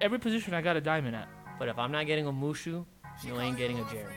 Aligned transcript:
Every 0.00 0.18
position 0.18 0.54
I 0.54 0.60
got 0.60 0.76
a 0.76 0.80
diamond 0.80 1.16
at. 1.16 1.28
But 1.58 1.68
if 1.68 1.78
I'm 1.78 1.90
not 1.90 2.06
getting 2.06 2.26
a 2.26 2.32
Mushu, 2.32 2.84
you 3.22 3.40
ain't 3.40 3.56
getting 3.56 3.78
a 3.78 3.84
Jeremy. 3.90 4.14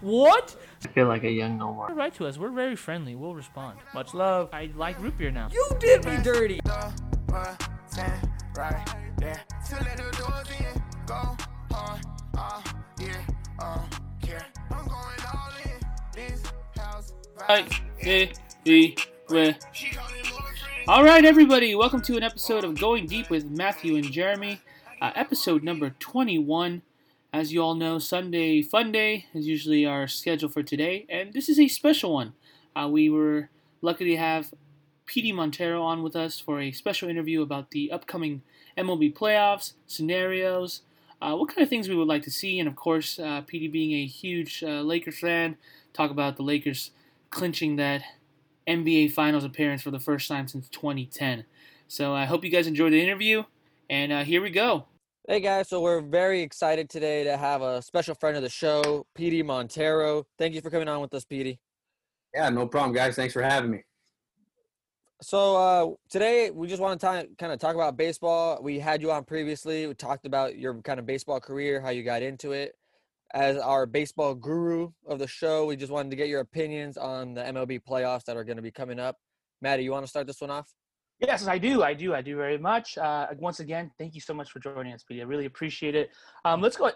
What? 0.00 0.56
I 0.84 0.88
feel 0.88 1.06
like 1.06 1.24
a 1.24 1.30
young 1.30 1.58
Nomar. 1.58 1.94
Write 1.94 2.14
to 2.14 2.26
us. 2.26 2.38
We're 2.38 2.50
very 2.50 2.76
friendly. 2.76 3.14
We'll 3.14 3.34
respond. 3.34 3.78
Much 3.94 4.14
love. 4.14 4.50
I 4.52 4.70
like 4.76 5.00
root 5.00 5.16
beer 5.16 5.30
now. 5.30 5.48
You 5.52 5.68
did 5.78 6.04
me 6.04 6.16
dirty. 6.22 6.60
The 6.64 6.92
button 7.26 8.30
right 8.56 8.84
there. 9.18 9.40
To 9.68 9.74
let 9.76 9.96
the 9.96 10.16
doors 10.16 10.48
in. 10.58 10.82
Go 11.06 11.36
hard 11.70 12.00
oh, 12.36 12.62
oh, 13.60 13.96
all. 20.88 21.02
Right, 21.02 21.24
everybody, 21.24 21.74
welcome 21.74 22.00
to 22.02 22.16
an 22.16 22.22
episode 22.22 22.62
of 22.62 22.78
Going 22.78 23.06
Deep 23.06 23.28
with 23.28 23.50
Matthew 23.50 23.96
and 23.96 24.04
Jeremy, 24.04 24.60
uh, 25.00 25.10
episode 25.16 25.64
number 25.64 25.90
21. 25.98 26.82
As 27.32 27.52
you 27.52 27.60
all 27.60 27.74
know, 27.74 27.98
Sunday 27.98 28.62
Fun 28.62 28.92
Day 28.92 29.26
is 29.34 29.48
usually 29.48 29.84
our 29.84 30.06
schedule 30.06 30.48
for 30.48 30.62
today, 30.62 31.04
and 31.08 31.32
this 31.32 31.48
is 31.48 31.58
a 31.58 31.66
special 31.66 32.14
one. 32.14 32.34
Uh, 32.76 32.88
we 32.88 33.10
were 33.10 33.50
lucky 33.82 34.04
to 34.04 34.16
have 34.16 34.54
Petie 35.06 35.32
Montero 35.32 35.82
on 35.82 36.04
with 36.04 36.14
us 36.14 36.38
for 36.38 36.60
a 36.60 36.70
special 36.70 37.08
interview 37.08 37.42
about 37.42 37.72
the 37.72 37.90
upcoming 37.90 38.42
MLB 38.78 39.12
playoffs, 39.12 39.72
scenarios, 39.88 40.82
uh, 41.20 41.34
what 41.34 41.48
kind 41.48 41.62
of 41.62 41.68
things 41.68 41.88
we 41.88 41.96
would 41.96 42.08
like 42.08 42.22
to 42.22 42.30
see, 42.30 42.60
and 42.60 42.68
of 42.68 42.76
course, 42.76 43.18
uh, 43.18 43.40
Petie 43.40 43.66
being 43.66 43.92
a 43.92 44.06
huge 44.06 44.62
uh, 44.62 44.82
Lakers 44.82 45.18
fan, 45.18 45.56
talk 45.92 46.12
about 46.12 46.36
the 46.36 46.44
Lakers 46.44 46.92
clinching 47.30 47.74
that 47.76 48.02
NBA 48.66 49.12
Finals 49.12 49.44
appearance 49.44 49.82
for 49.82 49.90
the 49.90 50.00
first 50.00 50.28
time 50.28 50.48
since 50.48 50.68
2010. 50.68 51.44
So 51.88 52.14
I 52.14 52.24
hope 52.24 52.44
you 52.44 52.50
guys 52.50 52.66
enjoyed 52.66 52.92
the 52.92 53.00
interview, 53.00 53.44
and 53.88 54.12
uh, 54.12 54.24
here 54.24 54.42
we 54.42 54.50
go. 54.50 54.86
Hey 55.28 55.40
guys, 55.40 55.68
so 55.68 55.80
we're 55.80 56.00
very 56.00 56.40
excited 56.40 56.88
today 56.88 57.24
to 57.24 57.36
have 57.36 57.62
a 57.62 57.80
special 57.82 58.14
friend 58.14 58.36
of 58.36 58.42
the 58.42 58.48
show, 58.48 59.06
Petie 59.14 59.42
Montero. 59.42 60.26
Thank 60.38 60.54
you 60.54 60.60
for 60.60 60.70
coming 60.70 60.88
on 60.88 61.00
with 61.00 61.14
us, 61.14 61.24
Petie. 61.24 61.58
Yeah, 62.34 62.48
no 62.50 62.66
problem, 62.66 62.92
guys. 62.92 63.16
Thanks 63.16 63.32
for 63.32 63.42
having 63.42 63.70
me. 63.70 63.84
So 65.22 65.56
uh, 65.56 65.94
today 66.10 66.50
we 66.50 66.68
just 66.68 66.82
want 66.82 67.00
to 67.00 67.28
kind 67.38 67.52
of 67.52 67.58
talk 67.58 67.74
about 67.74 67.96
baseball. 67.96 68.60
We 68.62 68.78
had 68.78 69.00
you 69.00 69.10
on 69.10 69.24
previously. 69.24 69.86
We 69.86 69.94
talked 69.94 70.26
about 70.26 70.58
your 70.58 70.74
kind 70.82 71.00
of 71.00 71.06
baseball 71.06 71.40
career, 71.40 71.80
how 71.80 71.88
you 71.88 72.02
got 72.02 72.22
into 72.22 72.52
it. 72.52 72.76
As 73.36 73.58
our 73.58 73.84
baseball 73.84 74.34
guru 74.34 74.88
of 75.06 75.18
the 75.18 75.26
show, 75.26 75.66
we 75.66 75.76
just 75.76 75.92
wanted 75.92 76.08
to 76.08 76.16
get 76.16 76.28
your 76.28 76.40
opinions 76.40 76.96
on 76.96 77.34
the 77.34 77.42
MLB 77.42 77.82
playoffs 77.86 78.24
that 78.24 78.34
are 78.34 78.44
going 78.44 78.56
to 78.56 78.62
be 78.62 78.70
coming 78.70 78.98
up. 78.98 79.16
Maddie, 79.60 79.84
you 79.84 79.90
want 79.90 80.04
to 80.04 80.08
start 80.08 80.26
this 80.26 80.40
one 80.40 80.50
off? 80.50 80.72
Yes, 81.20 81.46
I 81.46 81.58
do. 81.58 81.82
I 81.82 81.92
do. 81.92 82.14
I 82.14 82.22
do 82.22 82.34
very 82.36 82.56
much. 82.56 82.96
Uh, 82.96 83.26
once 83.36 83.60
again, 83.60 83.90
thank 83.98 84.14
you 84.14 84.22
so 84.22 84.32
much 84.32 84.50
for 84.50 84.58
joining 84.58 84.94
us, 84.94 85.04
Petie. 85.04 85.20
I 85.20 85.24
really 85.24 85.44
appreciate 85.44 85.94
it. 85.94 86.08
Um, 86.46 86.62
let's 86.62 86.78
go. 86.78 86.90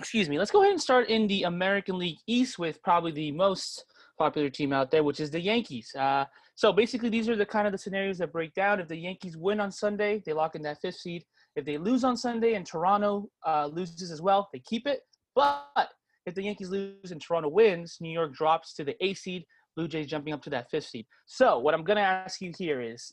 Excuse 0.00 0.28
me. 0.28 0.36
Let's 0.36 0.50
go 0.50 0.62
ahead 0.62 0.72
and 0.72 0.82
start 0.82 1.10
in 1.10 1.28
the 1.28 1.44
American 1.44 1.96
League 1.96 2.18
East 2.26 2.58
with 2.58 2.82
probably 2.82 3.12
the 3.12 3.30
most 3.30 3.84
popular 4.18 4.50
team 4.50 4.72
out 4.72 4.90
there, 4.90 5.04
which 5.04 5.20
is 5.20 5.30
the 5.30 5.40
Yankees. 5.40 5.94
Uh, 5.96 6.24
so 6.56 6.72
basically, 6.72 7.08
these 7.08 7.28
are 7.28 7.36
the 7.36 7.46
kind 7.46 7.68
of 7.68 7.72
the 7.72 7.78
scenarios 7.78 8.18
that 8.18 8.32
break 8.32 8.52
down. 8.54 8.80
If 8.80 8.88
the 8.88 8.96
Yankees 8.96 9.36
win 9.36 9.60
on 9.60 9.70
Sunday, 9.70 10.24
they 10.26 10.32
lock 10.32 10.56
in 10.56 10.62
that 10.62 10.78
fifth 10.82 10.96
seed. 10.96 11.22
If 11.54 11.64
they 11.64 11.78
lose 11.78 12.02
on 12.02 12.16
Sunday 12.16 12.54
and 12.54 12.66
Toronto 12.66 13.28
uh, 13.46 13.66
loses 13.66 14.10
as 14.10 14.20
well, 14.20 14.48
they 14.52 14.58
keep 14.58 14.88
it. 14.88 15.02
But 15.34 15.90
if 16.26 16.34
the 16.34 16.42
Yankees 16.42 16.70
lose 16.70 17.10
and 17.10 17.20
Toronto 17.20 17.48
wins, 17.48 17.98
New 18.00 18.12
York 18.12 18.34
drops 18.34 18.74
to 18.74 18.84
the 18.84 18.96
A 19.04 19.14
seed. 19.14 19.44
Blue 19.76 19.88
Jays 19.88 20.06
jumping 20.06 20.32
up 20.32 20.42
to 20.42 20.50
that 20.50 20.70
fifth 20.70 20.86
seed. 20.86 21.06
So 21.26 21.58
what 21.58 21.74
I'm 21.74 21.82
going 21.82 21.96
to 21.96 22.02
ask 22.02 22.40
you 22.40 22.52
here 22.56 22.80
is, 22.80 23.12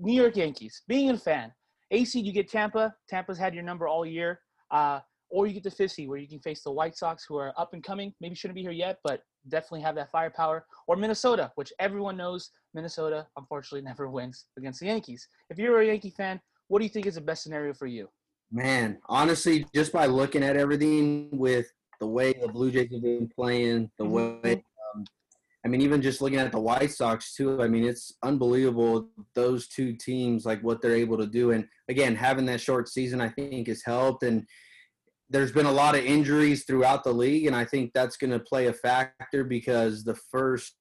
New 0.00 0.14
York 0.14 0.36
Yankees, 0.36 0.82
being 0.88 1.10
a 1.10 1.18
fan, 1.18 1.52
A 1.90 2.04
seed 2.04 2.24
you 2.24 2.32
get 2.32 2.48
Tampa. 2.48 2.94
Tampa's 3.10 3.38
had 3.38 3.54
your 3.54 3.62
number 3.62 3.86
all 3.86 4.06
year. 4.06 4.40
Uh, 4.70 5.00
or 5.32 5.46
you 5.46 5.54
get 5.54 5.62
the 5.62 5.70
fifth 5.70 5.92
seed 5.92 6.08
where 6.08 6.18
you 6.18 6.28
can 6.28 6.38
face 6.40 6.62
the 6.62 6.70
White 6.70 6.96
Sox, 6.96 7.24
who 7.26 7.36
are 7.36 7.52
up 7.58 7.72
and 7.72 7.82
coming. 7.82 8.14
Maybe 8.20 8.34
shouldn't 8.34 8.54
be 8.54 8.62
here 8.62 8.70
yet, 8.70 8.98
but 9.02 9.22
definitely 9.48 9.80
have 9.80 9.94
that 9.96 10.10
firepower. 10.12 10.66
Or 10.86 10.94
Minnesota, 10.94 11.50
which 11.56 11.72
everyone 11.80 12.16
knows 12.16 12.50
Minnesota 12.74 13.26
unfortunately 13.36 13.82
never 13.88 14.08
wins 14.08 14.46
against 14.58 14.80
the 14.80 14.86
Yankees. 14.86 15.26
If 15.50 15.58
you're 15.58 15.80
a 15.80 15.86
Yankee 15.86 16.10
fan, 16.10 16.40
what 16.68 16.78
do 16.78 16.84
you 16.84 16.90
think 16.90 17.06
is 17.06 17.16
the 17.16 17.20
best 17.20 17.42
scenario 17.42 17.72
for 17.72 17.86
you? 17.86 18.08
Man, 18.52 18.98
honestly, 19.06 19.66
just 19.74 19.92
by 19.92 20.06
looking 20.06 20.42
at 20.42 20.56
everything 20.56 21.30
with 21.32 21.66
the 22.00 22.06
way 22.06 22.34
the 22.34 22.48
Blue 22.48 22.70
Jays 22.70 22.90
have 22.92 23.02
been 23.02 23.30
playing, 23.34 23.90
the 23.96 24.04
way, 24.04 24.62
um, 24.94 25.04
I 25.64 25.68
mean, 25.68 25.80
even 25.80 26.02
just 26.02 26.20
looking 26.20 26.38
at 26.38 26.52
the 26.52 26.60
White 26.60 26.90
Sox 26.90 27.34
too. 27.34 27.62
I 27.62 27.68
mean, 27.68 27.84
it's 27.84 28.12
unbelievable 28.22 29.08
those 29.34 29.68
two 29.68 29.94
teams, 29.94 30.44
like 30.44 30.60
what 30.62 30.82
they're 30.82 30.94
able 30.94 31.16
to 31.16 31.26
do. 31.26 31.52
And 31.52 31.66
again, 31.88 32.14
having 32.14 32.44
that 32.46 32.60
short 32.60 32.88
season, 32.88 33.22
I 33.22 33.30
think, 33.30 33.68
has 33.68 33.82
helped. 33.82 34.22
And 34.22 34.46
there's 35.30 35.52
been 35.52 35.66
a 35.66 35.72
lot 35.72 35.94
of 35.94 36.04
injuries 36.04 36.64
throughout 36.64 37.04
the 37.04 37.12
league, 37.12 37.46
and 37.46 37.56
I 37.56 37.64
think 37.64 37.92
that's 37.94 38.18
going 38.18 38.32
to 38.32 38.38
play 38.38 38.66
a 38.66 38.72
factor 38.72 39.44
because 39.44 40.04
the 40.04 40.14
first 40.14 40.74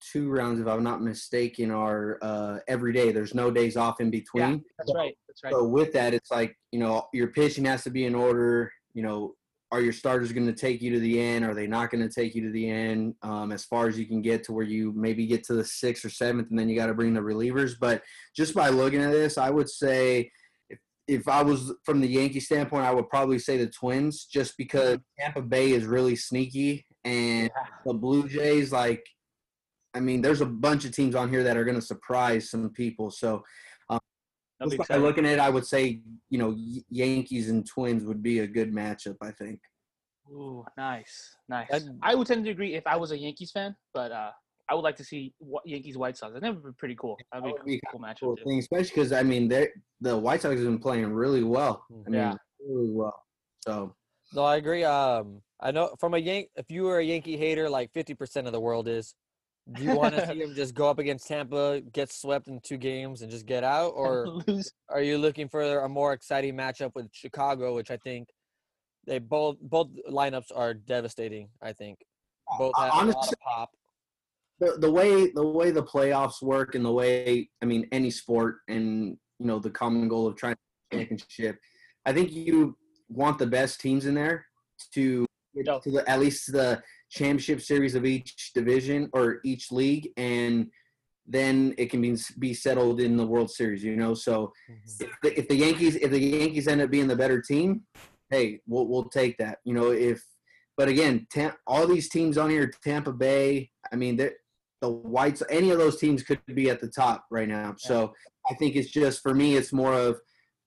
two 0.00 0.30
rounds, 0.30 0.60
if 0.60 0.66
I'm 0.66 0.82
not 0.82 1.02
mistaken, 1.02 1.70
are 1.70 2.18
uh, 2.22 2.58
every 2.68 2.92
day. 2.92 3.12
There's 3.12 3.34
no 3.34 3.50
days 3.50 3.76
off 3.76 4.00
in 4.00 4.10
between. 4.10 4.50
Yeah, 4.50 4.56
that's 4.78 4.94
right. 4.94 5.14
That's 5.42 5.54
right. 5.54 5.58
So 5.58 5.64
with 5.64 5.92
that, 5.92 6.14
it's 6.14 6.30
like 6.30 6.56
you 6.72 6.78
know 6.78 7.08
your 7.12 7.28
pitching 7.28 7.64
has 7.66 7.84
to 7.84 7.90
be 7.90 8.04
in 8.04 8.14
order. 8.14 8.72
You 8.94 9.02
know, 9.02 9.34
are 9.70 9.80
your 9.80 9.92
starters 9.92 10.32
going 10.32 10.46
to 10.46 10.52
take 10.52 10.80
you 10.80 10.90
to 10.92 11.00
the 11.00 11.20
end? 11.20 11.44
Are 11.44 11.54
they 11.54 11.66
not 11.66 11.90
going 11.90 12.06
to 12.06 12.12
take 12.12 12.34
you 12.34 12.42
to 12.42 12.50
the 12.50 12.68
end? 12.68 13.14
Um, 13.22 13.52
as 13.52 13.64
far 13.64 13.86
as 13.86 13.98
you 13.98 14.06
can 14.06 14.22
get 14.22 14.44
to 14.44 14.52
where 14.52 14.64
you 14.64 14.92
maybe 14.96 15.26
get 15.26 15.44
to 15.44 15.54
the 15.54 15.64
sixth 15.64 16.04
or 16.04 16.10
seventh, 16.10 16.50
and 16.50 16.58
then 16.58 16.68
you 16.68 16.76
got 16.76 16.86
to 16.86 16.94
bring 16.94 17.14
the 17.14 17.20
relievers. 17.20 17.74
But 17.78 18.02
just 18.34 18.54
by 18.54 18.70
looking 18.70 19.02
at 19.02 19.12
this, 19.12 19.38
I 19.38 19.50
would 19.50 19.68
say 19.68 20.30
if 20.70 20.78
if 21.06 21.28
I 21.28 21.42
was 21.42 21.72
from 21.84 22.00
the 22.00 22.08
Yankee 22.08 22.40
standpoint, 22.40 22.84
I 22.84 22.92
would 22.94 23.10
probably 23.10 23.38
say 23.38 23.58
the 23.58 23.68
Twins, 23.68 24.24
just 24.24 24.56
because 24.56 24.98
Tampa 25.18 25.42
Bay 25.42 25.72
is 25.72 25.84
really 25.84 26.16
sneaky, 26.16 26.86
and 27.04 27.50
the 27.84 27.94
Blue 27.94 28.28
Jays 28.28 28.72
like. 28.72 29.04
I 29.94 30.00
mean, 30.00 30.20
there's 30.20 30.42
a 30.42 30.46
bunch 30.46 30.84
of 30.84 30.92
teams 30.92 31.14
on 31.14 31.30
here 31.30 31.42
that 31.42 31.56
are 31.56 31.64
going 31.64 31.74
to 31.74 31.82
surprise 31.82 32.50
some 32.50 32.68
people. 32.70 33.10
So 33.10 33.42
That'll 34.58 34.76
just 34.76 34.88
by 34.88 34.96
looking 34.96 35.24
at 35.26 35.34
it, 35.34 35.38
I 35.38 35.50
would 35.50 35.66
say, 35.66 36.00
you 36.30 36.38
know, 36.38 36.48
Y- 36.50 36.82
Yankees 36.90 37.48
and 37.48 37.66
Twins 37.66 38.04
would 38.04 38.22
be 38.22 38.40
a 38.40 38.46
good 38.46 38.72
matchup, 38.72 39.16
I 39.22 39.30
think. 39.30 39.60
Ooh, 40.30 40.64
nice, 40.76 41.36
nice. 41.48 41.68
I'd- 41.72 41.84
I 42.02 42.14
would 42.14 42.26
tend 42.26 42.44
to 42.44 42.50
agree 42.50 42.74
if 42.74 42.86
I 42.86 42.96
was 42.96 43.12
a 43.12 43.18
Yankees 43.18 43.50
fan, 43.52 43.74
but 43.94 44.12
uh, 44.12 44.30
I 44.68 44.74
would 44.74 44.82
like 44.82 44.96
to 44.96 45.04
see 45.04 45.32
Wa- 45.40 45.60
Yankees 45.64 45.96
White 45.96 46.16
Sox. 46.16 46.34
That'd 46.34 46.62
be 46.62 46.70
pretty 46.76 46.96
cool. 46.96 47.16
That'd 47.32 47.44
be 47.44 47.50
That 47.50 47.54
a 47.60 47.62
would 47.62 47.66
be 47.66 47.80
cool 47.90 48.00
matchup. 48.00 48.20
Cool 48.20 48.36
too. 48.36 48.44
thing, 48.44 48.58
especially 48.58 48.88
because, 48.90 49.12
I 49.12 49.22
mean, 49.22 49.48
they 49.48 49.68
the 50.00 50.16
White 50.18 50.42
Sox 50.42 50.56
have 50.56 50.64
been 50.64 50.78
playing 50.78 51.12
really 51.12 51.42
well. 51.44 51.84
I 51.90 52.10
mean, 52.10 52.14
Yeah. 52.20 52.34
really 52.68 52.90
well. 52.90 53.22
So, 53.64 53.94
No, 54.34 54.42
I 54.44 54.56
agree. 54.56 54.84
Um, 54.84 55.40
I 55.60 55.70
know 55.70 55.94
from 55.98 56.12
a 56.14 56.18
Yank, 56.18 56.50
if 56.56 56.70
you 56.70 56.82
were 56.82 56.98
a 56.98 57.02
Yankee 57.04 57.36
hater, 57.38 57.70
like 57.70 57.90
50% 57.94 58.46
of 58.46 58.52
the 58.52 58.60
world 58.60 58.86
is, 58.88 59.14
do 59.72 59.82
you 59.82 59.96
want 59.96 60.14
to 60.14 60.26
see 60.26 60.38
him 60.42 60.54
just 60.54 60.74
go 60.74 60.88
up 60.88 60.98
against 60.98 61.28
Tampa, 61.28 61.80
get 61.92 62.12
swept 62.12 62.48
in 62.48 62.60
two 62.60 62.78
games, 62.78 63.22
and 63.22 63.30
just 63.30 63.46
get 63.46 63.64
out? 63.64 63.90
Or 63.90 64.40
are 64.88 65.02
you 65.02 65.18
looking 65.18 65.48
for 65.48 65.80
a 65.80 65.88
more 65.88 66.12
exciting 66.12 66.54
matchup 66.54 66.94
with 66.94 67.08
Chicago, 67.12 67.74
which 67.74 67.90
I 67.90 67.96
think 67.98 68.28
they 69.08 69.18
both 69.18 69.56
both 69.60 69.88
lineups 70.08 70.52
are 70.54 70.74
devastating. 70.74 71.48
I 71.62 71.72
think 71.72 71.98
both 72.58 72.72
have 72.78 72.92
a 72.92 73.10
lot 73.10 73.32
of 73.32 73.34
pop. 73.40 73.70
the, 74.60 74.76
the 74.78 74.90
way 74.90 75.30
the 75.30 75.46
way 75.46 75.70
the 75.70 75.82
playoffs 75.82 76.42
work 76.42 76.74
and 76.74 76.84
the 76.84 76.92
way 76.92 77.48
I 77.62 77.64
mean 77.64 77.88
any 77.90 78.10
sport 78.10 78.58
and 78.68 79.16
you 79.38 79.46
know 79.46 79.58
the 79.58 79.70
common 79.70 80.08
goal 80.08 80.26
of 80.26 80.36
trying 80.36 80.54
to 80.54 80.98
championship, 80.98 81.58
I 82.06 82.12
think 82.12 82.32
you 82.32 82.76
want 83.08 83.38
the 83.38 83.46
best 83.46 83.80
teams 83.80 84.06
in 84.06 84.14
there 84.14 84.46
to 84.94 85.26
to 85.56 85.90
the 85.90 86.04
at 86.06 86.20
least 86.20 86.52
the 86.52 86.82
championship 87.10 87.60
series 87.60 87.94
of 87.94 88.04
each 88.04 88.52
division 88.54 89.08
or 89.12 89.40
each 89.44 89.70
league, 89.72 90.08
and 90.16 90.70
then 91.26 91.74
it 91.78 91.90
can 91.90 92.00
be 92.00 92.16
be 92.38 92.54
settled 92.54 93.00
in 93.00 93.16
the 93.16 93.26
World 93.26 93.50
Series. 93.50 93.82
You 93.84 93.96
know, 93.96 94.14
so 94.14 94.52
mm-hmm. 94.70 95.04
if 95.04 95.10
the, 95.22 95.38
if 95.38 95.48
the 95.48 95.56
Yankees 95.56 95.96
if 95.96 96.10
the 96.10 96.20
Yankees 96.20 96.68
end 96.68 96.80
up 96.80 96.90
being 96.90 97.08
the 97.08 97.16
better 97.16 97.40
team, 97.40 97.82
hey, 98.30 98.60
we'll 98.66 98.86
we'll 98.86 99.08
take 99.08 99.36
that. 99.38 99.58
You 99.64 99.74
know, 99.74 99.90
if 99.90 100.22
but 100.76 100.88
again, 100.88 101.26
Tam, 101.30 101.52
all 101.66 101.86
these 101.86 102.08
teams 102.08 102.38
on 102.38 102.50
here, 102.50 102.70
Tampa 102.84 103.12
Bay, 103.12 103.70
I 103.92 103.96
mean, 103.96 104.16
the 104.16 104.88
Whites, 104.88 105.42
any 105.50 105.70
of 105.70 105.78
those 105.78 105.98
teams 105.98 106.22
could 106.22 106.40
be 106.54 106.70
at 106.70 106.80
the 106.80 106.88
top 106.88 107.24
right 107.32 107.48
now. 107.48 107.74
So 107.78 108.14
I 108.48 108.54
think 108.54 108.76
it's 108.76 108.90
just 108.90 109.20
for 109.20 109.34
me, 109.34 109.56
it's 109.56 109.72
more 109.72 109.92
of 109.92 110.20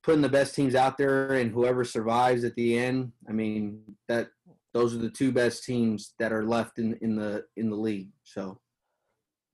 putting 0.03 0.21
the 0.21 0.29
best 0.29 0.53
teams 0.53 0.75
out 0.75 0.97
there, 0.97 1.33
and 1.33 1.51
whoever 1.51 1.83
survives 1.85 2.43
at 2.43 2.55
the 2.55 2.77
end. 2.77 3.11
I 3.29 3.31
mean, 3.31 3.81
that 4.07 4.29
those 4.73 4.95
are 4.95 4.99
the 4.99 5.09
two 5.09 5.31
best 5.31 5.63
teams 5.63 6.13
that 6.19 6.31
are 6.31 6.45
left 6.45 6.79
in 6.79 6.97
in 7.01 7.15
the 7.15 7.45
in 7.57 7.69
the 7.69 7.75
league. 7.75 8.09
So 8.23 8.59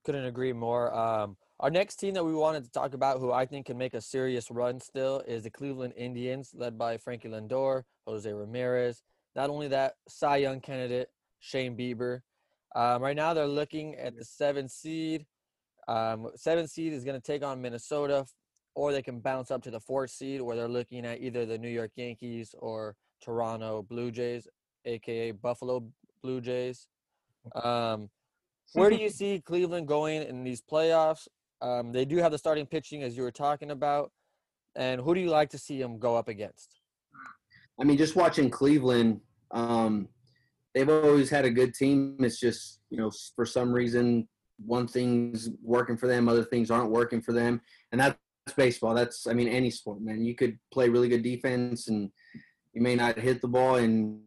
Couldn't 0.06 0.26
agree 0.26 0.54
more. 0.54 0.94
Um, 0.96 1.38
our 1.60 1.70
next 1.72 1.96
team 1.96 2.14
that 2.14 2.24
we 2.24 2.36
wanted 2.36 2.64
to 2.66 2.72
talk 2.72 2.94
about, 2.94 3.20
who 3.20 3.32
I 3.32 3.46
think 3.46 3.66
can 3.66 3.78
make 3.78 3.96
a 3.96 4.02
serious 4.02 4.52
run 4.52 4.80
still, 4.80 5.22
is 5.28 5.44
the 5.44 5.50
Cleveland 5.50 5.94
Indians, 5.98 6.52
led 6.54 6.78
by 6.78 6.98
Frankie 6.98 7.30
Lindor, 7.30 7.84
Jose 8.06 8.32
Ramirez. 8.32 9.02
Not 9.36 9.50
only 9.50 9.68
that, 9.70 9.96
Cy 10.08 10.38
Young 10.38 10.62
candidate 10.62 11.10
Shane 11.40 11.76
Bieber. 11.76 12.22
Um, 12.76 13.02
right 13.02 13.16
now, 13.16 13.34
they're 13.34 13.48
looking 13.48 13.96
at 13.96 14.16
the 14.16 14.24
seven 14.24 14.70
seed. 14.70 15.26
Um, 15.88 16.30
seven 16.36 16.68
seed 16.68 16.94
is 16.94 17.04
going 17.04 17.20
to 17.20 17.26
take 17.26 17.44
on 17.44 17.62
Minnesota. 17.62 18.26
or 18.76 18.92
they 18.92 19.02
can 19.02 19.20
bounce 19.20 19.50
up 19.50 19.64
to 19.64 19.72
the 19.72 19.80
fourth 19.80 20.12
seed 20.12 20.40
where 20.40 20.56
they're 20.56 20.68
looking 20.68 21.04
at 21.06 21.20
either 21.20 21.48
the 21.48 21.58
New 21.58 21.70
York 21.70 21.92
Yankees 21.96 22.54
or 22.60 22.96
Toronto 23.24 23.82
Blue 23.82 24.12
Jays, 24.12 24.48
aka 24.88 25.32
Buffalo 25.32 25.84
Blue 26.22 26.42
Jays. 26.42 26.88
Um, 27.56 28.10
where 28.74 28.90
do 28.90 28.98
you 28.98 29.10
see 29.10 29.42
Cleveland 29.46 29.88
going 29.88 30.24
in 30.24 30.44
these 30.44 30.62
playoffs? 30.62 31.28
Um, 31.62 31.92
they 31.92 32.06
do 32.06 32.18
have 32.18 32.32
the 32.32 32.38
starting 32.38 32.66
pitching 32.66 33.04
as 33.04 33.16
you 33.16 33.24
were 33.24 33.32
talking 33.32 33.72
about, 33.72 34.12
and 34.76 35.02
who 35.02 35.16
do 35.16 35.22
you 35.22 35.30
like 35.30 35.50
to 35.52 35.58
see 35.58 35.82
them 35.82 36.00
go 36.00 36.16
up 36.16 36.28
against? 36.28 36.76
I 37.80 37.84
mean, 37.84 37.98
just 37.98 38.16
watching 38.16 38.50
Cleveland, 38.50 39.22
um, 39.52 40.08
they've 40.74 40.90
always 40.90 41.30
had 41.30 41.46
a 41.46 41.50
good 41.50 41.74
team. 41.74 42.18
It's 42.20 42.40
just 42.40 42.82
you 42.90 42.98
know 42.98 43.12
for 43.36 43.46
some 43.46 43.72
reason 43.72 44.28
one 44.66 44.88
thing's 44.88 45.50
working 45.64 45.98
for 45.98 46.08
them, 46.08 46.28
other 46.28 46.44
things 46.44 46.72
aren't 46.72 46.92
working 46.92 47.22
for 47.22 47.34
them, 47.34 47.62
and 47.92 48.02
that's 48.02 48.18
baseball. 48.56 48.94
That's 48.94 49.28
I 49.28 49.34
mean 49.34 49.48
any 49.48 49.72
sport, 49.72 50.02
man. 50.02 50.26
You 50.26 50.36
could 50.36 50.58
play 50.72 50.90
really 50.90 51.10
good 51.10 51.24
defense 51.24 51.88
and 51.88 52.12
you 52.74 52.82
may 52.82 52.96
not 52.96 53.18
hit 53.18 53.42
the 53.42 53.48
ball, 53.48 53.76
and 53.76 54.22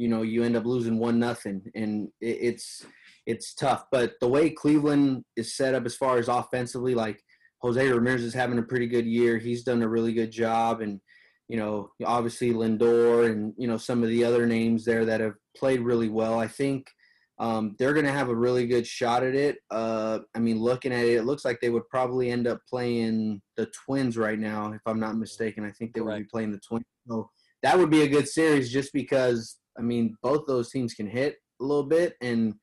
you 0.00 0.08
know 0.08 0.22
you 0.22 0.42
end 0.42 0.56
up 0.56 0.64
losing 0.64 0.98
one 0.98 1.18
nothing, 1.18 1.62
and 1.74 2.08
it, 2.22 2.38
it's 2.40 2.86
it's 3.26 3.54
tough. 3.54 3.84
But 3.92 4.14
the 4.20 4.28
way 4.28 4.48
Cleveland 4.48 5.24
is 5.36 5.54
set 5.54 5.74
up 5.74 5.84
as 5.84 5.94
far 5.94 6.16
as 6.16 6.28
offensively, 6.28 6.94
like 6.94 7.22
Jose 7.60 7.86
Ramirez 7.86 8.22
is 8.22 8.32
having 8.32 8.58
a 8.58 8.62
pretty 8.62 8.86
good 8.86 9.04
year. 9.04 9.36
He's 9.36 9.62
done 9.62 9.82
a 9.82 9.88
really 9.88 10.14
good 10.14 10.30
job, 10.30 10.80
and 10.80 11.00
you 11.48 11.58
know 11.58 11.90
obviously 12.04 12.52
Lindor 12.52 13.30
and 13.30 13.52
you 13.58 13.68
know 13.68 13.76
some 13.76 14.02
of 14.02 14.08
the 14.08 14.24
other 14.24 14.46
names 14.46 14.86
there 14.86 15.04
that 15.04 15.20
have 15.20 15.34
played 15.54 15.80
really 15.80 16.08
well. 16.08 16.38
I 16.38 16.48
think 16.48 16.90
um, 17.38 17.76
they're 17.78 17.94
going 17.94 18.06
to 18.06 18.12
have 18.12 18.30
a 18.30 18.34
really 18.34 18.66
good 18.66 18.86
shot 18.86 19.22
at 19.22 19.34
it. 19.34 19.58
Uh, 19.70 20.20
I 20.34 20.38
mean, 20.38 20.58
looking 20.58 20.92
at 20.92 21.04
it, 21.04 21.16
it 21.16 21.24
looks 21.24 21.44
like 21.44 21.60
they 21.60 21.70
would 21.70 21.88
probably 21.90 22.30
end 22.30 22.46
up 22.46 22.60
playing 22.68 23.42
the 23.56 23.70
Twins 23.84 24.16
right 24.16 24.38
now, 24.38 24.72
if 24.72 24.80
I'm 24.86 25.00
not 25.00 25.16
mistaken. 25.16 25.64
I 25.64 25.72
think 25.72 25.92
they 25.92 26.00
would 26.00 26.18
be 26.18 26.24
playing 26.24 26.52
the 26.52 26.60
Twins. 26.60 26.84
So 27.08 27.30
that 27.62 27.78
would 27.78 27.90
be 27.90 28.02
a 28.02 28.08
good 28.08 28.28
series 28.28 28.70
just 28.70 28.92
because, 28.92 29.56
I 29.80 29.82
mean, 29.82 30.16
both 30.22 30.46
those 30.46 30.70
teams 30.70 30.94
can 30.94 31.08
hit 31.08 31.36
a 31.60 31.64
little 31.64 31.82
bit. 31.82 32.14
And 32.20 32.54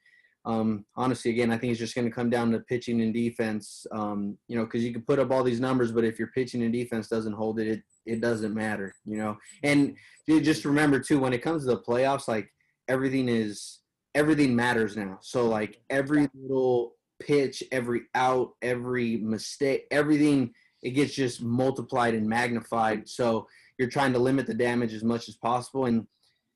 um, 0.45 0.85
honestly, 0.95 1.31
again, 1.31 1.51
I 1.51 1.57
think 1.57 1.71
it's 1.71 1.79
just 1.79 1.95
going 1.95 2.07
to 2.07 2.15
come 2.15 2.29
down 2.29 2.51
to 2.51 2.59
pitching 2.59 3.01
and 3.01 3.13
defense. 3.13 3.85
Um, 3.91 4.37
you 4.47 4.55
know, 4.57 4.63
because 4.63 4.83
you 4.83 4.93
can 4.93 5.01
put 5.01 5.19
up 5.19 5.31
all 5.31 5.43
these 5.43 5.59
numbers, 5.59 5.91
but 5.91 6.05
if 6.05 6.19
your 6.19 6.29
pitching 6.29 6.63
and 6.63 6.71
defense 6.71 7.09
doesn't 7.09 7.33
hold 7.33 7.59
it, 7.59 7.67
it, 7.67 7.81
it 8.05 8.21
doesn't 8.21 8.53
matter, 8.53 8.95
you 9.05 9.17
know. 9.17 9.35
And 9.63 9.97
just 10.29 10.63
remember, 10.63 10.99
too, 10.99 11.19
when 11.19 11.33
it 11.33 11.41
comes 11.41 11.63
to 11.63 11.71
the 11.71 11.81
playoffs, 11.81 12.27
like 12.27 12.47
everything 12.87 13.27
is– 13.27 13.79
everything 14.15 14.55
matters 14.55 14.97
now. 14.97 15.19
So 15.21 15.47
like 15.47 15.79
every 15.91 16.27
little 16.33 16.95
pitch, 17.19 17.61
every 17.71 18.01
out, 18.15 18.53
every 18.63 19.17
mistake, 19.17 19.85
everything 19.91 20.53
it 20.81 20.91
gets 20.91 21.13
just 21.13 21.43
multiplied 21.43 22.15
and 22.15 22.27
magnified. 22.27 23.07
So 23.07 23.47
you're 23.77 23.89
trying 23.89 24.13
to 24.13 24.19
limit 24.19 24.47
the 24.47 24.55
damage 24.55 24.93
as 24.93 25.03
much 25.03 25.29
as 25.29 25.35
possible 25.35 25.85
and 25.85 26.07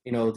you 0.06 0.12
know 0.12 0.34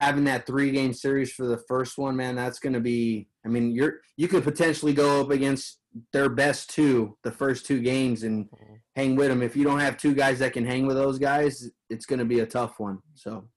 having 0.00 0.24
that 0.24 0.46
three 0.46 0.70
game 0.70 0.92
series 0.92 1.32
for 1.32 1.46
the 1.46 1.58
first 1.68 1.96
one 1.96 2.16
man 2.16 2.36
that's 2.36 2.58
going 2.58 2.72
to 2.72 2.80
be 2.80 3.28
i 3.44 3.48
mean 3.48 3.74
you're 3.74 4.00
you 4.16 4.28
could 4.28 4.44
potentially 4.44 4.92
go 4.92 5.20
up 5.20 5.30
against 5.30 5.78
their 6.12 6.28
best 6.28 6.68
two 6.70 7.16
the 7.24 7.30
first 7.30 7.64
two 7.64 7.80
games 7.80 8.22
and 8.22 8.46
mm-hmm. 8.46 8.74
hang 8.94 9.16
with 9.16 9.28
them 9.28 9.42
if 9.42 9.56
you 9.56 9.64
don't 9.64 9.80
have 9.80 9.96
two 9.96 10.14
guys 10.14 10.38
that 10.38 10.52
can 10.52 10.66
hang 10.66 10.86
with 10.86 10.96
those 10.96 11.18
guys 11.18 11.70
it's 11.88 12.04
going 12.06 12.18
to 12.18 12.24
be 12.24 12.40
a 12.40 12.46
tough 12.46 12.78
one 12.78 12.98
so 13.14 13.48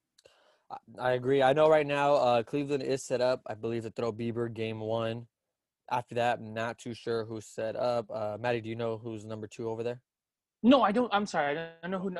I 0.99 1.13
agree. 1.13 1.41
I 1.41 1.53
know 1.53 1.69
right 1.69 1.87
now 1.87 2.13
uh, 2.15 2.43
Cleveland 2.43 2.83
is 2.83 3.03
set 3.03 3.21
up, 3.21 3.41
I 3.47 3.55
believe, 3.55 3.83
to 3.83 3.91
throw 3.91 4.11
Bieber 4.11 4.53
game 4.53 4.79
one. 4.79 5.27
After 5.91 6.15
that, 6.15 6.37
I'm 6.37 6.53
not 6.53 6.77
too 6.77 6.93
sure 6.93 7.25
who's 7.25 7.47
set 7.47 7.75
up. 7.75 8.05
Uh, 8.13 8.37
Maddie, 8.39 8.61
do 8.61 8.69
you 8.69 8.75
know 8.75 8.97
who's 8.97 9.25
number 9.25 9.47
two 9.47 9.69
over 9.69 9.81
there? 9.81 10.01
No, 10.61 10.81
I 10.81 10.91
don't. 10.91 11.13
I'm 11.13 11.25
sorry. 11.25 11.57
I 11.57 11.69
don't 11.81 11.91
know 11.91 11.99
who 11.99 12.13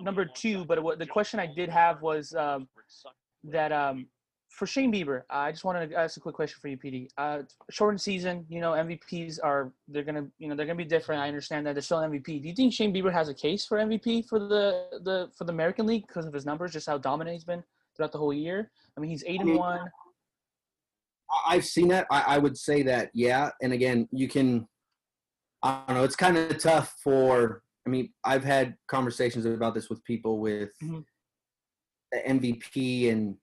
number 0.00 0.24
two. 0.26 0.64
But 0.64 0.82
what 0.82 0.98
the 0.98 1.06
question 1.06 1.40
I 1.40 1.46
did 1.46 1.70
have 1.70 2.02
was 2.02 2.34
um, 2.34 2.68
that 3.44 3.72
um, 3.72 4.06
for 4.50 4.66
Shane 4.66 4.92
Bieber, 4.92 5.22
I 5.30 5.50
just 5.50 5.64
wanted 5.64 5.90
to 5.90 5.96
ask 5.96 6.16
a 6.16 6.20
quick 6.20 6.34
question 6.34 6.58
for 6.60 6.68
you, 6.68 6.76
Petie. 6.76 7.08
Uh, 7.16 7.40
shortened 7.70 8.00
season, 8.00 8.44
you 8.48 8.60
know, 8.60 8.72
MVPs 8.72 9.38
are 9.42 9.72
they're 9.88 10.04
gonna, 10.04 10.26
you 10.38 10.48
know, 10.48 10.54
they're 10.54 10.66
gonna 10.66 10.76
be 10.76 10.84
different. 10.84 11.22
I 11.22 11.28
understand 11.28 11.66
that 11.66 11.74
they're 11.74 11.82
still 11.82 11.98
MVP. 11.98 12.42
Do 12.42 12.48
you 12.48 12.54
think 12.54 12.72
Shane 12.72 12.92
Bieber 12.92 13.12
has 13.12 13.28
a 13.28 13.34
case 13.34 13.64
for 13.64 13.78
MVP 13.78 14.28
for 14.28 14.38
the 14.38 15.00
the 15.02 15.30
for 15.36 15.44
the 15.44 15.52
American 15.52 15.86
League 15.86 16.06
because 16.06 16.26
of 16.26 16.32
his 16.32 16.44
numbers, 16.44 16.72
just 16.72 16.86
how 16.86 16.98
dominant 16.98 17.34
he's 17.34 17.44
been 17.44 17.64
throughout 17.96 18.12
the 18.12 18.18
whole 18.18 18.32
year? 18.32 18.70
I 18.96 19.00
mean, 19.00 19.10
he's 19.10 19.24
eight 19.26 19.40
and 19.40 19.56
one. 19.56 19.90
I've 21.46 21.64
seen 21.64 21.88
that. 21.88 22.06
I, 22.10 22.20
I 22.28 22.38
would 22.38 22.56
say 22.56 22.82
that, 22.82 23.10
yeah. 23.14 23.50
And 23.62 23.72
again, 23.72 24.08
you 24.12 24.28
can. 24.28 24.68
I 25.64 25.82
don't 25.88 25.96
know. 25.96 26.04
It's 26.04 26.16
kind 26.16 26.36
of 26.36 26.58
tough 26.58 26.94
for. 27.02 27.62
I 27.86 27.90
mean, 27.90 28.10
I've 28.24 28.44
had 28.44 28.76
conversations 28.86 29.44
about 29.44 29.74
this 29.74 29.90
with 29.90 30.02
people 30.04 30.38
with 30.38 30.70
mm-hmm. 30.82 31.00
the 32.12 32.18
MVP 32.18 33.10
and 33.10 33.36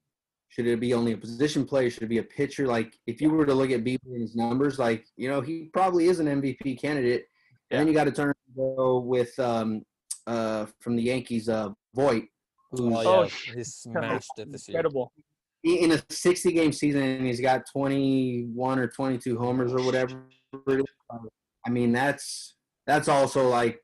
should 0.49 0.67
it 0.67 0.79
be 0.79 0.93
only 0.93 1.13
a 1.13 1.17
position 1.17 1.65
player? 1.65 1.89
Should 1.89 2.03
it 2.03 2.09
be 2.09 2.17
a 2.17 2.23
pitcher? 2.23 2.67
Like, 2.67 2.97
if 3.07 3.21
you 3.21 3.29
were 3.29 3.45
to 3.45 3.53
look 3.53 3.71
at 3.71 3.83
Bieber's 3.83 4.35
numbers, 4.35 4.79
like, 4.79 5.05
you 5.15 5.29
know, 5.29 5.41
he 5.41 5.69
probably 5.71 6.07
is 6.07 6.19
an 6.19 6.27
MVP 6.27 6.79
candidate. 6.79 7.27
Yeah. 7.69 7.77
And 7.77 7.79
then 7.79 7.87
you 7.87 7.93
got 7.93 8.05
to 8.05 8.11
turn 8.11 8.33
go 8.55 8.99
with 8.99 9.37
um, 9.39 9.83
uh, 10.27 10.65
from 10.79 10.97
the 10.97 11.03
Yankees, 11.03 11.47
uh, 11.47 11.69
Voit, 11.95 12.23
who's 12.71 12.81
oh, 12.81 13.23
yeah. 13.23 13.29
he's 13.55 13.75
smashed 13.75 14.31
it 14.37 14.51
this 14.51 14.67
incredible. 14.67 15.13
year. 15.63 15.83
In 15.83 15.91
a 15.91 16.01
60 16.09 16.51
game 16.51 16.73
season, 16.73 17.01
and 17.01 17.25
he's 17.25 17.39
got 17.39 17.61
21 17.71 18.79
or 18.79 18.87
22 18.87 19.37
homers 19.37 19.73
or 19.73 19.83
whatever. 19.83 20.23
I 21.65 21.69
mean, 21.69 21.91
that's 21.91 22.55
that's 22.87 23.07
also 23.07 23.47
like 23.47 23.79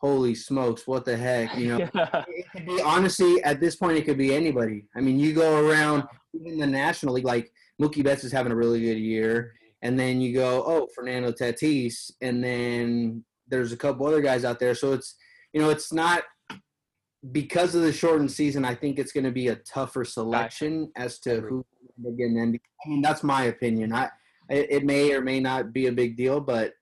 holy 0.00 0.34
smokes, 0.34 0.86
what 0.86 1.04
the 1.04 1.16
heck, 1.16 1.56
you 1.58 1.68
know? 1.68 1.78
yeah. 1.94 2.24
It 2.28 2.46
could 2.50 2.66
be 2.66 2.80
honestly 2.80 3.42
at 3.44 3.60
this 3.60 3.76
point, 3.76 3.98
it 3.98 4.06
could 4.06 4.16
be 4.16 4.34
anybody. 4.34 4.86
I 4.96 5.00
mean, 5.00 5.18
you 5.18 5.34
go 5.34 5.68
around 5.68 6.04
in 6.32 6.58
the 6.58 6.66
National 6.66 7.14
League, 7.14 7.24
like 7.24 7.52
Mookie 7.80 8.02
Betts 8.02 8.24
is 8.24 8.32
having 8.32 8.52
a 8.52 8.56
really 8.56 8.80
good 8.80 8.98
year, 8.98 9.52
and 9.82 9.98
then 9.98 10.20
you 10.20 10.34
go, 10.34 10.64
oh, 10.66 10.88
Fernando 10.94 11.32
Tatis, 11.32 12.10
and 12.20 12.42
then 12.42 13.24
there's 13.48 13.72
a 13.72 13.76
couple 13.76 14.06
other 14.06 14.22
guys 14.22 14.44
out 14.44 14.58
there. 14.58 14.74
So 14.74 14.92
it's 14.92 15.16
you 15.52 15.60
know, 15.60 15.70
it's 15.70 15.92
not 15.92 16.22
because 17.32 17.74
of 17.74 17.82
the 17.82 17.92
shortened 17.92 18.30
season. 18.30 18.64
I 18.64 18.74
think 18.74 18.98
it's 18.98 19.12
going 19.12 19.24
to 19.24 19.32
be 19.32 19.48
a 19.48 19.56
tougher 19.56 20.04
selection 20.04 20.90
as 20.96 21.18
to 21.20 21.40
who 21.40 21.64
again. 22.06 22.34
Then 22.34 22.58
I 22.84 22.88
mean, 22.88 23.02
that's 23.02 23.22
my 23.22 23.44
opinion. 23.44 23.92
I 23.92 24.08
it 24.48 24.84
may 24.84 25.12
or 25.12 25.20
may 25.20 25.40
not 25.40 25.72
be 25.72 25.86
a 25.86 25.92
big 25.92 26.16
deal, 26.16 26.40
but 26.40 26.72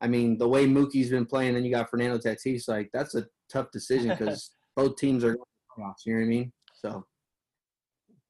I 0.00 0.06
mean, 0.06 0.38
the 0.38 0.48
way 0.48 0.66
Mookie's 0.66 1.10
been 1.10 1.26
playing, 1.26 1.54
then 1.54 1.64
you 1.64 1.70
got 1.70 1.90
Fernando 1.90 2.18
Tatis. 2.18 2.68
Like 2.68 2.90
that's 2.92 3.14
a 3.14 3.26
tough 3.50 3.70
decision 3.72 4.08
because 4.18 4.50
both 4.76 4.96
teams 4.96 5.24
are 5.24 5.36
playoffs. 5.76 6.04
You 6.06 6.14
know 6.14 6.20
what 6.20 6.26
I 6.26 6.28
mean? 6.28 6.52
So. 6.74 7.04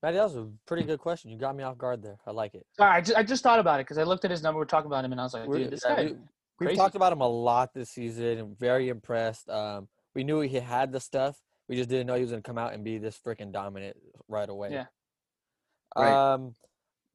Maddie, 0.02 0.16
that 0.16 0.24
was 0.24 0.36
a 0.36 0.48
pretty 0.66 0.84
good 0.84 1.00
question. 1.00 1.30
You 1.30 1.38
got 1.38 1.56
me 1.56 1.64
off 1.64 1.76
guard 1.76 2.02
there. 2.02 2.18
I 2.24 2.30
like 2.30 2.54
it. 2.54 2.64
Sorry, 2.76 2.96
I 2.96 3.00
just, 3.00 3.18
I 3.18 3.22
just 3.24 3.42
thought 3.42 3.58
about 3.58 3.80
it 3.80 3.86
because 3.86 3.98
I 3.98 4.04
looked 4.04 4.24
at 4.24 4.30
his 4.30 4.42
number. 4.42 4.58
We're 4.58 4.64
talking 4.64 4.86
about 4.86 5.04
him, 5.04 5.10
and 5.10 5.20
I 5.20 5.24
was 5.24 5.34
like, 5.34 5.50
dude, 5.50 5.70
this 5.70 5.82
guy. 5.82 6.12
We, 6.60 6.68
have 6.68 6.76
talked 6.76 6.94
about 6.96 7.12
him 7.12 7.20
a 7.20 7.28
lot 7.28 7.74
this 7.74 7.90
season. 7.90 8.38
I'm 8.38 8.56
very 8.58 8.88
impressed. 8.88 9.48
Um, 9.48 9.88
we 10.14 10.24
knew 10.24 10.40
he 10.40 10.56
had 10.56 10.92
the 10.92 11.00
stuff. 11.00 11.40
We 11.68 11.76
just 11.76 11.88
didn't 11.88 12.06
know 12.06 12.14
he 12.14 12.22
was 12.22 12.30
going 12.30 12.42
to 12.42 12.46
come 12.46 12.58
out 12.58 12.74
and 12.74 12.82
be 12.82 12.98
this 12.98 13.18
freaking 13.24 13.52
dominant 13.52 13.96
right 14.28 14.48
away. 14.48 14.70
Yeah. 14.72 14.86
Right. 15.96 16.34
Um, 16.34 16.54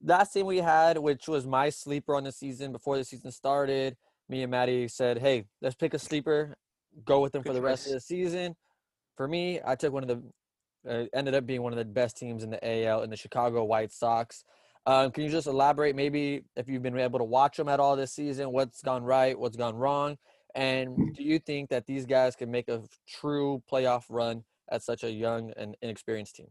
last 0.04 0.34
thing 0.34 0.46
we 0.46 0.58
had, 0.58 0.98
which 0.98 1.28
was 1.28 1.46
my 1.46 1.70
sleeper 1.70 2.16
on 2.16 2.24
the 2.24 2.32
season 2.32 2.72
before 2.72 2.98
the 2.98 3.04
season 3.04 3.32
started, 3.32 3.98
me 4.30 4.44
and 4.44 4.52
Maddie 4.52 4.88
said, 4.88 5.20
"Hey, 5.20 5.46
let's 5.62 5.76
pick 5.76 5.94
a 5.94 6.00
sleeper, 6.00 6.56
go 7.06 7.22
with 7.22 7.34
them 7.34 7.44
for 7.44 7.54
the 7.54 7.62
rest 7.62 7.88
of 7.88 7.94
the 7.94 8.00
season." 8.00 8.56
For 9.18 9.28
me, 9.28 9.60
I 9.66 9.76
took 9.76 9.94
one 9.94 10.04
of 10.04 10.10
the 10.10 10.24
uh, 10.90 11.06
ended 11.14 11.36
up 11.36 11.46
being 11.46 11.62
one 11.62 11.72
of 11.72 11.78
the 11.78 11.86
best 11.86 12.18
teams 12.18 12.44
in 12.44 12.50
the 12.50 12.86
AL 12.86 13.04
in 13.04 13.10
the 13.10 13.16
Chicago 13.16 13.64
White 13.64 13.92
Sox. 13.92 14.44
Um, 14.86 15.12
can 15.12 15.24
you 15.24 15.30
just 15.30 15.48
elaborate, 15.48 15.96
maybe 15.96 16.44
if 16.58 16.68
you've 16.68 16.84
been 16.84 16.98
able 16.98 17.20
to 17.20 17.26
watch 17.26 17.56
them 17.56 17.70
at 17.70 17.80
all 17.80 17.96
this 17.96 18.12
season, 18.12 18.52
what's 18.52 18.82
gone 18.82 19.04
right, 19.04 19.38
what's 19.40 19.56
gone 19.56 19.76
wrong, 19.76 20.18
and 20.56 21.16
do 21.16 21.24
you 21.24 21.40
think 21.40 21.70
that 21.70 21.86
these 21.86 22.06
guys 22.06 22.36
can 22.36 22.52
make 22.52 22.68
a 22.68 22.84
true 23.08 23.64
playoff 23.72 24.04
run 24.10 24.44
at 24.70 24.84
such 24.84 25.04
a 25.04 25.12
young 25.12 25.52
and 25.56 25.76
inexperienced 25.82 26.36
team? 26.36 26.50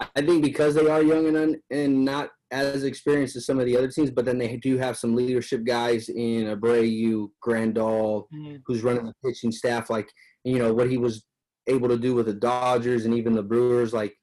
I 0.00 0.20
think 0.22 0.42
because 0.42 0.74
they 0.74 0.88
are 0.88 1.02
young 1.02 1.26
and 1.26 1.36
un, 1.36 1.56
and 1.70 2.04
not 2.04 2.30
as 2.50 2.84
experienced 2.84 3.36
as 3.36 3.46
some 3.46 3.58
of 3.58 3.66
the 3.66 3.76
other 3.76 3.88
teams, 3.88 4.10
but 4.10 4.24
then 4.24 4.38
they 4.38 4.56
do 4.56 4.76
have 4.78 4.96
some 4.96 5.16
leadership 5.16 5.64
guys 5.64 6.08
in 6.08 6.44
Abreu, 6.44 7.28
Grandal, 7.44 8.24
mm-hmm. 8.32 8.56
who's 8.66 8.82
running 8.82 9.06
the 9.06 9.14
pitching 9.24 9.52
staff. 9.52 9.90
Like 9.90 10.08
you 10.44 10.58
know 10.58 10.72
what 10.72 10.90
he 10.90 10.98
was 10.98 11.24
able 11.66 11.88
to 11.88 11.98
do 11.98 12.14
with 12.14 12.26
the 12.26 12.34
Dodgers 12.34 13.04
and 13.04 13.14
even 13.14 13.32
the 13.32 13.42
Brewers. 13.42 13.92
Like 13.92 14.14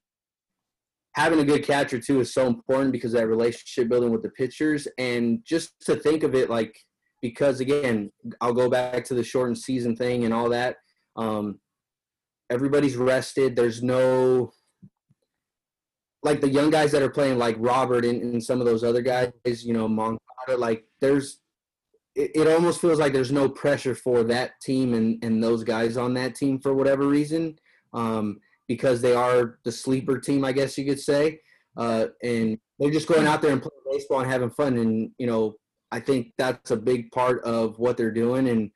having 1.16 1.40
a 1.40 1.46
good 1.46 1.66
catcher 1.66 2.00
too 2.00 2.20
is 2.22 2.34
so 2.34 2.48
important 2.48 2.92
because 2.92 3.12
that 3.12 3.28
relationship 3.28 3.90
building 3.90 4.12
with 4.12 4.24
the 4.24 4.30
pitchers 4.30 4.88
and 4.98 5.40
just 5.46 5.72
to 5.82 5.96
think 5.96 6.24
of 6.24 6.34
it 6.34 6.50
like 6.50 6.76
because 7.22 7.60
again 7.60 8.12
I'll 8.42 8.54
go 8.54 8.70
back 8.70 9.06
to 9.06 9.14
the 9.14 9.24
shortened 9.24 9.58
season 9.58 9.96
thing 9.96 10.26
and 10.26 10.34
all 10.34 10.50
that. 10.50 10.78
Um, 11.16 11.60
everybody's 12.50 12.96
rested. 12.96 13.56
There's 13.56 13.84
no 13.84 14.52
like 16.24 16.42
the 16.42 16.50
young 16.50 16.70
guys 16.70 16.92
that 16.92 17.02
are 17.02 17.10
playing 17.10 17.38
like 17.38 17.56
Robert 17.60 18.06
and, 18.06 18.22
and 18.22 18.44
some 18.44 18.60
of 18.60 18.66
those 18.66 18.84
other 18.84 19.02
guys, 19.02 19.32
you 19.46 19.74
know, 19.74 19.88
Moncada, 19.88 20.58
like 20.58 20.86
there's 21.02 21.40
it, 22.16 22.32
it 22.36 22.48
almost 22.48 22.80
feels 22.82 23.00
like 23.00 23.14
there's 23.14 23.32
no 23.32 23.50
pressure 23.50 23.96
for 23.96 24.24
that 24.24 24.60
team 24.62 24.94
and 24.94 25.24
and 25.24 25.44
those 25.44 25.64
guys 25.64 25.98
on 25.98 26.14
that 26.14 26.36
team 26.36 26.60
for 26.60 26.74
whatever 26.74 27.08
reason, 27.08 27.58
um, 27.94 28.40
because 28.68 29.02
they 29.02 29.14
are 29.14 29.60
the 29.66 29.72
sleeper 29.72 30.20
team, 30.20 30.46
I 30.46 30.52
guess 30.52 30.78
you 30.78 30.86
could 30.86 31.00
say, 31.00 31.40
uh, 31.78 32.08
and 32.24 32.58
they're 32.80 32.92
just 32.92 33.08
going 33.08 33.28
out 33.28 33.42
there 33.42 33.52
and 33.52 33.62
playing 33.62 33.84
baseball 33.92 34.22
and 34.22 34.32
having 34.32 34.50
fun, 34.50 34.78
and 34.78 35.12
you 35.18 35.28
know, 35.28 35.56
I 35.92 36.00
think 36.00 36.34
that's 36.38 36.72
a 36.72 36.78
big 36.78 37.12
part 37.12 37.44
of 37.44 37.78
what 37.80 37.98
they're 37.98 38.12
doing, 38.12 38.48
and 38.48 38.72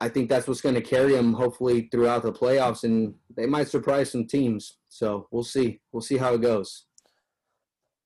I 0.00 0.08
think 0.08 0.28
that's 0.28 0.48
what's 0.48 0.60
going 0.60 0.74
to 0.74 0.80
carry 0.80 1.12
them 1.12 1.32
hopefully 1.32 1.88
throughout 1.92 2.24
the 2.24 2.32
playoffs, 2.32 2.82
and 2.82 3.14
they 3.36 3.46
might 3.46 3.68
surprise 3.68 4.10
some 4.10 4.26
teams. 4.26 4.78
So 4.92 5.26
we'll 5.30 5.42
see. 5.42 5.80
We'll 5.90 6.02
see 6.02 6.18
how 6.18 6.34
it 6.34 6.42
goes. 6.42 6.84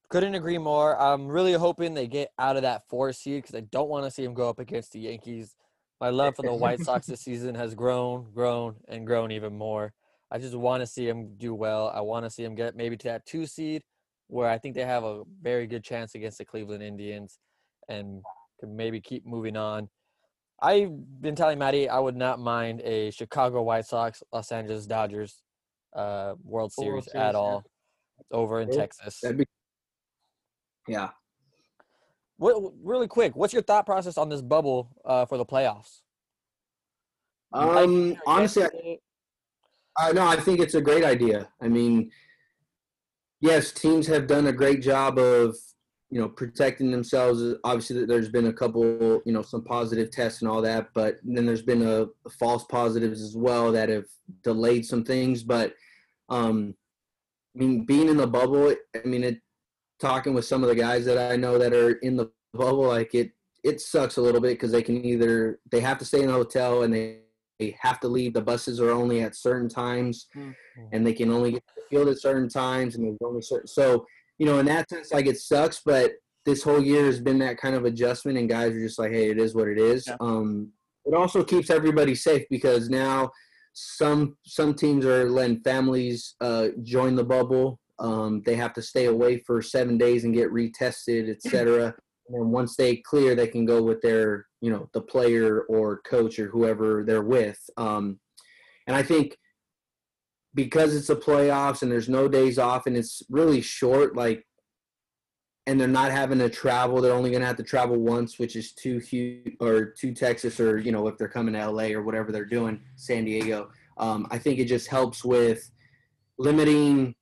Couldn't 0.08 0.36
agree 0.36 0.56
more. 0.56 0.96
I'm 0.96 1.26
really 1.26 1.54
hoping 1.54 1.94
they 1.94 2.06
get 2.06 2.30
out 2.38 2.54
of 2.54 2.62
that 2.62 2.88
four 2.88 3.12
seed 3.12 3.42
because 3.42 3.56
I 3.56 3.62
don't 3.72 3.88
want 3.88 4.04
to 4.04 4.10
see 4.10 4.22
them 4.22 4.34
go 4.34 4.48
up 4.48 4.60
against 4.60 4.92
the 4.92 5.00
Yankees. 5.00 5.56
My 6.00 6.10
love 6.10 6.36
for 6.36 6.42
the 6.42 6.54
White 6.54 6.78
Sox 6.78 7.08
this 7.08 7.22
season 7.22 7.56
has 7.56 7.74
grown, 7.74 8.30
grown, 8.32 8.76
and 8.86 9.04
grown 9.04 9.32
even 9.32 9.58
more. 9.58 9.94
I 10.30 10.38
just 10.38 10.54
want 10.54 10.80
to 10.80 10.86
see 10.86 11.04
them 11.06 11.34
do 11.36 11.54
well. 11.54 11.90
I 11.92 12.02
want 12.02 12.24
to 12.24 12.30
see 12.30 12.44
them 12.44 12.54
get 12.54 12.76
maybe 12.76 12.96
to 12.98 13.08
that 13.08 13.26
two 13.26 13.46
seed, 13.46 13.82
where 14.28 14.48
I 14.48 14.56
think 14.56 14.76
they 14.76 14.84
have 14.84 15.02
a 15.02 15.24
very 15.42 15.66
good 15.66 15.82
chance 15.82 16.14
against 16.14 16.38
the 16.38 16.44
Cleveland 16.44 16.84
Indians, 16.84 17.40
and 17.88 18.22
can 18.60 18.76
maybe 18.76 19.00
keep 19.00 19.26
moving 19.26 19.56
on. 19.56 19.88
I've 20.62 21.20
been 21.20 21.34
telling 21.34 21.58
Maddie 21.58 21.88
I 21.88 21.98
would 21.98 22.16
not 22.16 22.38
mind 22.38 22.80
a 22.82 23.10
Chicago 23.10 23.62
White 23.62 23.86
Sox, 23.86 24.22
Los 24.32 24.52
Angeles 24.52 24.86
Dodgers 24.86 25.42
uh, 25.96 26.34
World 26.44 26.72
Series, 26.72 27.08
at 27.08 27.34
all 27.34 27.64
over 28.30 28.60
in 28.60 28.70
Texas. 28.70 29.20
Be, 29.36 29.44
yeah. 30.86 31.10
What, 32.38 32.72
really 32.82 33.08
quick, 33.08 33.34
what's 33.34 33.52
your 33.52 33.62
thought 33.62 33.86
process 33.86 34.18
on 34.18 34.28
this 34.28 34.42
bubble 34.42 34.90
uh, 35.04 35.24
for 35.24 35.38
the 35.38 35.46
playoffs? 35.46 36.02
Um, 37.52 38.16
honestly, 38.26 38.64
I. 38.64 38.98
I 39.98 40.12
no, 40.12 40.26
I 40.26 40.36
think 40.36 40.60
it's 40.60 40.74
a 40.74 40.80
great 40.80 41.04
idea. 41.04 41.48
I 41.62 41.68
mean, 41.68 42.10
yes, 43.40 43.72
teams 43.72 44.06
have 44.08 44.26
done 44.26 44.46
a 44.46 44.52
great 44.52 44.82
job 44.82 45.18
of 45.18 45.56
you 46.10 46.20
know 46.20 46.28
protecting 46.28 46.90
themselves. 46.90 47.42
Obviously, 47.64 48.04
there's 48.04 48.28
been 48.28 48.48
a 48.48 48.52
couple 48.52 48.84
you 49.24 49.32
know 49.32 49.42
some 49.42 49.64
positive 49.64 50.10
tests 50.10 50.42
and 50.42 50.50
all 50.50 50.60
that, 50.62 50.88
but 50.94 51.16
then 51.24 51.46
there's 51.46 51.62
been 51.62 51.82
a, 51.82 52.06
false 52.38 52.64
positives 52.64 53.22
as 53.22 53.36
well 53.36 53.72
that 53.72 53.88
have 53.88 54.06
delayed 54.42 54.84
some 54.84 55.02
things. 55.02 55.42
But 55.42 55.72
um, 56.28 56.74
I 57.54 57.58
mean, 57.58 57.84
being 57.86 58.08
in 58.08 58.16
the 58.16 58.26
bubble, 58.26 58.74
I 58.94 59.06
mean, 59.06 59.24
it 59.24 59.40
talking 59.98 60.34
with 60.34 60.44
some 60.44 60.62
of 60.62 60.68
the 60.68 60.74
guys 60.74 61.06
that 61.06 61.32
I 61.32 61.36
know 61.36 61.58
that 61.58 61.72
are 61.72 61.92
in 61.92 62.16
the 62.16 62.30
bubble, 62.52 62.86
like 62.88 63.14
it 63.14 63.32
it 63.64 63.80
sucks 63.80 64.16
a 64.16 64.22
little 64.22 64.40
bit 64.40 64.50
because 64.54 64.72
they 64.72 64.82
can 64.82 65.04
either 65.04 65.60
they 65.70 65.80
have 65.80 65.98
to 65.98 66.04
stay 66.04 66.22
in 66.22 66.28
a 66.28 66.32
hotel 66.32 66.82
and 66.82 66.92
they, 66.94 67.20
they 67.58 67.76
have 67.80 67.98
to 68.00 68.08
leave. 68.08 68.34
The 68.34 68.42
buses 68.42 68.80
are 68.80 68.90
only 68.90 69.22
at 69.22 69.34
certain 69.34 69.68
times, 69.68 70.26
Mm. 70.36 70.54
and 70.92 71.06
they 71.06 71.14
can 71.14 71.30
only 71.30 71.52
get 71.52 71.66
to 71.66 71.72
the 71.76 71.82
field 71.96 72.08
at 72.08 72.20
certain 72.20 72.48
times, 72.48 72.94
and 72.94 73.04
there's 73.04 73.18
only 73.24 73.42
certain. 73.42 73.66
So 73.66 74.06
you 74.38 74.44
know, 74.46 74.58
in 74.58 74.66
that 74.66 74.88
sense, 74.90 75.12
like 75.12 75.26
it 75.26 75.38
sucks, 75.38 75.80
but 75.84 76.12
this 76.44 76.62
whole 76.62 76.82
year 76.82 77.06
has 77.06 77.18
been 77.18 77.38
that 77.38 77.56
kind 77.56 77.74
of 77.74 77.84
adjustment, 77.86 78.36
and 78.38 78.48
guys 78.48 78.72
are 78.72 78.80
just 78.80 78.98
like, 78.98 79.12
hey, 79.12 79.30
it 79.30 79.38
is 79.38 79.54
what 79.54 79.66
it 79.68 79.78
is. 79.78 80.06
Yeah. 80.06 80.16
Um, 80.20 80.72
it 81.06 81.14
also 81.14 81.42
keeps 81.42 81.70
everybody 81.70 82.14
safe 82.14 82.44
because 82.50 82.90
now 82.90 83.30
some 83.78 84.38
some 84.46 84.72
teams 84.72 85.04
are 85.04 85.28
letting 85.28 85.60
families 85.60 86.34
uh, 86.40 86.68
join 86.82 87.14
the 87.14 87.24
bubble. 87.24 87.78
Um, 87.98 88.42
they 88.46 88.54
have 88.54 88.72
to 88.74 88.82
stay 88.82 89.04
away 89.04 89.38
for 89.46 89.60
seven 89.60 89.98
days 89.98 90.24
and 90.24 90.32
get 90.32 90.50
retested, 90.50 91.28
etc. 91.28 91.94
And 92.28 92.34
then 92.34 92.50
once 92.50 92.74
they 92.74 92.96
clear, 92.96 93.34
they 93.34 93.46
can 93.46 93.66
go 93.66 93.82
with 93.82 94.00
their, 94.00 94.46
you 94.62 94.70
know, 94.70 94.88
the 94.94 95.02
player 95.02 95.60
or 95.68 96.00
coach 96.06 96.38
or 96.38 96.48
whoever 96.48 97.04
they're 97.04 97.22
with. 97.22 97.58
Um, 97.76 98.18
and 98.86 98.96
I 98.96 99.02
think 99.02 99.36
because 100.54 100.96
it's 100.96 101.08
the 101.08 101.16
playoffs 101.16 101.82
and 101.82 101.92
there's 101.92 102.08
no 102.08 102.28
days 102.28 102.58
off 102.58 102.86
and 102.86 102.96
it's 102.96 103.22
really 103.28 103.60
short, 103.60 104.16
like, 104.16 104.45
and 105.66 105.80
they're 105.80 105.88
not 105.88 106.12
having 106.12 106.38
to 106.38 106.48
travel. 106.48 107.00
They're 107.00 107.12
only 107.12 107.30
going 107.30 107.40
to 107.40 107.46
have 107.46 107.56
to 107.56 107.62
travel 107.62 107.96
once, 107.96 108.38
which 108.38 108.54
is 108.56 108.72
to 108.74 109.00
Hu 109.00 109.42
or 109.60 109.86
to 109.86 110.14
Texas 110.14 110.60
or 110.60 110.78
you 110.78 110.92
know 110.92 111.06
if 111.08 111.18
they're 111.18 111.28
coming 111.28 111.54
to 111.54 111.70
LA 111.70 111.88
or 111.88 112.02
whatever 112.02 112.32
they're 112.32 112.44
doing, 112.44 112.80
San 112.96 113.24
Diego. 113.24 113.70
Um, 113.98 114.26
I 114.30 114.38
think 114.38 114.58
it 114.58 114.66
just 114.66 114.88
helps 114.88 115.24
with 115.24 115.70
limiting 116.38 117.14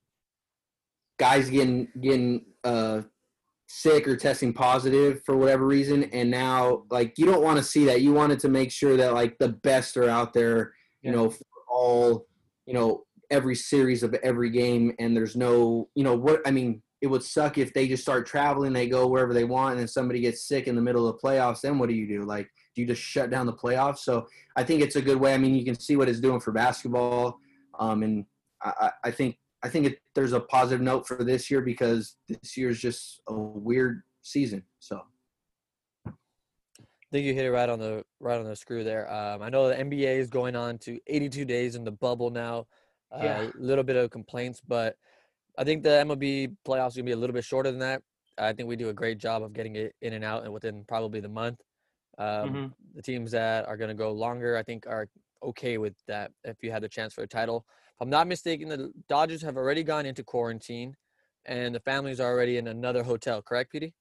guys 1.17 1.49
getting 1.49 1.87
getting 2.01 2.45
uh, 2.63 3.01
sick 3.67 4.07
or 4.07 4.15
testing 4.15 4.53
positive 4.53 5.21
for 5.25 5.35
whatever 5.37 5.65
reason. 5.65 6.03
And 6.05 6.29
now, 6.29 6.83
like, 6.91 7.17
you 7.17 7.25
don't 7.25 7.43
want 7.43 7.57
to 7.57 7.63
see 7.63 7.85
that. 7.85 8.01
You 8.01 8.13
wanted 8.13 8.39
to 8.41 8.49
make 8.49 8.71
sure 8.71 8.97
that 8.97 9.13
like 9.13 9.37
the 9.39 9.49
best 9.49 9.97
are 9.97 10.09
out 10.09 10.33
there, 10.33 10.73
you 11.01 11.11
Yeah. 11.11 11.17
know, 11.17 11.29
for 11.29 11.43
all, 11.69 12.27
you 12.65 12.73
know, 12.73 13.05
every 13.31 13.55
series 13.55 14.03
of 14.03 14.13
every 14.15 14.49
game. 14.49 14.93
And 14.99 15.15
there's 15.15 15.35
no, 15.35 15.89
you 15.95 16.03
know, 16.03 16.15
what 16.15 16.41
I 16.45 16.51
mean. 16.51 16.81
It 17.01 17.07
would 17.07 17.23
suck 17.23 17.57
if 17.57 17.73
they 17.73 17.87
just 17.87 18.03
start 18.03 18.25
traveling, 18.25 18.73
they 18.73 18.87
go 18.87 19.07
wherever 19.07 19.33
they 19.33 19.43
want, 19.43 19.71
and 19.71 19.79
then 19.81 19.87
somebody 19.87 20.21
gets 20.21 20.47
sick 20.47 20.67
in 20.67 20.75
the 20.75 20.81
middle 20.81 21.07
of 21.07 21.15
the 21.15 21.21
playoffs. 21.27 21.61
Then 21.61 21.77
what 21.77 21.89
do 21.89 21.95
you 21.95 22.07
do? 22.07 22.23
Like, 22.23 22.49
do 22.73 22.81
you 22.81 22.87
just 22.87 23.01
shut 23.01 23.29
down 23.29 23.45
the 23.45 23.53
playoffs? 23.53 23.99
So 23.99 24.27
I 24.55 24.63
think 24.63 24.81
it's 24.81 24.95
a 24.95 25.01
good 25.01 25.17
way. 25.19 25.33
I 25.33 25.37
mean, 25.37 25.53
you 25.55 25.65
can 25.65 25.77
see 25.79 25.95
what 25.97 26.09
it's 26.09 26.19
doing 26.19 26.39
for 26.39 26.51
basketball, 26.51 27.39
um, 27.79 28.03
and 28.03 28.25
I, 28.63 28.71
I 28.79 28.91
I 29.05 29.11
think 29.11 29.37
I 29.61 29.69
think 29.69 29.85
it, 29.87 29.99
there's 30.13 30.33
a 30.33 30.39
positive 30.39 30.81
note 30.81 31.07
for 31.07 31.23
this 31.23 31.51
year 31.51 31.61
because 31.61 32.15
this 32.27 32.55
year's 32.55 32.79
just 32.79 33.21
a 33.27 33.33
weird 33.33 34.03
season. 34.21 34.63
So 34.79 35.01
I 36.07 36.11
think 37.11 37.25
you 37.25 37.33
hit 37.33 37.45
it 37.45 37.51
right 37.51 37.69
on 37.69 37.79
the 37.79 38.03
right 38.19 38.39
on 38.39 38.45
the 38.45 38.55
screw 38.55 38.83
there. 38.83 39.11
Um, 39.11 39.41
I 39.41 39.49
know 39.49 39.67
the 39.67 39.75
NBA 39.75 40.17
is 40.17 40.29
going 40.29 40.55
on 40.55 40.77
to 40.79 40.99
82 41.07 41.45
days 41.45 41.75
in 41.75 41.83
the 41.83 41.91
bubble 41.91 42.29
now. 42.29 42.67
A 43.11 43.23
Yeah. 43.23 43.49
little 43.55 43.83
bit 43.83 43.95
of 43.95 44.09
complaints, 44.09 44.61
but 44.67 44.97
I 45.57 45.63
think 45.63 45.83
the 45.83 45.89
MLB 45.89 46.55
playoffs 46.67 46.93
are 46.93 47.01
gonna 47.01 47.03
be 47.05 47.11
a 47.11 47.17
little 47.17 47.33
bit 47.33 47.45
shorter 47.45 47.71
than 47.71 47.79
that. 47.79 48.01
I 48.37 48.53
think 48.53 48.67
we 48.67 48.75
do 48.75 48.89
a 48.89 48.93
great 48.93 49.17
job 49.17 49.43
of 49.43 49.53
getting 49.53 49.75
it 49.75 49.95
in 50.01 50.13
and 50.13 50.23
out, 50.23 50.43
and 50.43 50.53
within 50.53 50.83
probably 50.85 51.19
the 51.21 51.29
month. 51.29 51.61
Um, 52.17 52.49
Mhm. 52.53 52.73
The 52.95 53.01
teams 53.01 53.31
that 53.31 53.65
are 53.67 53.77
gonna 53.77 53.93
go 53.93 54.11
longer, 54.11 54.55
I 54.57 54.63
think, 54.63 54.87
are 54.87 55.07
okay 55.43 55.77
with 55.77 55.95
that. 56.07 56.31
If 56.43 56.63
you 56.63 56.71
had 56.71 56.81
the 56.81 56.89
chance 56.89 57.13
for 57.13 57.23
a 57.23 57.27
title, 57.27 57.65
if 57.67 58.01
I'm 58.01 58.09
not 58.09 58.27
mistaken, 58.27 58.69
the 58.69 58.93
Dodgers 59.07 59.41
have 59.41 59.57
already 59.57 59.83
gone 59.83 60.05
into 60.05 60.23
quarantine, 60.23 60.95
and 61.45 61.75
the 61.75 61.79
families 61.81 62.19
are 62.19 62.31
already 62.31 62.57
in 62.57 62.67
another 62.67 63.03
hotel. 63.03 63.41
Correct, 63.41 63.71
Petie? 63.71 63.93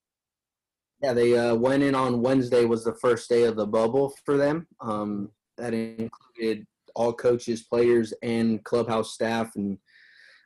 yeah, 1.02 1.12
they 1.12 1.36
uh, 1.36 1.54
went 1.54 1.82
in 1.82 1.94
on 1.94 2.22
Wednesday 2.22 2.64
was 2.64 2.84
the 2.84 2.94
first 2.94 3.28
day 3.28 3.42
of 3.42 3.56
the 3.56 3.66
bubble 3.66 4.14
for 4.24 4.36
them. 4.36 4.66
Um, 4.80 5.32
that 5.58 5.74
included 5.74 6.66
all 6.94 7.12
coaches, 7.12 7.62
players, 7.62 8.14
and 8.22 8.64
clubhouse 8.64 9.12
staff. 9.12 9.54
And 9.56 9.78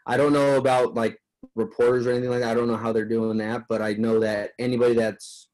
I 0.08 0.16
don't 0.16 0.32
know 0.32 0.56
about 0.56 0.94
like 0.94 1.18
reporters 1.54 2.06
or 2.06 2.12
anything 2.12 2.30
like 2.30 2.40
that. 2.40 2.50
I 2.50 2.54
don't 2.54 2.66
know 2.66 2.76
how 2.76 2.92
they're 2.92 3.04
doing 3.04 3.36
that, 3.38 3.64
but 3.68 3.82
I 3.82 3.92
know 3.92 4.18
that 4.20 4.52
anybody 4.58 4.94
that's 4.94 5.48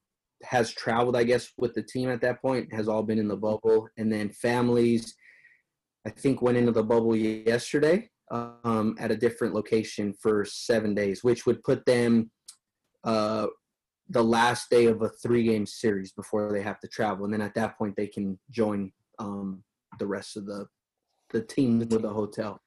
has 0.45 0.71
traveled, 0.71 1.17
I 1.17 1.25
guess, 1.25 1.51
with 1.59 1.75
the 1.75 1.83
team 1.83 2.09
at 2.09 2.21
that 2.21 2.41
point 2.41 2.73
has 2.73 2.89
all 2.89 3.03
been 3.03 3.19
in 3.19 3.29
the 3.29 3.37
bubble. 3.37 3.89
And 3.97 4.13
then 4.13 4.31
families, 4.31 5.15
I 6.07 6.11
think, 6.11 6.41
went 6.41 6.59
into 6.59 6.73
the 6.73 6.85
bubble 6.85 7.17
yesterday 7.17 8.09
um, 8.31 8.97
at 8.99 9.11
a 9.11 9.17
different 9.17 9.55
location 9.55 10.15
for 10.23 10.45
seven 10.45 10.95
days, 10.95 11.25
which 11.25 11.47
would 11.47 11.63
put 11.65 11.85
them 11.87 12.31
uh, 13.05 13.47
the 14.09 14.23
last 14.23 14.71
day 14.71 14.87
of 14.87 15.03
a 15.03 15.09
three 15.09 15.45
game 15.45 15.67
series 15.67 16.13
before 16.13 16.53
they 16.53 16.63
have 16.63 16.79
to 16.81 16.89
travel. 16.89 17.25
And 17.25 17.33
then 17.33 17.41
at 17.41 17.55
that 17.55 17.77
point, 17.77 17.97
they 17.97 18.07
can 18.07 18.39
join 18.51 18.93
um, 19.19 19.65
the 19.99 20.07
rest 20.07 20.37
of 20.37 20.47
the 20.47 20.67
the 21.31 21.43
teams 21.43 21.87
with 21.87 22.03
the 22.03 22.13
hotel. 22.13 22.61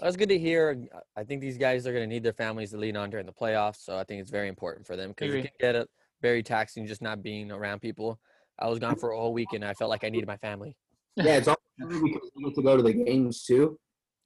That's 0.00 0.16
good 0.16 0.28
to 0.30 0.38
hear. 0.38 0.76
I 1.16 1.24
think 1.24 1.40
these 1.40 1.58
guys 1.58 1.86
are 1.86 1.92
going 1.92 2.02
to 2.02 2.12
need 2.12 2.22
their 2.22 2.32
families 2.32 2.70
to 2.72 2.76
lean 2.76 2.96
on 2.96 3.10
during 3.10 3.26
the 3.26 3.32
playoffs, 3.32 3.84
so 3.84 3.96
I 3.96 4.04
think 4.04 4.20
it's 4.20 4.30
very 4.30 4.48
important 4.48 4.86
for 4.86 4.96
them 4.96 5.10
because 5.10 5.32
it 5.32 5.42
can 5.42 5.50
get 5.60 5.76
uh, 5.76 5.84
very 6.20 6.42
taxing 6.42 6.86
just 6.86 7.02
not 7.02 7.22
being 7.22 7.52
around 7.52 7.80
people. 7.80 8.18
I 8.58 8.68
was 8.68 8.78
gone 8.78 8.96
for 8.96 9.10
a 9.10 9.16
whole 9.16 9.32
week 9.32 9.48
and 9.52 9.64
I 9.64 9.74
felt 9.74 9.90
like 9.90 10.04
I 10.04 10.08
needed 10.08 10.26
my 10.26 10.36
family. 10.36 10.76
Yeah, 11.16 11.36
it's 11.36 11.48
also 11.48 11.60
because 11.78 12.30
they 12.36 12.44
get 12.44 12.54
to 12.56 12.62
go 12.62 12.76
to 12.76 12.82
the 12.82 12.92
games 12.92 13.44
too. 13.44 13.78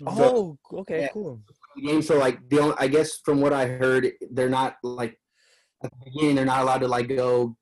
Oh, 0.06 0.56
okay, 0.72 1.02
yeah. 1.02 1.08
cool. 1.08 1.40
The 1.76 1.82
games, 1.82 2.06
so 2.06 2.18
like 2.18 2.48
the 2.48 2.60
only, 2.60 2.76
I 2.78 2.88
guess 2.88 3.18
from 3.24 3.40
what 3.40 3.52
I 3.52 3.66
heard, 3.66 4.10
they're 4.30 4.48
not 4.48 4.76
like 4.82 5.18
at 5.82 5.90
the 5.90 6.10
beginning 6.10 6.36
they're 6.36 6.44
not 6.44 6.62
allowed 6.62 6.78
to 6.78 6.88
like 6.88 7.08
go 7.08 7.56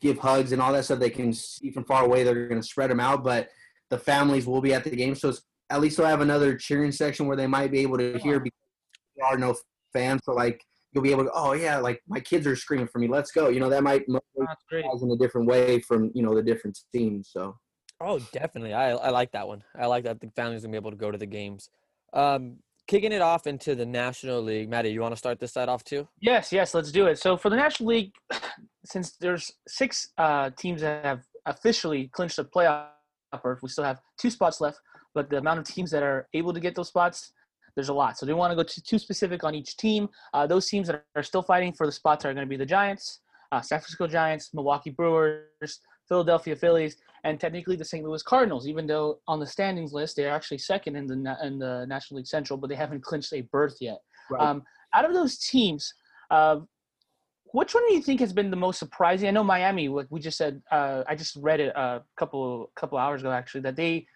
give 0.00 0.18
hugs 0.18 0.52
and 0.52 0.62
all 0.62 0.72
that 0.72 0.84
stuff. 0.84 0.98
They 0.98 1.10
can 1.10 1.32
see 1.32 1.70
from 1.70 1.84
far 1.84 2.04
away. 2.04 2.22
They're 2.22 2.48
going 2.48 2.60
to 2.60 2.66
spread 2.66 2.90
them 2.90 3.00
out, 3.00 3.22
but 3.22 3.48
the 3.90 3.98
families 3.98 4.46
will 4.46 4.60
be 4.60 4.74
at 4.74 4.84
the 4.84 4.90
game, 4.90 5.14
so 5.14 5.30
it's, 5.30 5.42
at 5.70 5.80
least 5.80 5.96
they'll 5.96 6.06
have 6.06 6.20
another 6.20 6.56
cheering 6.56 6.92
section 6.92 7.26
where 7.26 7.36
they 7.36 7.46
might 7.46 7.70
be 7.70 7.80
able 7.80 7.98
to 7.98 8.18
hear 8.18 8.40
because 8.40 8.58
there 9.16 9.26
are 9.26 9.38
no 9.38 9.56
fans. 9.92 10.22
So 10.24 10.32
like 10.32 10.62
you'll 10.92 11.04
be 11.04 11.10
able 11.10 11.24
to, 11.24 11.30
oh 11.34 11.52
yeah, 11.52 11.78
like 11.78 12.00
my 12.08 12.20
kids 12.20 12.46
are 12.46 12.56
screaming 12.56 12.88
for 12.88 12.98
me. 12.98 13.08
Let's 13.08 13.30
go. 13.30 13.48
You 13.48 13.60
know 13.60 13.68
that 13.70 13.82
might 13.82 14.08
motivate 14.08 14.22
That's 14.36 14.64
guys 14.70 15.02
in 15.02 15.10
a 15.10 15.16
different 15.16 15.46
way 15.46 15.80
from 15.80 16.10
you 16.14 16.22
know 16.22 16.34
the 16.34 16.42
different 16.42 16.78
teams. 16.92 17.30
So 17.32 17.56
Oh, 18.00 18.20
definitely. 18.32 18.74
I, 18.74 18.90
I 18.92 19.10
like 19.10 19.32
that 19.32 19.48
one. 19.48 19.62
I 19.76 19.86
like 19.86 20.04
that 20.04 20.20
the 20.20 20.30
family's 20.36 20.62
gonna 20.62 20.72
be 20.72 20.76
able 20.76 20.90
to 20.90 20.96
go 20.96 21.10
to 21.10 21.18
the 21.18 21.26
games. 21.26 21.68
Um, 22.12 22.58
kicking 22.86 23.12
it 23.12 23.20
off 23.20 23.46
into 23.46 23.74
the 23.74 23.84
National 23.84 24.40
League, 24.40 24.70
Maddie, 24.70 24.90
you 24.90 25.00
want 25.00 25.12
to 25.12 25.16
start 25.16 25.40
this 25.40 25.52
side 25.52 25.68
off 25.68 25.84
too? 25.84 26.08
Yes, 26.20 26.52
yes, 26.52 26.74
let's 26.74 26.92
do 26.92 27.06
it. 27.06 27.18
So 27.18 27.36
for 27.36 27.50
the 27.50 27.56
National 27.56 27.90
League, 27.90 28.12
since 28.84 29.12
there's 29.20 29.52
six 29.66 30.08
uh, 30.16 30.50
teams 30.56 30.80
that 30.80 31.04
have 31.04 31.24
officially 31.46 32.08
clinched 32.08 32.36
the 32.36 32.44
playoff 32.44 32.86
berth, 33.42 33.60
we 33.62 33.68
still 33.68 33.84
have 33.84 34.00
two 34.18 34.30
spots 34.30 34.60
left. 34.60 34.78
But 35.14 35.30
the 35.30 35.38
amount 35.38 35.60
of 35.60 35.66
teams 35.66 35.90
that 35.90 36.02
are 36.02 36.28
able 36.34 36.52
to 36.52 36.60
get 36.60 36.74
those 36.74 36.88
spots, 36.88 37.32
there's 37.74 37.88
a 37.88 37.94
lot. 37.94 38.18
So 38.18 38.26
they 38.26 38.32
want 38.32 38.50
to 38.50 38.56
go 38.56 38.62
too, 38.62 38.80
too 38.80 38.98
specific 38.98 39.44
on 39.44 39.54
each 39.54 39.76
team. 39.76 40.08
Uh, 40.34 40.46
those 40.46 40.66
teams 40.66 40.88
that 40.88 41.04
are 41.16 41.22
still 41.22 41.42
fighting 41.42 41.72
for 41.72 41.86
the 41.86 41.92
spots 41.92 42.24
are 42.24 42.34
going 42.34 42.46
to 42.46 42.48
be 42.48 42.56
the 42.56 42.66
Giants, 42.66 43.20
uh, 43.52 43.60
San 43.60 43.78
Francisco 43.78 44.06
Giants, 44.06 44.50
Milwaukee 44.52 44.90
Brewers, 44.90 45.80
Philadelphia 46.08 46.56
Phillies, 46.56 46.96
and 47.24 47.38
technically 47.38 47.76
the 47.76 47.84
St. 47.84 48.04
Louis 48.04 48.22
Cardinals. 48.22 48.66
Even 48.66 48.86
though 48.86 49.20
on 49.28 49.40
the 49.40 49.46
standings 49.46 49.92
list 49.92 50.16
they're 50.16 50.30
actually 50.30 50.58
second 50.58 50.96
in 50.96 51.06
the 51.06 51.36
in 51.42 51.58
the 51.58 51.86
National 51.86 52.18
League 52.18 52.26
Central, 52.26 52.56
but 52.56 52.68
they 52.68 52.76
haven't 52.76 53.02
clinched 53.02 53.32
a 53.32 53.42
berth 53.42 53.76
yet. 53.80 53.98
Right. 54.30 54.42
Um, 54.42 54.62
out 54.94 55.04
of 55.04 55.14
those 55.14 55.38
teams, 55.38 55.94
uh, 56.30 56.60
which 57.52 57.74
one 57.74 57.86
do 57.88 57.94
you 57.94 58.02
think 58.02 58.20
has 58.20 58.32
been 58.32 58.50
the 58.50 58.56
most 58.56 58.78
surprising? 58.78 59.28
I 59.28 59.30
know 59.30 59.44
Miami. 59.44 59.88
Like 59.88 60.06
we 60.10 60.20
just 60.20 60.36
said, 60.36 60.62
uh, 60.70 61.04
I 61.08 61.14
just 61.14 61.36
read 61.36 61.60
it 61.60 61.74
a 61.74 62.02
couple 62.16 62.70
couple 62.76 62.98
hours 62.98 63.22
ago 63.22 63.32
actually 63.32 63.62
that 63.62 63.76
they 63.76 64.06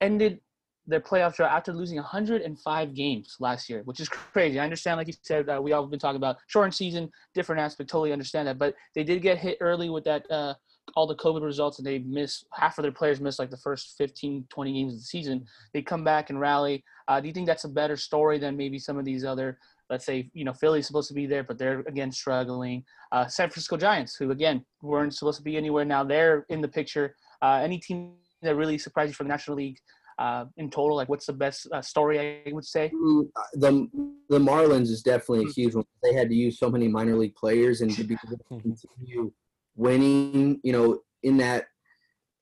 ended 0.00 0.40
their 0.86 1.00
playoff 1.00 1.34
draw 1.34 1.46
after 1.46 1.72
losing 1.72 1.96
105 1.96 2.94
games 2.94 3.36
last 3.40 3.68
year, 3.70 3.82
which 3.84 4.00
is 4.00 4.08
crazy. 4.08 4.58
I 4.58 4.64
understand, 4.64 4.98
like 4.98 5.06
you 5.06 5.14
said, 5.22 5.48
uh, 5.48 5.60
we 5.62 5.72
all 5.72 5.86
been 5.86 5.98
talking 5.98 6.16
about 6.16 6.36
shortened 6.46 6.74
season, 6.74 7.10
different 7.34 7.60
aspect. 7.60 7.90
Totally 7.90 8.12
understand 8.12 8.48
that, 8.48 8.58
but 8.58 8.74
they 8.94 9.04
did 9.04 9.22
get 9.22 9.38
hit 9.38 9.58
early 9.60 9.88
with 9.88 10.04
that 10.04 10.30
uh, 10.30 10.54
all 10.96 11.06
the 11.06 11.16
COVID 11.16 11.42
results, 11.42 11.78
and 11.78 11.86
they 11.86 12.00
miss 12.00 12.44
half 12.52 12.78
of 12.78 12.82
their 12.82 12.92
players 12.92 13.20
missed 13.20 13.38
like 13.38 13.50
the 13.50 13.56
first 13.56 13.94
15, 13.96 14.46
20 14.50 14.72
games 14.72 14.92
of 14.92 14.98
the 14.98 15.04
season. 15.04 15.44
They 15.72 15.82
come 15.82 16.04
back 16.04 16.30
and 16.30 16.38
rally. 16.38 16.84
Uh, 17.08 17.20
do 17.20 17.28
you 17.28 17.34
think 17.34 17.46
that's 17.46 17.64
a 17.64 17.68
better 17.68 17.96
story 17.96 18.38
than 18.38 18.56
maybe 18.56 18.78
some 18.78 18.98
of 18.98 19.04
these 19.04 19.24
other? 19.24 19.58
Let's 19.90 20.06
say 20.06 20.30
you 20.32 20.44
know 20.44 20.52
Philly's 20.52 20.86
supposed 20.86 21.08
to 21.08 21.14
be 21.14 21.26
there, 21.26 21.44
but 21.44 21.58
they're 21.58 21.80
again 21.80 22.12
struggling. 22.12 22.84
Uh, 23.12 23.26
San 23.26 23.48
Francisco 23.48 23.76
Giants, 23.76 24.16
who 24.16 24.30
again 24.30 24.64
weren't 24.82 25.14
supposed 25.14 25.38
to 25.38 25.44
be 25.44 25.56
anywhere, 25.56 25.84
now 25.84 26.04
they're 26.04 26.46
in 26.48 26.60
the 26.60 26.68
picture. 26.68 27.14
Uh, 27.42 27.60
any 27.62 27.78
team 27.78 28.14
that 28.44 28.56
really 28.56 28.78
surprised 28.78 29.10
you 29.10 29.14
from 29.14 29.26
the 29.26 29.32
National 29.32 29.56
League 29.56 29.78
uh, 30.18 30.44
in 30.56 30.70
total? 30.70 30.96
Like, 30.96 31.08
what's 31.08 31.26
the 31.26 31.32
best 31.32 31.68
uh, 31.72 31.82
story 31.82 32.42
I 32.46 32.52
would 32.52 32.64
say? 32.64 32.92
Mm, 32.94 33.28
The 33.54 33.88
the 34.28 34.38
Marlins 34.38 34.88
is 34.88 35.02
definitely 35.02 35.46
a 35.46 35.52
huge 35.52 35.74
one. 35.74 35.84
They 36.02 36.14
had 36.14 36.28
to 36.28 36.34
use 36.34 36.58
so 36.58 36.70
many 36.70 36.88
minor 36.88 37.16
league 37.16 37.34
players, 37.34 37.80
and 37.80 37.90
to 37.96 38.04
be 38.04 38.16
able 38.24 38.36
to 38.38 38.44
continue 38.62 39.32
winning, 39.76 40.60
you 40.62 40.72
know, 40.72 41.00
in 41.22 41.36
that 41.38 41.66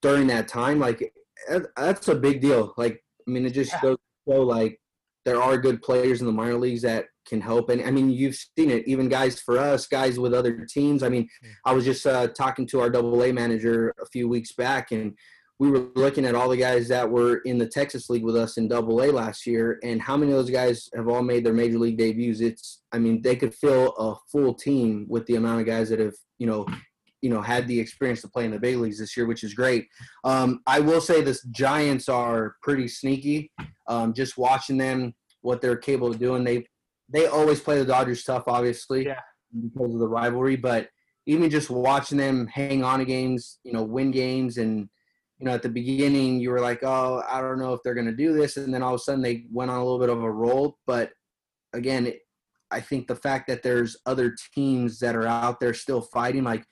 during 0.01 0.27
that 0.29 0.49
time, 0.49 0.79
like 0.79 1.13
that's 1.77 2.09
a 2.09 2.15
big 2.15 2.41
deal. 2.41 2.75
Like, 2.77 3.03
I 3.27 3.31
mean, 3.31 3.47
it 3.47 3.51
just 3.51 3.73
Yeah. 3.73 3.81
goes 3.83 3.97
to 3.97 4.33
show 4.33 4.43
like 4.43 4.79
there 5.25 5.41
are 5.41 5.57
good 5.57 5.83
players 5.83 6.21
in 6.21 6.27
the 6.27 6.33
minor 6.33 6.57
leagues 6.59 6.83
that 6.83 7.07
can 7.29 7.41
help. 7.41 7.69
And 7.71 7.81
I 7.83 7.91
mean, 7.91 8.11
you've 8.11 8.35
seen 8.35 8.71
it. 8.71 8.87
Even 8.89 9.09
guys 9.09 9.41
for 9.41 9.59
us, 9.59 9.87
guys 9.87 10.19
with 10.19 10.35
other 10.35 10.67
teams. 10.67 11.03
I 11.05 11.09
mean, 11.09 11.29
I 11.65 11.73
was 11.73 11.85
just 11.85 12.05
uh, 12.07 12.27
talking 12.29 12.67
to 12.69 12.81
our 12.81 12.91
Double 12.91 13.23
A 13.23 13.33
manager 13.33 13.95
a 14.03 14.07
few 14.07 14.29
weeks 14.29 14.53
back, 14.53 14.91
and 14.91 15.17
we 15.63 15.71
were 15.71 15.87
looking 15.95 16.25
at 16.25 16.35
all 16.35 16.49
the 16.49 16.57
guys 16.57 16.89
that 16.89 17.09
were 17.09 17.37
in 17.45 17.57
the 17.57 17.69
Texas 17.69 18.11
League 18.11 18.25
with 18.25 18.35
us 18.35 18.57
in 18.57 18.67
Double 18.67 19.01
A 19.01 19.13
last 19.13 19.47
year, 19.47 19.79
and 19.85 20.03
how 20.03 20.17
many 20.17 20.33
of 20.33 20.37
those 20.39 20.51
guys 20.51 20.89
have 20.93 21.07
all 21.07 21.23
made 21.23 21.47
their 21.47 21.53
major 21.53 21.79
league 21.79 21.97
debuts? 21.97 22.41
It's, 22.41 22.83
I 22.91 22.99
mean, 22.99 23.23
they 23.23 23.37
could 23.37 23.55
fill 23.55 23.91
a 23.97 24.17
full 24.33 24.55
team 24.55 25.07
with 25.09 25.25
the 25.27 25.37
amount 25.37 25.61
of 25.61 25.67
guys 25.67 25.89
that 25.91 26.01
have, 26.01 26.15
you 26.41 26.49
know, 26.49 26.67
you 27.21 27.31
know, 27.31 27.41
had 27.41 27.69
the 27.69 27.79
experience 27.79 28.23
to 28.23 28.29
play 28.29 28.45
in 28.45 28.51
the 28.51 28.59
big 28.59 28.77
leagues 28.79 28.99
this 28.99 29.17
year, 29.17 29.25
which 29.25 29.45
is 29.45 29.55
great. 29.55 29.87
Um, 30.25 30.63
I 30.67 30.81
will 30.81 31.01
say 31.01 31.23
this 31.23 31.45
Giants 31.53 32.09
are 32.09 32.57
pretty 32.61 32.89
sneaky. 32.89 33.53
Um, 33.87 34.15
just 34.15 34.37
watching 34.37 34.79
them, 34.79 35.15
what 35.43 35.61
they're 35.61 35.77
capable 35.77 36.09
of 36.11 36.19
doing, 36.19 36.43
they 36.43 36.67
they 37.09 37.27
always 37.27 37.61
play 37.61 37.79
the 37.79 37.85
Dodgers 37.85 38.25
tough, 38.25 38.49
obviously, 38.49 39.05
Yeah. 39.07 39.21
because 39.63 39.95
of 39.95 40.01
the 40.01 40.09
rivalry. 40.09 40.57
But 40.57 40.89
even 41.27 41.51
just 41.51 41.71
watching 41.71 42.19
them 42.19 42.49
hang 42.49 42.83
on 42.83 42.99
to 42.99 43.05
games, 43.05 43.61
you 43.63 43.73
know, 43.73 43.85
win 43.85 44.11
games, 44.11 44.59
and 44.59 44.89
you 45.43 45.49
know, 45.49 45.55
at 45.55 45.63
the 45.63 45.69
beginning 45.69 46.39
you 46.39 46.51
were 46.51 46.61
like, 46.61 46.85
oh, 46.85 47.21
I 47.29 47.41
don't 47.41 47.59
know 47.59 47.75
if 47.75 47.81
they're 47.83 47.95
going 47.95 48.07
to 48.07 48.15
do 48.15 48.33
this, 48.33 48.57
and 48.57 48.73
then 48.73 48.81
all 48.81 48.95
of 48.95 49.01
a 49.01 49.03
sudden 49.03 49.23
they 49.23 49.45
went 49.51 49.73
on 49.73 49.79
a 49.79 49.83
little 49.83 49.99
bit 49.99 50.09
of 50.09 50.23
a 50.23 50.31
roll. 50.31 50.79
But 50.87 51.11
again, 51.73 52.07
it, 52.07 52.21
I 52.71 52.79
think 52.79 53.09
the 53.09 53.17
fact 53.17 53.49
that 53.49 53.65
there's 53.65 53.97
other 54.07 54.37
teams 54.55 55.01
that 55.01 55.17
are 55.17 55.27
out 55.27 55.59
there 55.59 55.75
still 55.75 56.01
fighting, 56.01 56.45
like 56.45 56.65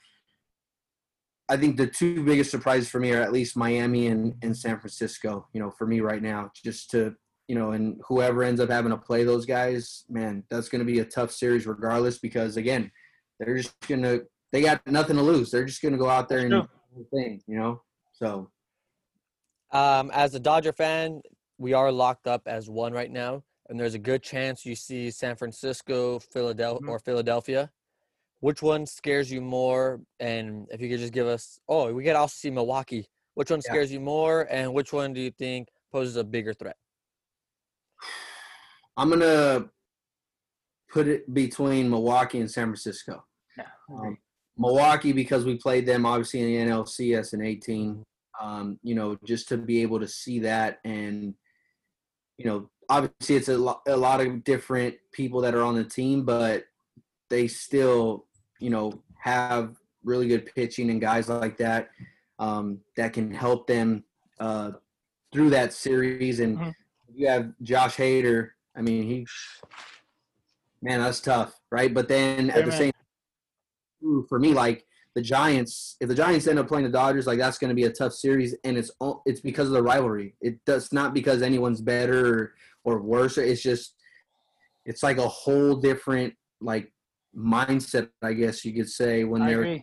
I 1.49 1.57
think 1.57 1.79
the 1.79 1.89
two 1.89 2.25
biggest 2.25 2.53
surprises 2.53 2.89
for 2.89 3.01
me 3.01 3.11
are 3.11 3.21
at 3.21 3.33
least 3.33 3.57
Miami 3.57 4.07
and, 4.07 4.37
and 4.41 4.57
San 4.57 4.79
Francisco, 4.79 5.49
you 5.53 5.61
know, 5.61 5.73
for 5.73 5.89
me 5.89 5.99
right 5.99 6.23
now, 6.23 6.53
just 6.55 6.93
to, 6.93 7.17
you 7.49 7.57
know, 7.57 7.73
and 7.73 8.01
whoever 8.07 8.45
ends 8.45 8.61
up 8.61 8.71
having 8.71 8.93
to 8.93 8.99
play 8.99 9.25
those 9.25 9.47
guys, 9.47 10.05
man, 10.09 10.45
that's 10.49 10.69
going 10.69 10.79
to 10.79 10.85
be 10.85 11.01
a 11.01 11.05
tough 11.05 11.33
series 11.33 11.67
regardless 11.67 12.21
because, 12.21 12.57
again, 12.57 12.93
they're 13.41 13.57
just 13.57 13.75
going 13.89 14.03
to, 14.03 14.23
they 14.53 14.63
got 14.63 14.81
nothing 14.87 15.17
to 15.17 15.23
lose. 15.23 15.51
They're 15.51 15.65
just 15.65 15.83
going 15.83 15.91
to 15.91 15.99
go 15.99 16.09
out 16.09 16.29
there 16.29 16.39
and 16.39 16.51
do 16.51 16.69
the 16.97 17.05
thing, 17.13 17.43
you 17.49 17.59
know? 17.59 17.83
So, 18.13 18.51
Um, 19.73 20.11
as 20.13 20.35
a 20.35 20.41
Dodger 20.41 20.73
fan, 20.73 21.23
we 21.59 21.73
are 21.73 21.93
locked 21.93 22.27
up 22.27 22.43
as 22.47 22.69
one 22.69 22.93
right 22.93 23.11
now, 23.11 23.43
and 23.69 23.79
there's 23.79 23.95
a 23.95 23.99
good 23.99 24.23
chance 24.23 24.67
you 24.67 24.75
see 24.75 25.11
San 25.11 25.37
Francisco, 25.37 26.19
Philadelphia, 26.19 26.87
Mhm. 26.87 26.91
or 26.91 26.99
Philadelphia. 26.99 27.71
Which 28.41 28.63
one 28.63 28.87
scares 28.87 29.31
you 29.31 29.41
more? 29.41 30.01
And 30.19 30.67
if 30.71 30.81
you 30.81 30.89
could 30.89 30.99
just 30.99 31.13
give 31.13 31.27
us, 31.27 31.61
oh, 31.69 31.93
we 31.93 32.05
could 32.05 32.17
also 32.17 32.35
see 32.35 32.51
Milwaukee. 32.51 33.09
Which 33.35 33.51
one 33.51 33.61
Yeah. 33.65 33.71
scares 33.71 33.93
you 33.93 34.01
more, 34.01 34.47
and 34.51 34.73
which 34.75 34.93
one 34.93 35.13
do 35.13 35.21
you 35.21 35.31
think 35.31 35.69
poses 35.93 36.17
a 36.17 36.25
bigger 36.25 36.55
threat? 36.55 36.77
I'm 38.97 39.09
going 39.09 39.21
to 39.21 39.71
put 40.89 41.07
it 41.07 41.33
between 41.33 41.89
Milwaukee 41.89 42.41
and 42.41 42.51
San 42.51 42.67
Francisco. 42.67 43.25
Yeah. 43.57 43.71
Um, 43.89 44.19
Milwaukee 44.57 45.13
because 45.13 45.45
we 45.45 45.57
played 45.57 45.87
them 45.87 46.05
obviously 46.05 46.41
in 46.41 46.47
the 46.49 46.57
NLCS 46.73 47.33
in 47.35 47.41
18. 47.43 48.05
Um, 48.41 48.79
you 48.83 48.95
know, 48.95 49.19
just 49.25 49.49
to 49.49 49.59
be 49.59 49.83
able 49.83 50.01
to 50.01 50.09
see 50.09 50.39
that 50.41 50.81
and 50.85 51.35
you 52.39 52.47
know, 52.47 52.71
obviously 52.89 53.37
it's 53.37 53.51
a, 53.51 53.59
lo- 53.59 53.83
a 53.87 53.97
lot 53.97 54.21
of 54.23 54.43
different 54.45 54.95
people 55.13 55.43
that 55.43 55.55
are 55.55 55.63
on 55.63 55.75
the 55.75 55.85
team, 55.85 56.25
but 56.25 56.65
they 57.29 57.47
still, 57.47 58.25
you 58.61 58.71
know, 58.71 58.91
have 59.19 59.77
really 60.05 60.27
good 60.27 60.51
pitching 60.55 60.89
and 60.89 61.03
guys 61.03 61.29
like 61.29 61.59
that 61.59 61.91
um, 62.39 62.79
that 62.97 63.13
can 63.13 63.31
help 63.31 63.67
them 63.67 64.03
uh, 64.39 64.71
through 65.35 65.51
that 65.51 65.75
series. 65.75 66.41
And 66.41 66.59
Mhm. 66.59 66.75
you 67.15 67.29
have 67.29 67.53
Josh 67.63 67.97
Hader. 67.97 68.53
I 68.75 68.81
mean, 68.81 69.03
he, 69.05 69.27
man, 70.81 71.01
that's 71.01 71.21
tough, 71.21 71.61
right? 71.71 71.93
But 71.93 72.09
then 72.09 72.47
Yeah, 72.47 72.57
at 72.57 72.65
the 72.65 72.71
man. 72.71 72.79
same 72.79 72.93
for 74.31 74.39
me, 74.39 74.55
like 74.55 74.87
the 75.15 75.23
Giants, 75.23 75.97
if 76.01 76.09
the 76.09 76.15
Giants 76.15 76.47
end 76.47 76.59
up 76.59 76.69
playing 76.69 76.85
the 76.85 76.91
Dodgers, 76.93 77.27
like 77.27 77.39
that's 77.39 77.59
going 77.59 77.71
to 77.71 77.75
be 77.75 77.85
a 77.85 77.91
tough 77.93 78.13
series, 78.13 78.55
and 78.65 78.77
it's 78.79 78.91
it's 79.27 79.41
because 79.41 79.67
of 79.69 79.75
the 79.75 79.83
rivalry. 79.83 80.37
It 80.41 80.65
does 80.65 80.93
not 80.93 81.15
because 81.15 81.43
anyone's 81.43 81.81
better 81.81 82.53
or, 82.85 82.95
or 82.97 83.03
worse. 83.03 83.37
It's 83.39 83.63
just 83.63 83.95
it's 84.85 85.03
like 85.03 85.19
a 85.19 85.29
whole 85.29 85.77
different 85.77 86.35
like 86.61 86.93
mindset, 87.37 88.09
I 88.23 88.33
guess 88.35 88.65
you 88.65 88.73
could 88.75 88.89
say, 88.89 89.25
when 89.25 89.43
I 89.43 89.49
they're 89.49 89.61
agree. 89.63 89.83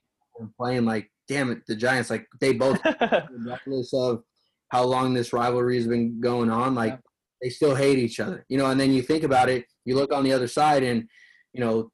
playing. 0.57 0.85
Like, 0.85 1.11
damn 1.27 1.51
it, 1.51 1.59
the 1.67 1.75
Giants, 1.75 2.09
like 2.09 2.25
they 2.39 2.53
both, 2.53 2.79
regardless 3.31 3.93
of 3.93 4.23
how 4.69 4.83
long 4.83 5.13
this 5.13 5.33
rivalry 5.33 5.77
has 5.77 5.87
been 5.87 6.19
going 6.19 6.49
on, 6.49 6.73
like 6.75 6.93
Yeah. 6.93 6.97
they 7.41 7.49
still 7.49 7.75
hate 7.75 7.99
each 7.99 8.19
other, 8.19 8.45
you 8.49 8.57
know. 8.57 8.67
And 8.67 8.79
then 8.79 8.91
you 8.91 9.01
think 9.01 9.23
about 9.23 9.49
it, 9.49 9.65
you 9.85 9.95
look 9.95 10.13
on 10.13 10.23
the 10.23 10.33
other 10.33 10.47
side, 10.47 10.83
and 10.83 11.07
you 11.53 11.59
know, 11.61 11.89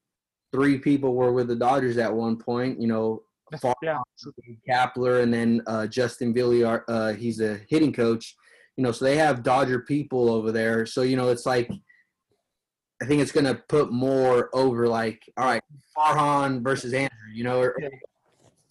three 0.54 0.78
people 0.78 1.16
were 1.16 1.34
with 1.34 1.48
the 1.48 1.56
Dodgers 1.56 1.98
at 1.98 2.14
one 2.14 2.38
point. 2.38 2.80
You 2.80 2.88
know, 2.88 3.24
Far- 3.60 3.76
yeah. 3.82 4.00
Kapler, 4.70 5.24
and 5.24 5.34
then 5.34 5.62
uh, 5.68 5.88
Justin 5.88 6.34
Villiard. 6.34 6.84
Uh, 6.88 7.14
he's 7.14 7.42
a 7.42 7.60
hitting 7.70 7.92
coach. 7.92 8.36
You 8.78 8.84
know, 8.84 8.92
so 8.92 9.06
they 9.06 9.18
have 9.18 9.44
Dodger 9.44 9.82
people 9.82 10.30
over 10.32 10.52
there. 10.52 10.86
So 10.86 11.02
you 11.02 11.18
know, 11.18 11.30
it's 11.30 11.46
like 11.46 11.70
I 13.02 13.06
think 13.06 13.22
it's 13.22 13.32
going 13.32 13.46
to 13.46 13.56
put 13.68 13.92
more 13.92 14.50
over 14.54 14.88
like, 14.88 15.22
all 15.38 15.46
right, 15.46 15.62
Farhan 15.98 16.64
versus 16.64 16.94
Andrew. 16.94 17.10
You 17.34 17.44
know, 17.44 17.60
or, 17.60 17.78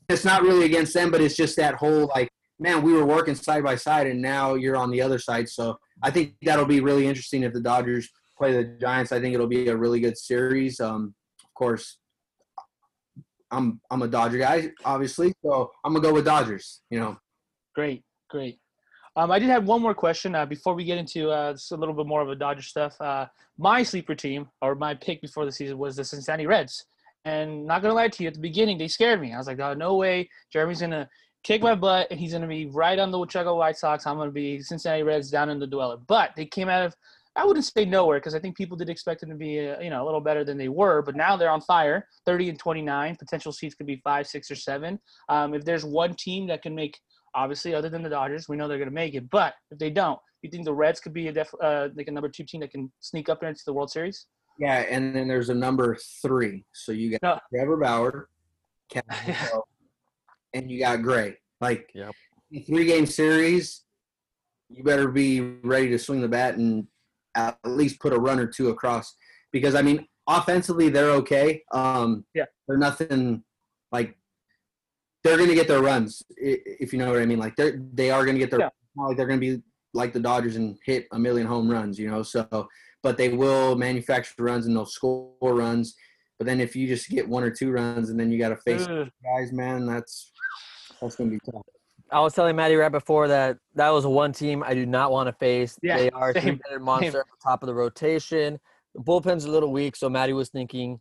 it's 0.09 0.25
not 0.25 0.43
really 0.43 0.65
against 0.65 0.95
them, 0.95 1.11
but 1.11 1.21
it's 1.21 1.37
just 1.37 1.57
that 1.57 1.75
whole 1.75 2.11
like, 2.15 2.29
man, 2.59 2.83
we 2.83 2.93
were 2.93 3.05
working 3.05 3.35
side 3.35 3.65
by 3.65 3.77
side, 3.77 4.07
and 4.07 4.23
now 4.23 4.55
you're 4.55 4.77
on 4.77 4.91
the 4.91 5.03
other 5.03 5.19
side. 5.19 5.49
So 5.49 5.79
I 6.03 6.11
think 6.11 6.35
that'll 6.43 6.65
be 6.65 6.81
really 6.81 7.07
interesting 7.07 7.43
if 7.43 7.53
the 7.53 7.61
Dodgers 7.61 8.09
play 8.37 8.53
the 8.53 8.65
Giants. 8.81 9.13
I 9.13 9.21
think 9.21 9.35
it'll 9.35 9.47
be 9.47 9.69
a 9.69 9.77
really 9.77 10.01
good 10.01 10.17
series. 10.17 10.81
Um, 10.81 11.15
of 11.53 11.55
course, 11.55 11.99
I'm 13.51 13.81
I'm 13.91 14.03
a 14.03 14.09
Dodger 14.09 14.39
guy, 14.39 14.71
obviously, 14.85 15.35
so 15.45 15.71
I'm 15.85 15.93
gonna 15.93 16.03
go 16.03 16.15
with 16.15 16.25
Dodgers. 16.25 16.81
You 16.91 17.01
know, 17.01 17.17
Great, 17.75 18.03
great. 18.31 18.59
Um, 19.15 19.31
I 19.31 19.39
did 19.39 19.51
have 19.51 19.65
one 19.65 19.83
more 19.83 19.95
question 19.95 20.35
uh, 20.35 20.47
before 20.47 20.75
we 20.75 20.85
get 20.85 20.97
into 20.97 21.31
uh, 21.31 21.55
a 21.71 21.77
little 21.77 21.95
bit 21.95 22.07
more 22.07 22.23
of 22.23 22.31
a 22.31 22.35
Dodger 22.35 22.63
stuff. 22.63 22.99
Uh, 23.01 23.27
my 23.59 23.83
sleeper 23.83 24.15
team, 24.15 24.49
or 24.63 24.75
my 24.75 24.95
pick 24.95 25.21
before 25.21 25.45
the 25.45 25.53
season, 25.53 25.77
was 25.77 25.97
the 25.97 26.05
Cincinnati 26.05 26.47
Reds. 26.47 26.87
And 27.27 27.67
not 27.67 27.83
gonna 27.83 27.95
lie 27.95 28.09
to 28.09 28.23
you, 28.23 28.29
at 28.29 28.35
the 28.35 28.41
beginning 28.41 28.79
they 28.79 28.89
scared 28.89 29.21
me. 29.21 29.35
I 29.35 29.39
was 29.39 29.47
like, 29.47 29.61
oh, 29.61 29.75
no 29.75 29.97
way, 29.97 30.31
Jeremy's 30.51 30.81
gonna 30.81 31.09
kick 31.45 31.63
my 31.63 31.75
butt, 31.75 32.09
and 32.11 32.19
he's 32.19 32.33
gonna 32.33 32.47
be 32.47 32.67
right 32.67 32.99
on 32.99 33.11
the 33.11 33.27
Chicago 33.27 33.57
White 33.57 33.77
Sox. 33.77 34.07
I'm 34.07 34.17
gonna 34.17 34.31
be 34.31 34.61
Cincinnati 34.63 35.03
Reds 35.03 35.31
down 35.31 35.51
in 35.51 35.59
the 35.59 35.67
dweller. 35.67 35.99
But 36.07 36.31
they 36.35 36.47
came 36.47 36.71
out 36.71 36.87
of 36.87 36.97
I 37.35 37.47
wouldn't 37.47 37.65
say 37.65 37.85
nowhere 37.87 38.19
because 38.19 38.35
I 38.35 38.39
think 38.41 38.57
people 38.57 38.77
did 38.77 38.91
expect 38.91 39.21
them 39.21 39.31
to 39.31 39.37
be 39.37 39.69
uh, 39.69 39.81
you 39.81 39.91
know 39.91 40.03
a 40.03 40.07
little 40.07 40.21
better 40.21 40.45
than 40.45 40.59
they 40.59 40.69
were, 40.69 41.01
but 41.03 41.17
now 41.17 41.37
they're 41.37 41.51
on 41.51 41.63
fire. 41.63 42.07
Thirty 42.27 42.49
and 42.51 42.59
twenty 42.59 42.83
nine 42.83 43.17
potential 43.17 43.53
seats 43.53 43.75
could 43.75 43.87
be 43.87 44.01
five, 44.05 44.27
six, 44.27 44.51
or 44.51 44.55
seven. 44.57 44.99
Um, 45.29 45.55
if 45.55 45.65
there's 45.65 45.85
one 45.85 46.15
team 46.15 46.47
that 46.49 46.63
can 46.63 46.75
make, 46.75 46.99
obviously, 47.35 47.75
other 47.75 47.89
than 47.89 48.03
the 48.03 48.11
Dodgers, 48.11 48.49
we 48.49 48.57
know 48.57 48.69
they're 48.69 48.79
going 48.79 48.89
to 48.89 48.95
make 48.95 49.15
it. 49.15 49.31
But 49.31 49.55
if 49.71 49.79
they 49.79 49.89
don't, 49.91 50.19
you 50.43 50.51
think 50.51 50.65
the 50.65 50.75
Reds 50.75 51.01
could 51.01 51.15
be 51.15 51.29
a 51.29 51.33
def- 51.33 51.55
uh, 51.63 51.89
like 51.97 52.09
a 52.09 52.13
number 52.13 52.29
two 52.29 52.45
team 52.45 52.61
that 52.61 52.71
can 52.71 52.93
sneak 53.01 53.29
up 53.31 53.41
there 53.41 53.49
into 53.49 53.63
the 53.65 53.73
World 53.73 53.91
Series? 53.91 54.27
Yeah, 54.59 54.81
and 54.91 55.17
then 55.17 55.27
there's 55.27 55.49
a 55.49 55.55
number 55.55 55.97
three. 56.21 56.65
So 56.75 56.93
you 56.93 57.13
got 57.13 57.23
No. 57.23 57.39
Trevor 57.55 57.79
Bauer, 57.79 58.29
Kevin 58.91 59.35
and 60.55 60.71
you 60.71 60.79
got 60.81 61.01
Gray. 61.03 61.39
Like 61.63 61.91
Yep. 61.95 62.13
three 62.67 62.85
game 62.85 63.07
series, 63.07 63.85
you 64.69 64.85
better 64.85 65.09
be 65.09 65.41
ready 65.41 65.89
to 65.89 65.99
swing 65.99 66.21
the 66.21 66.29
bat 66.29 66.57
and 66.57 66.87
at 67.35 67.59
least 67.65 68.01
put 68.01 68.13
a 68.13 68.19
run 68.19 68.39
or 68.39 68.47
two 68.47 68.69
across. 68.69 69.15
Because 69.53 69.75
I 69.75 69.83
mean, 69.83 70.07
offensively 70.29 70.89
they're 70.89 71.11
okay. 71.11 71.63
Um, 71.73 72.25
Yeah. 72.35 72.47
they're 72.67 72.79
nothing 72.79 73.43
like 73.91 74.17
they're 75.25 75.37
going 75.37 75.49
to 75.49 75.55
get 75.55 75.69
their 75.69 75.83
runs 75.83 76.23
if 76.37 76.93
you 76.93 76.99
know 76.99 77.11
what 77.11 77.21
I 77.21 77.27
mean. 77.27 77.39
Like 77.39 77.57
they're 77.57 77.81
they 77.93 78.11
are 78.11 78.25
going 78.25 78.35
to 78.35 78.41
get 78.41 78.51
their 78.51 78.61
Yeah. 78.61 78.69
like 78.97 79.17
they're 79.17 79.27
going 79.27 79.41
to 79.41 79.57
be 79.57 79.63
like 79.95 80.13
the 80.13 80.21
Dodgers 80.21 80.57
and 80.57 80.79
hit 80.85 81.07
a 81.13 81.19
million 81.19 81.47
home 81.47 81.71
runs, 81.71 81.99
you 81.99 82.11
know. 82.11 82.23
So, 82.23 82.69
but 83.03 83.17
they 83.19 83.29
will 83.29 83.77
manufacture 83.77 84.35
runs 84.39 84.67
and 84.67 84.75
they'll 84.75 84.87
score 84.87 85.35
runs. 85.43 85.95
But 86.39 86.47
then 86.47 86.61
if 86.61 86.75
you 86.75 86.89
just 86.89 87.09
get 87.09 87.29
one 87.29 87.45
or 87.45 87.51
two 87.51 87.71
runs 87.71 88.11
and 88.11 88.19
then 88.19 88.33
you 88.33 88.39
got 88.39 88.49
to 88.49 88.57
face 88.57 88.87
guys, 89.23 89.53
man, 89.53 89.87
that's 89.87 90.33
that's 91.01 91.17
going 91.17 91.31
to 91.31 91.37
be 91.37 91.53
tough. 91.53 91.63
I 92.13 92.21
was 92.21 92.35
telling 92.35 92.55
Maddie 92.57 92.77
right 92.77 92.93
before 92.93 93.27
that 93.29 93.57
that 93.75 93.89
was 93.91 94.07
one 94.07 94.33
team 94.33 94.63
I 94.67 94.75
do 94.75 94.85
not 94.87 95.11
want 95.11 95.29
to 95.29 95.33
face. 95.33 95.79
Yeah, 95.83 95.97
they 95.99 96.11
are 96.11 96.31
a 96.31 96.35
same, 96.35 96.43
three-headed 96.59 96.83
monster 96.83 97.21
at 97.21 97.27
the 97.27 97.43
top 97.43 97.63
of 97.63 97.67
the 97.67 97.75
rotation. 97.75 98.59
The 98.95 99.01
bullpen's 99.03 99.45
a 99.47 99.51
little 99.51 99.73
weak, 99.73 99.97
so 99.97 100.09
Maddie 100.11 100.33
was 100.35 100.51
thinking 100.51 101.01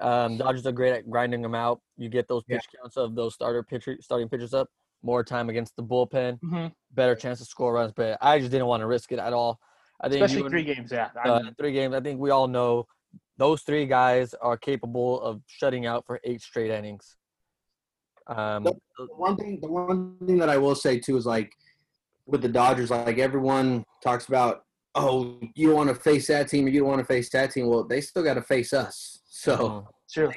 um, 0.00 0.36
Dodgers 0.38 0.66
are 0.66 0.72
great 0.72 0.92
at 0.92 1.08
grinding 1.08 1.40
them 1.40 1.54
out. 1.54 1.80
You 1.96 2.08
get 2.08 2.26
those 2.26 2.42
Yeah. 2.48 2.56
pitch 2.56 2.66
counts 2.80 2.96
of 2.96 3.14
those 3.14 3.32
starter 3.34 3.62
pitcher, 3.62 3.96
starting 4.00 4.28
pitchers 4.28 4.52
up. 4.52 4.68
More 5.02 5.22
time 5.22 5.48
against 5.48 5.76
the 5.76 5.84
bullpen, 5.84 6.40
Mhm. 6.40 6.72
better 6.92 7.14
chance 7.14 7.38
to 7.38 7.44
score 7.44 7.72
runs. 7.74 7.92
But 7.92 8.18
I 8.20 8.38
just 8.40 8.50
didn't 8.50 8.66
want 8.66 8.80
to 8.80 8.86
risk 8.88 9.12
it 9.12 9.18
at 9.20 9.32
all. 9.32 9.60
I 10.00 10.08
think 10.08 10.22
Especially 10.24 10.38
you 10.38 10.44
and- 10.46 10.52
three 10.52 10.64
games. 10.64 10.90
Yeah. 10.90 11.10
Uh, 11.24 11.50
three 11.56 11.72
games. 11.72 11.94
I 11.94 12.00
think 12.00 12.18
we 12.20 12.30
all 12.30 12.48
know 12.48 12.86
those 13.36 13.62
three 13.62 13.86
guys 13.86 14.34
are 14.34 14.56
capable 14.56 15.20
of 15.22 15.40
shutting 15.46 15.86
out 15.86 16.04
for 16.06 16.20
eight 16.24 16.40
straight 16.40 16.70
innings. 16.72 17.16
Um, 18.26 18.64
The 18.64 18.74
one 19.16 19.36
thing, 19.36 19.58
the 19.60 19.68
one 19.70 20.16
thing 20.26 20.38
that 20.38 20.48
I 20.48 20.56
will 20.56 20.74
say 20.74 20.98
too 20.98 21.16
is 21.16 21.26
like 21.26 21.52
with 22.26 22.42
the 22.42 22.48
Dodgers, 22.48 22.90
like 22.90 23.18
everyone 23.18 23.84
talks 24.02 24.26
about, 24.28 24.62
oh, 24.94 25.38
you 25.54 25.68
don't 25.68 25.76
want 25.76 25.88
to 25.90 25.94
face 25.94 26.26
that 26.28 26.48
team, 26.48 26.66
or 26.66 26.68
you 26.70 26.80
don't 26.80 26.88
want 26.88 27.00
to 27.00 27.06
face 27.06 27.28
that 27.30 27.50
team. 27.52 27.66
Well, 27.68 27.84
they 27.84 28.00
still 28.00 28.22
got 28.22 28.34
to 28.34 28.42
face 28.42 28.72
us. 28.72 29.20
So 29.28 29.56
mhm. 29.56 29.86
true. 30.12 30.32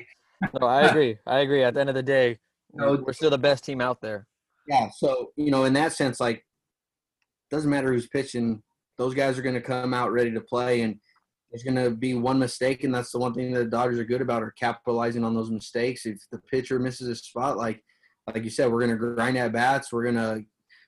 no, 0.59 0.67
I 0.67 0.81
agree. 0.87 1.17
I 1.25 1.39
agree. 1.39 1.63
At 1.63 1.75
the 1.75 1.79
end 1.79 1.89
of 1.89 1.95
the 1.95 2.03
day, 2.03 2.39
No, 2.73 3.01
we're 3.05 3.13
still 3.13 3.29
the 3.29 3.37
best 3.37 3.63
team 3.63 3.79
out 3.79 4.01
there. 4.01 4.27
yeah, 4.67 4.89
so 4.97 5.31
you 5.37 5.49
know, 5.51 5.63
in 5.65 5.73
that 5.73 5.93
sense, 5.93 6.19
like 6.19 6.43
doesn't 7.49 7.69
matter 7.69 7.93
who's 7.93 8.07
pitching, 8.07 8.61
those 8.97 9.13
guys 9.13 9.37
are 9.37 9.41
going 9.41 9.55
to 9.55 9.61
come 9.61 9.93
out 9.93 10.11
ready 10.11 10.31
to 10.31 10.41
play, 10.41 10.81
and 10.81 10.99
there's 11.51 11.63
going 11.63 11.75
to 11.75 11.91
be 11.91 12.13
one 12.13 12.39
mistake, 12.39 12.83
and 12.83 12.93
that's 12.93 13.11
the 13.11 13.19
one 13.19 13.33
thing 13.33 13.51
that 13.53 13.59
the 13.59 13.69
Dodgers 13.69 13.99
are 13.99 14.05
good 14.05 14.21
about, 14.21 14.43
are 14.43 14.53
capitalizing 14.59 15.23
on 15.23 15.33
those 15.33 15.49
mistakes. 15.49 16.05
If 16.05 16.19
the 16.31 16.39
pitcher 16.39 16.79
misses 16.79 17.07
a 17.07 17.15
spot, 17.15 17.57
like 17.57 17.81
like 18.27 18.43
you 18.43 18.49
said, 18.49 18.71
we're 18.71 18.85
going 18.85 18.91
to 18.91 19.15
grind 19.15 19.37
at 19.37 19.53
bats. 19.53 19.91
We're 19.91 20.03
going 20.03 20.15
to 20.15 20.43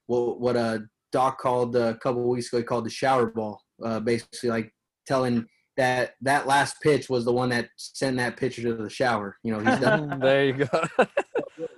what 0.08 0.40
what 0.40 0.56
a 0.56 0.84
Doc 1.12 1.40
called 1.40 1.76
a 1.76 1.96
couple 1.96 2.22
of 2.22 2.28
weeks 2.28 2.48
ago, 2.48 2.58
he 2.58 2.64
called 2.64 2.86
the 2.86 2.90
shower 2.90 3.28
ball, 3.28 3.62
uh, 3.84 4.00
basically 4.00 4.50
like 4.50 4.74
telling 5.08 5.46
that 5.78 6.16
that 6.22 6.46
last 6.46 6.76
pitch 6.82 7.10
was 7.10 7.26
the 7.26 7.32
one 7.32 7.50
that 7.50 7.70
sent 7.78 8.18
that 8.18 8.38
pitcher 8.38 8.62
to 8.64 8.76
the 8.76 8.90
shower. 8.90 9.38
You 9.44 9.54
know, 9.54 9.60
he's 9.60 9.80
done 9.80 10.20
there 10.22 10.46
you 10.46 10.54
go. 10.54 10.68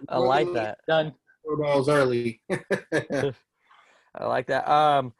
I 0.10 0.18
like 0.18 0.52
that. 0.54 0.80
Done. 0.88 1.14
four 1.44 1.58
balls 1.58 1.88
early. 1.88 2.42
I 2.52 4.26
like 4.26 4.48
that. 4.48 4.70
Um, 4.70 5.14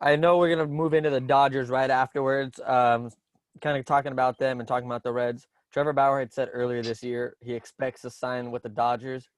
I 0.00 0.16
know 0.16 0.38
we're 0.38 0.54
gonna 0.54 0.66
move 0.68 0.94
into 0.94 1.10
the 1.10 1.20
Dodgers 1.20 1.68
right 1.68 1.90
afterwards. 1.90 2.60
Um, 2.64 3.10
kind 3.60 3.78
of 3.78 3.84
talking 3.84 4.12
about 4.12 4.38
them 4.38 4.60
and 4.60 4.68
talking 4.68 4.86
about 4.86 5.02
the 5.02 5.12
Reds. 5.12 5.46
Trevor 5.72 5.92
Bauer 5.92 6.20
had 6.20 6.32
said 6.32 6.50
earlier 6.52 6.82
this 6.82 7.02
year 7.02 7.36
he 7.40 7.54
expects 7.54 8.02
to 8.02 8.10
sign 8.10 8.50
with 8.50 8.62
the 8.62 8.68
Dodgers. 8.68 9.28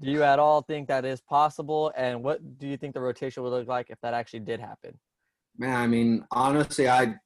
Do 0.00 0.10
you 0.10 0.22
at 0.22 0.38
all 0.38 0.62
think 0.62 0.88
that 0.88 1.04
is 1.04 1.20
possible? 1.20 1.92
And 1.96 2.22
what 2.22 2.58
do 2.58 2.66
you 2.66 2.76
think 2.76 2.94
the 2.94 3.00
rotation 3.00 3.42
would 3.42 3.50
look 3.50 3.68
like 3.68 3.86
if 3.90 3.98
that 4.02 4.14
actually 4.14 4.40
did 4.40 4.60
happen? 4.60 4.98
Man, 5.56 5.74
I 5.76 5.86
mean, 5.86 6.24
honestly, 6.30 6.88
I 6.88 7.16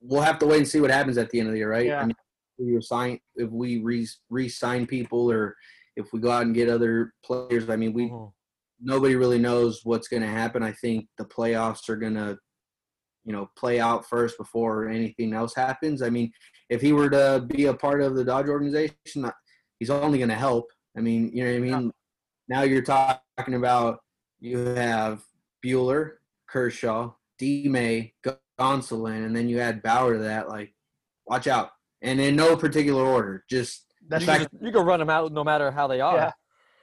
we'll 0.00 0.22
have 0.22 0.38
to 0.38 0.46
wait 0.46 0.58
and 0.58 0.68
see 0.68 0.80
what 0.80 0.90
happens 0.90 1.18
at 1.18 1.30
the 1.30 1.38
end 1.38 1.48
of 1.48 1.52
the 1.52 1.58
year, 1.58 1.70
right? 1.70 1.86
Yeah. 1.86 2.00
I 2.00 2.06
mean, 2.06 2.16
if 2.58 2.66
we 2.66 2.74
resign, 2.74 3.18
if 3.36 3.50
we 3.50 3.78
re 3.82 4.06
re-sign 4.30 4.86
people, 4.86 5.30
or 5.30 5.54
if 5.96 6.12
we 6.12 6.20
go 6.20 6.30
out 6.30 6.42
and 6.42 6.54
get 6.54 6.68
other 6.68 7.12
players. 7.24 7.68
I 7.70 7.76
mean, 7.76 7.92
we 7.92 8.10
Mhm. 8.10 8.32
Nobody 8.80 9.16
really 9.16 9.38
knows 9.38 9.80
what's 9.84 10.08
going 10.08 10.22
to 10.22 10.28
happen. 10.28 10.62
I 10.62 10.72
think 10.72 11.06
the 11.18 11.24
playoffs 11.24 11.88
are 11.88 11.96
going 11.96 12.14
to, 12.14 12.36
you 13.24 13.32
know, 13.32 13.48
play 13.56 13.80
out 13.80 14.06
first 14.08 14.36
before 14.38 14.88
anything 14.88 15.32
else 15.32 15.54
happens. 15.54 16.02
I 16.02 16.10
mean, 16.10 16.30
if 16.68 16.80
he 16.80 16.92
were 16.92 17.08
to 17.10 17.44
be 17.48 17.66
a 17.66 17.74
part 17.74 18.02
of 18.02 18.14
the 18.16 18.24
Dodge 18.24 18.48
organization, 18.48 19.24
uh, 19.24 19.30
he's 19.78 19.90
only 19.90 20.18
going 20.18 20.28
to 20.28 20.34
help. 20.34 20.66
I 20.96 21.00
mean, 21.00 21.30
you 21.32 21.44
know 21.44 21.50
what 21.50 21.56
I 21.56 21.60
mean? 21.80 21.92
Now 22.48 22.62
you're 22.62 22.82
talking 22.82 23.54
about 23.54 23.98
you 24.40 24.58
have 24.58 25.22
Buehler, 25.64 26.12
Kershaw, 26.48 27.12
D. 27.38 27.68
May, 27.68 28.12
Gonsolin, 28.58 29.24
and 29.26 29.34
then 29.34 29.48
you 29.48 29.58
add 29.60 29.82
Bauer 29.82 30.14
to 30.14 30.18
that. 30.20 30.48
Like, 30.48 30.74
watch 31.26 31.46
out. 31.46 31.70
And 32.02 32.20
in 32.20 32.36
no 32.36 32.56
particular 32.56 33.02
order, 33.04 33.44
just 33.50 33.86
That's 34.08 34.22
You 34.22 34.26
fact- 34.26 34.38
can, 34.50 34.50
just- 34.52 34.64
you 34.64 34.72
can 34.72 34.86
run 34.86 35.00
them 35.00 35.10
out 35.10 35.32
no 35.32 35.42
matter 35.42 35.70
how 35.70 35.86
they 35.88 36.00
are. 36.00 36.16
Yeah. 36.16 36.32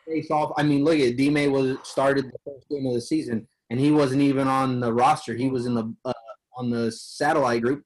Face 0.07 0.29
off. 0.31 0.51
I 0.57 0.63
mean, 0.63 0.83
look 0.83 0.99
at 0.99 1.15
D. 1.17 1.29
May 1.29 1.47
was 1.47 1.77
started 1.83 2.25
the 2.25 2.37
first 2.45 2.67
game 2.69 2.85
of 2.85 2.93
the 2.93 3.01
season, 3.01 3.47
and 3.69 3.79
he 3.79 3.91
wasn't 3.91 4.21
even 4.21 4.47
on 4.47 4.79
the 4.79 4.91
roster. 4.93 5.33
He 5.33 5.49
was 5.49 5.65
in 5.65 5.73
the 5.73 5.93
uh, 6.05 6.13
on 6.57 6.69
the 6.69 6.91
satellite 6.91 7.61
group, 7.61 7.83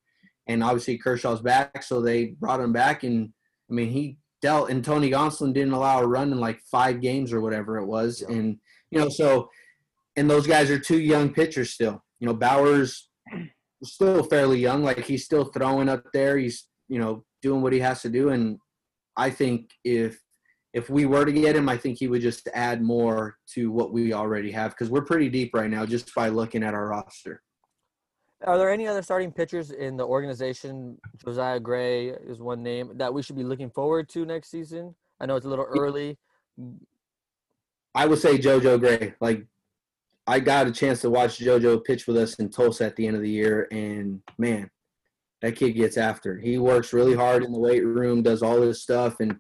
and 0.48 0.64
obviously 0.64 0.98
Kershaw's 0.98 1.42
back, 1.42 1.84
so 1.84 2.02
they 2.02 2.26
brought 2.40 2.60
him 2.60 2.74
back. 2.74 3.04
And 3.04 3.32
I 3.70 3.74
mean, 3.74 3.90
he 3.90 4.18
dealt, 4.42 4.70
and 4.70 4.84
Tony 4.84 5.10
Gonsolin 5.12 5.54
didn't 5.54 5.74
allow 5.74 6.02
a 6.02 6.08
run 6.08 6.32
in 6.32 6.40
like 6.40 6.60
five 6.72 7.02
games 7.02 7.32
or 7.32 7.42
whatever 7.42 7.78
it 7.78 7.86
was, 7.86 8.24
Yeah. 8.28 8.36
and 8.36 8.58
you 8.92 9.00
know, 9.00 9.10
so 9.10 9.50
and 10.16 10.30
those 10.30 10.48
guys 10.48 10.72
are 10.72 10.80
two 10.80 11.00
young 11.00 11.32
pitchers 11.34 11.72
still. 11.72 12.04
You 12.20 12.28
know, 12.28 12.34
Bauer's 12.34 13.10
still 13.84 14.24
fairly 14.24 14.60
young, 14.60 14.84
like 14.84 15.06
he's 15.06 15.26
still 15.26 15.46
throwing 15.46 15.88
up 15.90 16.04
there. 16.14 16.38
He's 16.38 16.68
you 16.88 17.00
know 17.00 17.24
doing 17.44 17.62
what 17.62 17.74
he 17.74 17.80
has 17.80 18.02
to 18.02 18.10
do, 18.10 18.30
and 18.30 18.58
I 19.16 19.30
think 19.30 19.70
if 19.84 20.20
if 20.78 20.92
we 20.92 21.08
were 21.08 21.26
to 21.26 21.32
get 21.32 21.56
him, 21.56 21.68
I 21.68 21.76
think 21.76 21.98
he 21.98 22.08
would 22.08 22.22
just 22.22 22.48
add 22.54 22.84
more 22.84 23.36
to 23.54 23.72
what 23.72 23.92
we 23.92 24.13
already 24.13 24.52
have 24.52 24.72
because 24.72 24.92
we're 24.92 25.04
pretty 25.04 25.28
deep 25.28 25.56
right 25.56 25.72
now 25.72 25.88
just 25.88 26.13
by 26.13 26.30
looking 26.30 26.62
at 26.62 26.76
our 26.76 26.90
roster. 26.90 27.42
Are 28.46 28.60
there 28.60 28.70
any 28.70 28.86
other 28.86 29.02
starting 29.02 29.32
pitchers 29.32 29.72
in 29.72 29.98
the 29.98 30.06
organization? 30.06 31.00
Josiah 31.26 31.60
Gray 31.60 32.10
is 32.10 32.40
one 32.40 32.62
name 32.62 32.92
that 32.94 33.12
we 33.12 33.24
should 33.24 33.36
be 33.36 33.44
looking 33.44 33.72
forward 33.72 34.08
to 34.10 34.24
next 34.24 34.52
season. 34.52 34.94
I 35.20 35.26
know 35.26 35.36
it's 35.36 35.48
a 35.48 35.50
little 35.50 35.66
early. 35.66 36.20
I 37.96 38.06
would 38.06 38.20
say 38.20 38.38
JoJo 38.38 38.80
Gray. 38.80 39.16
Like, 39.20 39.48
I 40.28 40.40
got 40.40 40.68
a 40.68 40.72
chance 40.72 41.02
to 41.02 41.10
watch 41.10 41.40
JoJo 41.40 41.86
pitch 41.86 42.06
with 42.06 42.18
us 42.18 42.36
in 42.36 42.50
Tulsa 42.50 42.86
at 42.86 42.96
the 42.96 43.08
end 43.08 43.16
of 43.16 43.24
the 43.24 43.30
year, 43.32 43.68
and 43.72 44.22
man, 44.38 44.70
that 45.42 45.56
kid 45.56 45.72
gets 45.72 45.98
after. 45.98 46.38
it. 46.38 46.44
He 46.44 46.60
works 46.60 46.94
really 46.94 47.16
hard 47.16 47.44
in 47.44 47.52
the 47.52 47.60
weight 47.60 47.84
room, 47.84 48.22
does 48.22 48.44
all 48.44 48.62
this 48.62 48.84
stuff, 48.84 49.20
and 49.22 49.40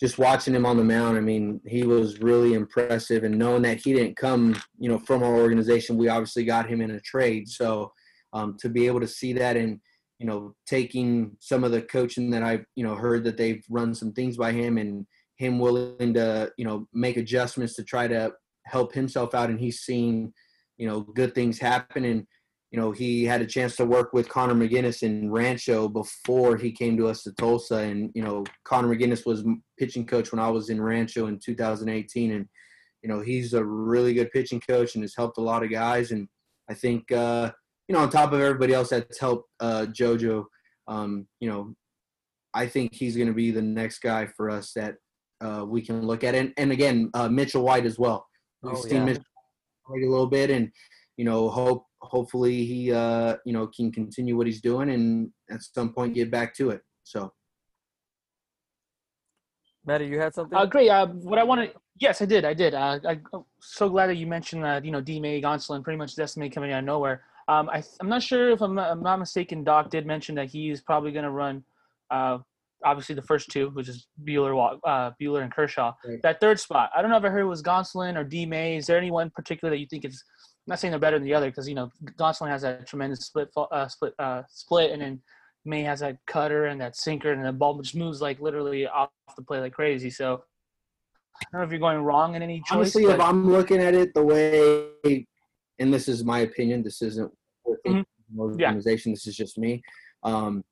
just 0.00 0.18
watching 0.18 0.54
him 0.54 0.64
on 0.64 0.78
the 0.78 0.84
mound, 0.84 1.18
I 1.18 1.20
mean, 1.20 1.60
he 1.66 1.82
was 1.82 2.20
really 2.20 2.54
impressive. 2.54 3.22
And 3.22 3.38
knowing 3.38 3.62
that 3.62 3.80
he 3.80 3.92
didn't 3.92 4.16
come, 4.16 4.60
you 4.78 4.88
know, 4.88 4.98
from 4.98 5.22
our 5.22 5.36
organization, 5.36 5.96
we 5.96 6.08
obviously 6.08 6.44
got 6.44 6.68
him 6.68 6.80
in 6.80 6.92
a 6.92 7.00
trade. 7.00 7.48
So 7.48 7.92
um, 8.32 8.56
to 8.60 8.68
be 8.68 8.86
able 8.86 9.00
to 9.00 9.08
see 9.08 9.32
that 9.34 9.56
and 9.56 9.80
you 10.18 10.26
know 10.26 10.54
taking 10.66 11.36
some 11.40 11.64
of 11.64 11.72
the 11.72 11.82
coaching 11.82 12.30
that 12.30 12.42
I've 12.42 12.64
you 12.76 12.84
know 12.84 12.94
heard 12.94 13.24
that 13.24 13.36
they've 13.36 13.64
run 13.68 13.94
some 13.94 14.12
things 14.12 14.36
by 14.36 14.52
him 14.52 14.78
and 14.78 15.06
him 15.36 15.58
willing 15.58 16.14
to 16.14 16.52
you 16.56 16.64
know 16.64 16.86
make 16.92 17.16
adjustments 17.16 17.74
to 17.76 17.84
try 17.84 18.06
to 18.06 18.32
help 18.66 18.92
himself 18.92 19.34
out 19.34 19.50
and 19.50 19.58
he's 19.58 19.80
seen 19.80 20.32
you 20.76 20.86
know 20.86 21.00
good 21.00 21.34
things 21.34 21.58
happen 21.58 22.04
and 22.04 22.26
you 22.70 22.78
know 22.78 22.92
he 22.92 23.24
had 23.24 23.40
a 23.40 23.46
chance 23.46 23.76
to 23.76 23.84
work 23.84 24.12
with 24.12 24.28
Connor 24.28 24.54
McGuiness 24.54 25.02
in 25.02 25.30
Rancho 25.30 25.88
before 25.88 26.56
he 26.56 26.70
came 26.70 26.96
to 26.96 27.08
us 27.08 27.22
to 27.24 27.32
Tulsa 27.32 27.76
and 27.76 28.10
you 28.14 28.22
know 28.22 28.44
Connor 28.64 28.94
McGuiness 28.94 29.26
was 29.26 29.44
pitching 29.78 30.06
coach 30.06 30.32
when 30.32 30.38
I 30.38 30.48
was 30.48 30.70
in 30.70 30.80
Rancho 30.80 31.26
in 31.26 31.38
2018 31.38 32.32
and 32.32 32.46
you 33.02 33.08
know 33.08 33.20
he's 33.20 33.54
a 33.54 33.64
really 33.64 34.14
good 34.14 34.30
pitching 34.30 34.60
coach 34.60 34.94
and 34.94 35.02
has 35.02 35.14
helped 35.16 35.38
a 35.38 35.42
lot 35.42 35.64
of 35.64 35.70
guys 35.70 36.12
and 36.12 36.28
I 36.68 36.74
think 36.74 37.10
uh 37.12 37.50
you 37.88 37.94
know 37.94 38.02
on 38.02 38.10
top 38.10 38.32
of 38.32 38.40
everybody 38.40 38.72
else 38.72 38.90
that's 38.90 39.18
helped 39.18 39.48
uh 39.60 39.86
JoJo 39.90 40.44
um 40.86 41.26
you 41.40 41.48
know 41.48 41.74
I 42.54 42.66
think 42.66 42.94
he's 42.94 43.16
going 43.16 43.28
to 43.28 43.34
be 43.34 43.50
the 43.50 43.62
next 43.62 44.00
guy 44.00 44.26
for 44.26 44.50
us 44.50 44.72
that 44.74 44.96
uh, 45.40 45.64
we 45.66 45.82
can 45.82 46.06
look 46.06 46.24
at. 46.24 46.34
And, 46.34 46.52
and 46.56 46.72
again, 46.72 47.10
uh, 47.14 47.28
Mitchell 47.28 47.62
White 47.62 47.86
as 47.86 47.98
well. 47.98 48.26
We've 48.62 48.74
Oh, 48.74 48.82
seen 48.82 48.94
yeah. 48.96 49.04
Mitchell 49.04 49.24
White 49.86 50.02
a 50.02 50.10
little 50.10 50.26
bit, 50.26 50.50
and 50.50 50.70
you 51.16 51.24
know, 51.24 51.48
hope 51.48 51.84
hopefully 52.02 52.64
he 52.64 52.92
uh, 52.92 53.36
you 53.44 53.52
know 53.52 53.66
can 53.66 53.92
continue 53.92 54.36
what 54.36 54.46
he's 54.46 54.60
doing 54.60 54.90
and 54.90 55.30
at 55.50 55.62
some 55.62 55.92
point 55.92 56.14
get 56.14 56.30
back 56.30 56.54
to 56.56 56.70
it. 56.70 56.82
So 57.04 57.32
Maddie, 59.86 60.06
you 60.06 60.20
had 60.20 60.34
something? 60.34 60.56
Uh, 60.56 60.66
great. 60.66 60.88
Uh, 60.88 61.06
what 61.06 61.38
I 61.38 61.42
want 61.42 61.62
to, 61.62 61.78
yes, 61.98 62.20
I 62.20 62.26
did. 62.26 62.44
I 62.44 62.54
did. 62.54 62.74
Uh, 62.74 62.98
I, 63.06 63.18
I'm 63.32 63.44
so 63.60 63.88
glad 63.88 64.08
that 64.08 64.16
you 64.16 64.26
mentioned 64.26 64.62
that, 64.62 64.84
you 64.84 64.90
know, 64.90 65.00
D. 65.00 65.20
May 65.20 65.40
Gonsolin, 65.40 65.82
pretty 65.82 65.96
much 65.96 66.14
Destiny 66.16 66.50
coming 66.50 66.72
out 66.72 66.80
of 66.80 66.84
nowhere. 66.84 67.22
Um, 67.48 67.68
I, 67.70 67.82
I'm 68.00 68.08
not 68.08 68.22
sure 68.22 68.50
if 68.50 68.60
I'm 68.60 68.74
not, 68.74 68.90
I'm 68.90 69.02
not 69.02 69.18
mistaken. 69.18 69.64
Doc 69.64 69.90
did 69.90 70.06
mention 70.06 70.34
that 70.36 70.48
he 70.48 70.70
is 70.70 70.80
probably 70.80 71.12
going 71.12 71.24
to 71.24 71.30
run, 71.30 71.64
uh, 72.10 72.38
obviously 72.84 73.14
the 73.14 73.22
first 73.22 73.50
two, 73.50 73.70
which 73.70 73.88
is 73.88 74.06
Buehler, 74.22 74.78
uh, 74.84 75.10
Buehler 75.20 75.42
and 75.42 75.52
Kershaw. 75.52 75.92
Right. 76.04 76.20
That 76.22 76.40
third 76.40 76.60
spot, 76.60 76.90
I 76.94 77.00
don't 77.00 77.10
know 77.10 77.16
if 77.16 77.24
I 77.24 77.28
heard 77.28 77.40
it 77.40 77.44
was 77.44 77.62
Gonsolin 77.62 78.16
or 78.16 78.24
D. 78.24 78.46
May. 78.46 78.76
Is 78.76 78.86
there 78.86 78.98
anyone 78.98 79.30
particular 79.30 79.70
that 79.70 79.80
you 79.80 79.86
think 79.88 80.04
is? 80.04 80.22
I'm 80.70 80.74
not 80.74 80.78
saying 80.78 80.92
they're 80.92 81.00
better 81.00 81.18
than 81.18 81.26
the 81.26 81.34
other 81.34 81.50
because 81.50 81.68
you 81.68 81.74
know 81.74 81.90
Gonsolin 82.16 82.48
has 82.48 82.62
that 82.62 82.86
tremendous 82.86 83.26
split, 83.26 83.50
uh, 83.56 83.88
split, 83.88 84.14
uh, 84.20 84.44
split, 84.48 84.92
and 84.92 85.02
then 85.02 85.20
May 85.64 85.82
has 85.82 85.98
that 85.98 86.18
cutter 86.28 86.66
and 86.66 86.80
that 86.80 86.94
sinker, 86.94 87.32
and 87.32 87.44
the 87.44 87.50
ball 87.50 87.76
just 87.82 87.96
moves 87.96 88.22
like 88.22 88.38
literally 88.40 88.86
off 88.86 89.10
the 89.36 89.42
play 89.42 89.58
like 89.58 89.72
crazy. 89.72 90.10
So 90.10 90.44
I 91.34 91.46
don't 91.50 91.60
know 91.60 91.64
if 91.64 91.72
you're 91.72 91.80
going 91.80 91.98
wrong 91.98 92.36
in 92.36 92.42
any 92.42 92.60
choice. 92.60 92.70
honestly, 92.70 93.06
if 93.06 93.18
I'm 93.18 93.50
looking 93.50 93.80
at 93.80 93.94
it 93.94 94.14
the 94.14 94.22
way, 94.22 95.26
and 95.80 95.92
this 95.92 96.06
is 96.06 96.22
my 96.22 96.38
opinion, 96.40 96.84
this 96.84 97.02
isn't 97.02 97.32
Mhm. 97.84 98.04
Yeah. 98.56 98.68
organization. 98.68 99.10
This 99.10 99.26
is 99.26 99.36
just 99.36 99.58
me. 99.58 99.82
Um, 100.22 100.62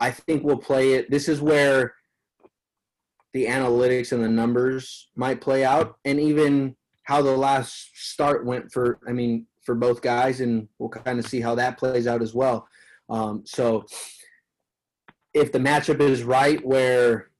I 0.00 0.10
think 0.10 0.44
we'll 0.44 0.58
play 0.58 0.92
it. 0.92 1.10
This 1.10 1.30
is 1.30 1.40
where 1.40 1.94
the 3.32 3.46
analytics 3.46 4.12
and 4.12 4.22
the 4.22 4.28
numbers 4.28 5.08
might 5.16 5.40
play 5.40 5.64
out, 5.64 5.96
and 6.04 6.20
even 6.20 6.76
how 7.10 7.20
the 7.20 7.36
last 7.36 7.90
start 7.94 8.46
went 8.46 8.70
for. 8.70 9.00
I 9.06 9.10
mean, 9.12 9.46
for 9.66 9.74
both 9.74 10.00
guys, 10.00 10.40
and 10.40 10.68
we'll 10.78 10.88
kind 10.88 11.18
of 11.18 11.26
see 11.26 11.40
how 11.40 11.56
that 11.56 11.76
plays 11.76 12.06
out 12.06 12.22
as 12.22 12.34
well. 12.34 12.68
Um, 13.08 13.42
so, 13.44 13.84
if 15.34 15.50
the 15.50 15.58
matchup 15.58 16.00
is 16.00 16.22
right, 16.22 16.64
where 16.64 17.30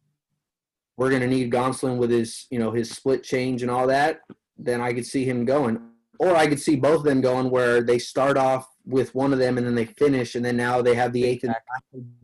we're 0.97 1.11
going 1.11 1.23
to 1.23 1.29
need 1.29 1.53
Gonsolin 1.53 1.99
with 1.99 2.11
his, 2.11 2.49
you 2.51 2.59
know, 2.59 2.73
his 2.73 2.91
split 2.91 3.23
change 3.23 3.63
and 3.63 3.71
all 3.71 3.87
that, 3.87 4.23
then 4.59 4.81
I 4.81 4.93
could 4.93 5.07
see 5.07 5.25
him 5.25 5.45
going. 5.45 5.81
Or 6.19 6.35
I 6.35 6.49
could 6.49 6.61
see 6.61 6.75
both 6.75 6.99
of 6.99 7.05
them 7.05 7.21
going 7.21 7.49
where 7.49 7.81
they 7.81 8.01
start 8.01 8.37
off 8.37 8.67
with 8.85 9.15
one 9.15 9.33
of 9.33 9.39
them 9.39 9.57
and 9.57 9.65
then 9.65 9.77
they 9.77 9.87
finish, 9.87 10.35
and 10.35 10.45
then 10.45 10.57
now 10.57 10.83
they 10.83 10.97
have 10.97 11.13
the 11.13 11.25
eighth 11.25 11.45
and 11.45 11.55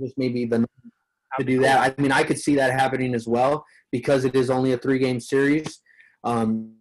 just 0.01 0.19
maybe 0.19 0.47
the 0.47 0.67
to 1.39 1.45
do 1.45 1.61
that. 1.61 1.79
I 1.79 2.03
mean, 2.03 2.13
I 2.13 2.25
could 2.25 2.41
see 2.41 2.57
that 2.57 2.73
happening 2.73 3.15
as 3.15 3.29
well 3.29 3.65
because 3.93 4.25
it 4.25 4.35
is 4.35 4.51
only 4.51 4.73
a 4.73 4.79
three 4.79 4.99
game 4.99 5.21
series. 5.21 5.81
Um, 6.25 6.73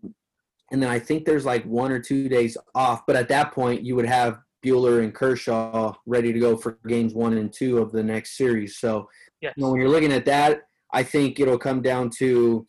and 0.72 0.82
then 0.82 0.90
I 0.90 1.00
think 1.00 1.26
there's 1.26 1.46
like 1.46 1.64
one 1.66 1.92
or 1.92 2.00
two 2.00 2.28
days 2.28 2.58
off, 2.74 3.06
but 3.06 3.16
at 3.16 3.30
that 3.30 3.54
point 3.54 3.84
you 3.84 3.96
would 3.96 4.06
have 4.06 4.40
Buehler 4.66 5.04
and 5.04 5.14
Kershaw 5.14 5.94
ready 6.06 6.34
to 6.34 6.40
go 6.40 6.58
for 6.58 6.80
games 6.88 7.14
one 7.14 7.34
and 7.38 7.54
two 7.54 7.78
of 7.78 7.92
the 7.92 8.04
next 8.04 8.36
series. 8.36 8.78
So 8.78 9.08
yes. 9.42 9.54
you 9.56 9.64
know, 9.64 9.72
when 9.72 9.80
you're 9.80 9.90
looking 9.90 10.12
at 10.12 10.26
that, 10.26 10.62
I 10.92 11.04
think 11.04 11.40
it'll 11.40 11.60
come 11.60 11.82
down 11.82 12.10
to 12.18 12.66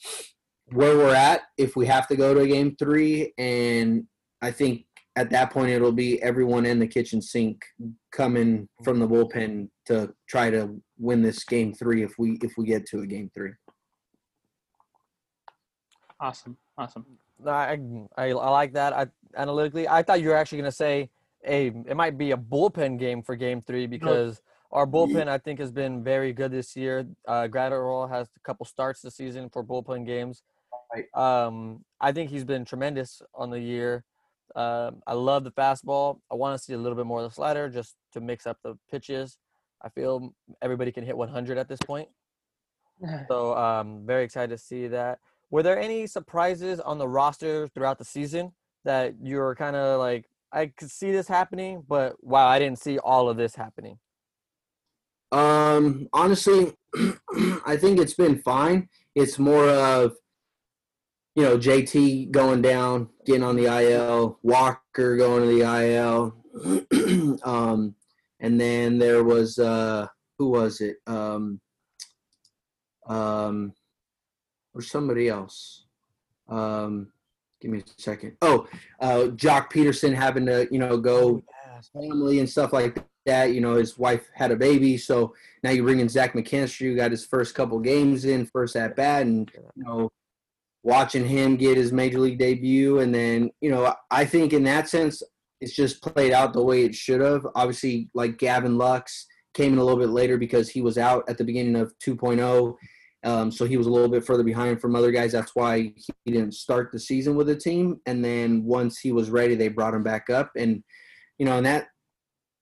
where 0.72 0.96
we're 0.96 1.14
at 1.14 1.42
if 1.56 1.76
we 1.76 1.86
have 1.86 2.08
to 2.08 2.16
go 2.16 2.34
to 2.34 2.40
a 2.40 2.46
game 2.46 2.76
three, 2.76 3.32
and 3.38 4.04
I 4.42 4.50
think 4.50 4.84
at 5.14 5.30
that 5.30 5.50
point 5.50 5.70
it'll 5.70 5.92
be 5.92 6.20
everyone 6.22 6.66
in 6.66 6.78
the 6.78 6.86
kitchen 6.86 7.22
sink 7.22 7.64
coming 8.12 8.68
from 8.84 8.98
the 8.98 9.08
bullpen 9.08 9.68
to 9.86 10.12
try 10.28 10.50
to 10.50 10.80
win 10.98 11.22
this 11.22 11.44
game 11.44 11.72
three 11.72 12.02
if 12.02 12.18
we 12.18 12.38
if 12.42 12.54
we 12.58 12.66
get 12.66 12.84
to 12.86 13.00
a 13.00 13.06
game 13.06 13.30
three. 13.32 13.52
awesome, 16.20 16.56
awesome. 16.76 17.06
No, 17.38 17.50
I, 17.50 17.78
I 18.16 18.30
I 18.30 18.50
like 18.50 18.72
that. 18.74 18.92
I 18.92 19.06
analytically, 19.36 19.88
I 19.88 20.02
thought 20.02 20.20
you 20.20 20.28
were 20.28 20.36
actually 20.36 20.58
gonna 20.58 20.72
say 20.72 21.10
a 21.46 21.66
it 21.86 21.96
might 21.96 22.18
be 22.18 22.32
a 22.32 22.36
bullpen 22.36 22.98
game 22.98 23.22
for 23.22 23.36
Game 23.36 23.60
Three 23.60 23.86
because 23.86 24.40
our 24.72 24.86
bullpen 24.86 25.28
I 25.28 25.38
think 25.38 25.60
has 25.60 25.70
been 25.70 26.02
very 26.02 26.32
good 26.32 26.50
this 26.50 26.76
year. 26.76 27.06
Uh, 27.26 27.48
Graterol 27.48 28.08
has 28.08 28.28
a 28.36 28.40
couple 28.40 28.66
starts 28.66 29.00
this 29.00 29.16
season 29.16 29.48
for 29.48 29.62
bullpen 29.62 30.06
games. 30.06 30.42
Right. 30.94 31.06
Um, 31.14 31.84
I 32.00 32.12
think 32.12 32.30
he's 32.30 32.44
been 32.44 32.64
tremendous 32.64 33.22
on 33.34 33.50
the 33.50 33.60
year. 33.60 34.04
Um, 34.54 35.02
I 35.06 35.14
love 35.14 35.44
the 35.44 35.50
fastball. 35.50 36.20
I 36.30 36.34
want 36.34 36.58
to 36.58 36.62
see 36.62 36.72
a 36.72 36.78
little 36.78 36.96
bit 36.96 37.06
more 37.06 37.22
of 37.22 37.28
the 37.28 37.34
slider 37.34 37.68
just 37.68 37.96
to 38.12 38.20
mix 38.20 38.46
up 38.46 38.58
the 38.62 38.78
pitches. 38.90 39.38
I 39.82 39.88
feel 39.90 40.32
everybody 40.62 40.92
can 40.92 41.04
hit 41.04 41.16
100 41.16 41.58
at 41.58 41.68
this 41.68 41.80
point. 41.84 42.08
So 43.28 43.54
um, 43.54 44.06
very 44.06 44.24
excited 44.24 44.56
to 44.56 44.62
see 44.62 44.86
that. 44.86 45.18
Were 45.50 45.62
there 45.62 45.78
any 45.78 46.06
surprises 46.06 46.80
on 46.80 46.98
the 46.98 47.08
roster 47.08 47.68
throughout 47.68 47.98
the 47.98 48.04
season 48.04 48.52
that 48.84 49.14
you 49.22 49.36
were 49.36 49.54
kind 49.54 49.76
of 49.76 49.98
like, 50.00 50.26
I 50.52 50.66
could 50.66 50.90
see 50.90 51.12
this 51.12 51.28
happening, 51.28 51.84
but 51.86 52.16
wow, 52.22 52.46
I 52.46 52.58
didn't 52.58 52.78
see 52.78 52.98
all 52.98 53.28
of 53.28 53.36
this 53.36 53.54
happening. 53.54 53.98
Um, 55.32 56.08
honestly, 56.12 56.72
I 57.66 57.76
think 57.76 57.98
it's 57.98 58.14
been 58.14 58.40
fine. 58.42 58.88
It's 59.14 59.38
more 59.38 59.68
of, 59.68 60.14
you 61.34 61.42
know, 61.42 61.58
JT 61.58 62.30
going 62.30 62.62
down, 62.62 63.08
getting 63.26 63.42
on 63.42 63.56
the 63.56 63.66
IL, 63.66 64.38
Walker 64.42 65.16
going 65.16 65.42
to 65.42 65.48
the 65.48 65.62
IL. 65.82 67.38
um, 67.44 67.94
and 68.40 68.60
then 68.60 68.98
there 68.98 69.24
was, 69.24 69.58
uh, 69.58 70.06
who 70.38 70.50
was 70.50 70.80
it? 70.80 70.96
Um, 71.06 71.60
um, 73.06 73.72
or 74.76 74.82
somebody 74.82 75.28
else. 75.28 75.86
Um, 76.48 77.08
give 77.60 77.70
me 77.70 77.78
a 77.78 78.00
second. 78.00 78.36
Oh, 78.42 78.68
uh, 79.00 79.30
Joc 79.34 79.72
Pederson 79.72 80.14
having 80.14 80.46
to, 80.46 80.68
you 80.70 80.78
know, 80.78 80.98
go 80.98 81.42
family 81.92 82.38
and 82.38 82.48
stuff 82.48 82.72
like 82.72 83.02
that. 83.24 83.54
You 83.54 83.60
know, 83.60 83.74
his 83.74 83.98
wife 83.98 84.28
had 84.34 84.52
a 84.52 84.56
baby, 84.56 84.98
so 84.98 85.34
now 85.62 85.70
you 85.70 85.82
bring 85.82 86.00
in 86.00 86.08
Zach 86.08 86.34
McKinstry, 86.34 86.90
who 86.90 86.96
got 86.96 87.10
his 87.10 87.24
first 87.24 87.54
couple 87.54 87.80
games 87.80 88.24
in, 88.26 88.46
first 88.46 88.76
at 88.76 88.94
bat, 88.94 89.22
and 89.22 89.50
you 89.74 89.84
know, 89.84 90.12
watching 90.82 91.26
him 91.26 91.56
get 91.56 91.76
his 91.76 91.92
major 91.92 92.20
league 92.20 92.38
debut, 92.38 93.00
and 93.00 93.14
then 93.14 93.50
you 93.60 93.70
know, 93.70 93.94
I 94.10 94.26
think 94.26 94.52
in 94.52 94.62
that 94.64 94.88
sense, 94.88 95.22
it's 95.60 95.74
just 95.74 96.02
played 96.02 96.32
out 96.32 96.52
the 96.52 96.62
way 96.62 96.84
it 96.84 96.94
should 96.94 97.22
have. 97.22 97.46
Obviously, 97.54 98.10
like 98.14 98.38
Gavin 98.38 98.76
Lux 98.76 99.26
came 99.54 99.72
in 99.72 99.78
a 99.78 99.84
little 99.84 99.98
bit 99.98 100.10
later 100.10 100.36
because 100.36 100.68
he 100.68 100.82
was 100.82 100.98
out 100.98 101.24
at 101.28 101.38
the 101.38 101.44
beginning 101.44 101.76
of 101.76 101.94
2.0. 102.04 102.76
Um, 103.24 103.50
so 103.50 103.64
he 103.64 103.76
was 103.76 103.86
a 103.86 103.90
little 103.90 104.08
bit 104.08 104.24
further 104.24 104.44
behind 104.44 104.80
from 104.80 104.94
other 104.94 105.10
guys. 105.10 105.32
That's 105.32 105.54
why 105.54 105.92
he 106.24 106.32
didn't 106.32 106.54
start 106.54 106.90
the 106.92 107.00
season 107.00 107.34
with 107.34 107.48
the 107.48 107.56
team. 107.56 107.96
And 108.06 108.24
then 108.24 108.64
once 108.64 108.98
he 108.98 109.12
was 109.12 109.30
ready, 109.30 109.54
they 109.54 109.68
brought 109.68 109.94
him 109.94 110.02
back 110.02 110.30
up. 110.30 110.50
And 110.56 110.82
you 111.38 111.46
know, 111.46 111.56
and 111.56 111.66
that 111.66 111.88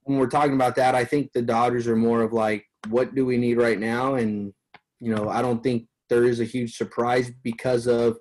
when 0.05 0.19
we're 0.19 0.27
talking 0.27 0.55
about 0.55 0.77
that, 0.77 0.95
I 0.95 1.05
think 1.05 1.31
the 1.33 1.43
Dodgers 1.43 1.87
are 1.87 1.97
more 1.97 2.23
of 2.23 2.33
like, 2.33 2.65
what 2.89 3.15
do 3.15 3.25
we 3.25 3.37
need 3.37 3.59
right 3.59 3.79
now? 3.79 4.15
And 4.15 4.53
you 5.01 5.15
know, 5.15 5.29
I 5.29 5.43
don't 5.43 5.63
think 5.63 5.87
there 6.09 6.25
is 6.25 6.41
a 6.41 6.45
huge 6.45 6.77
surprise 6.77 7.31
because 7.43 7.87
of 7.87 8.17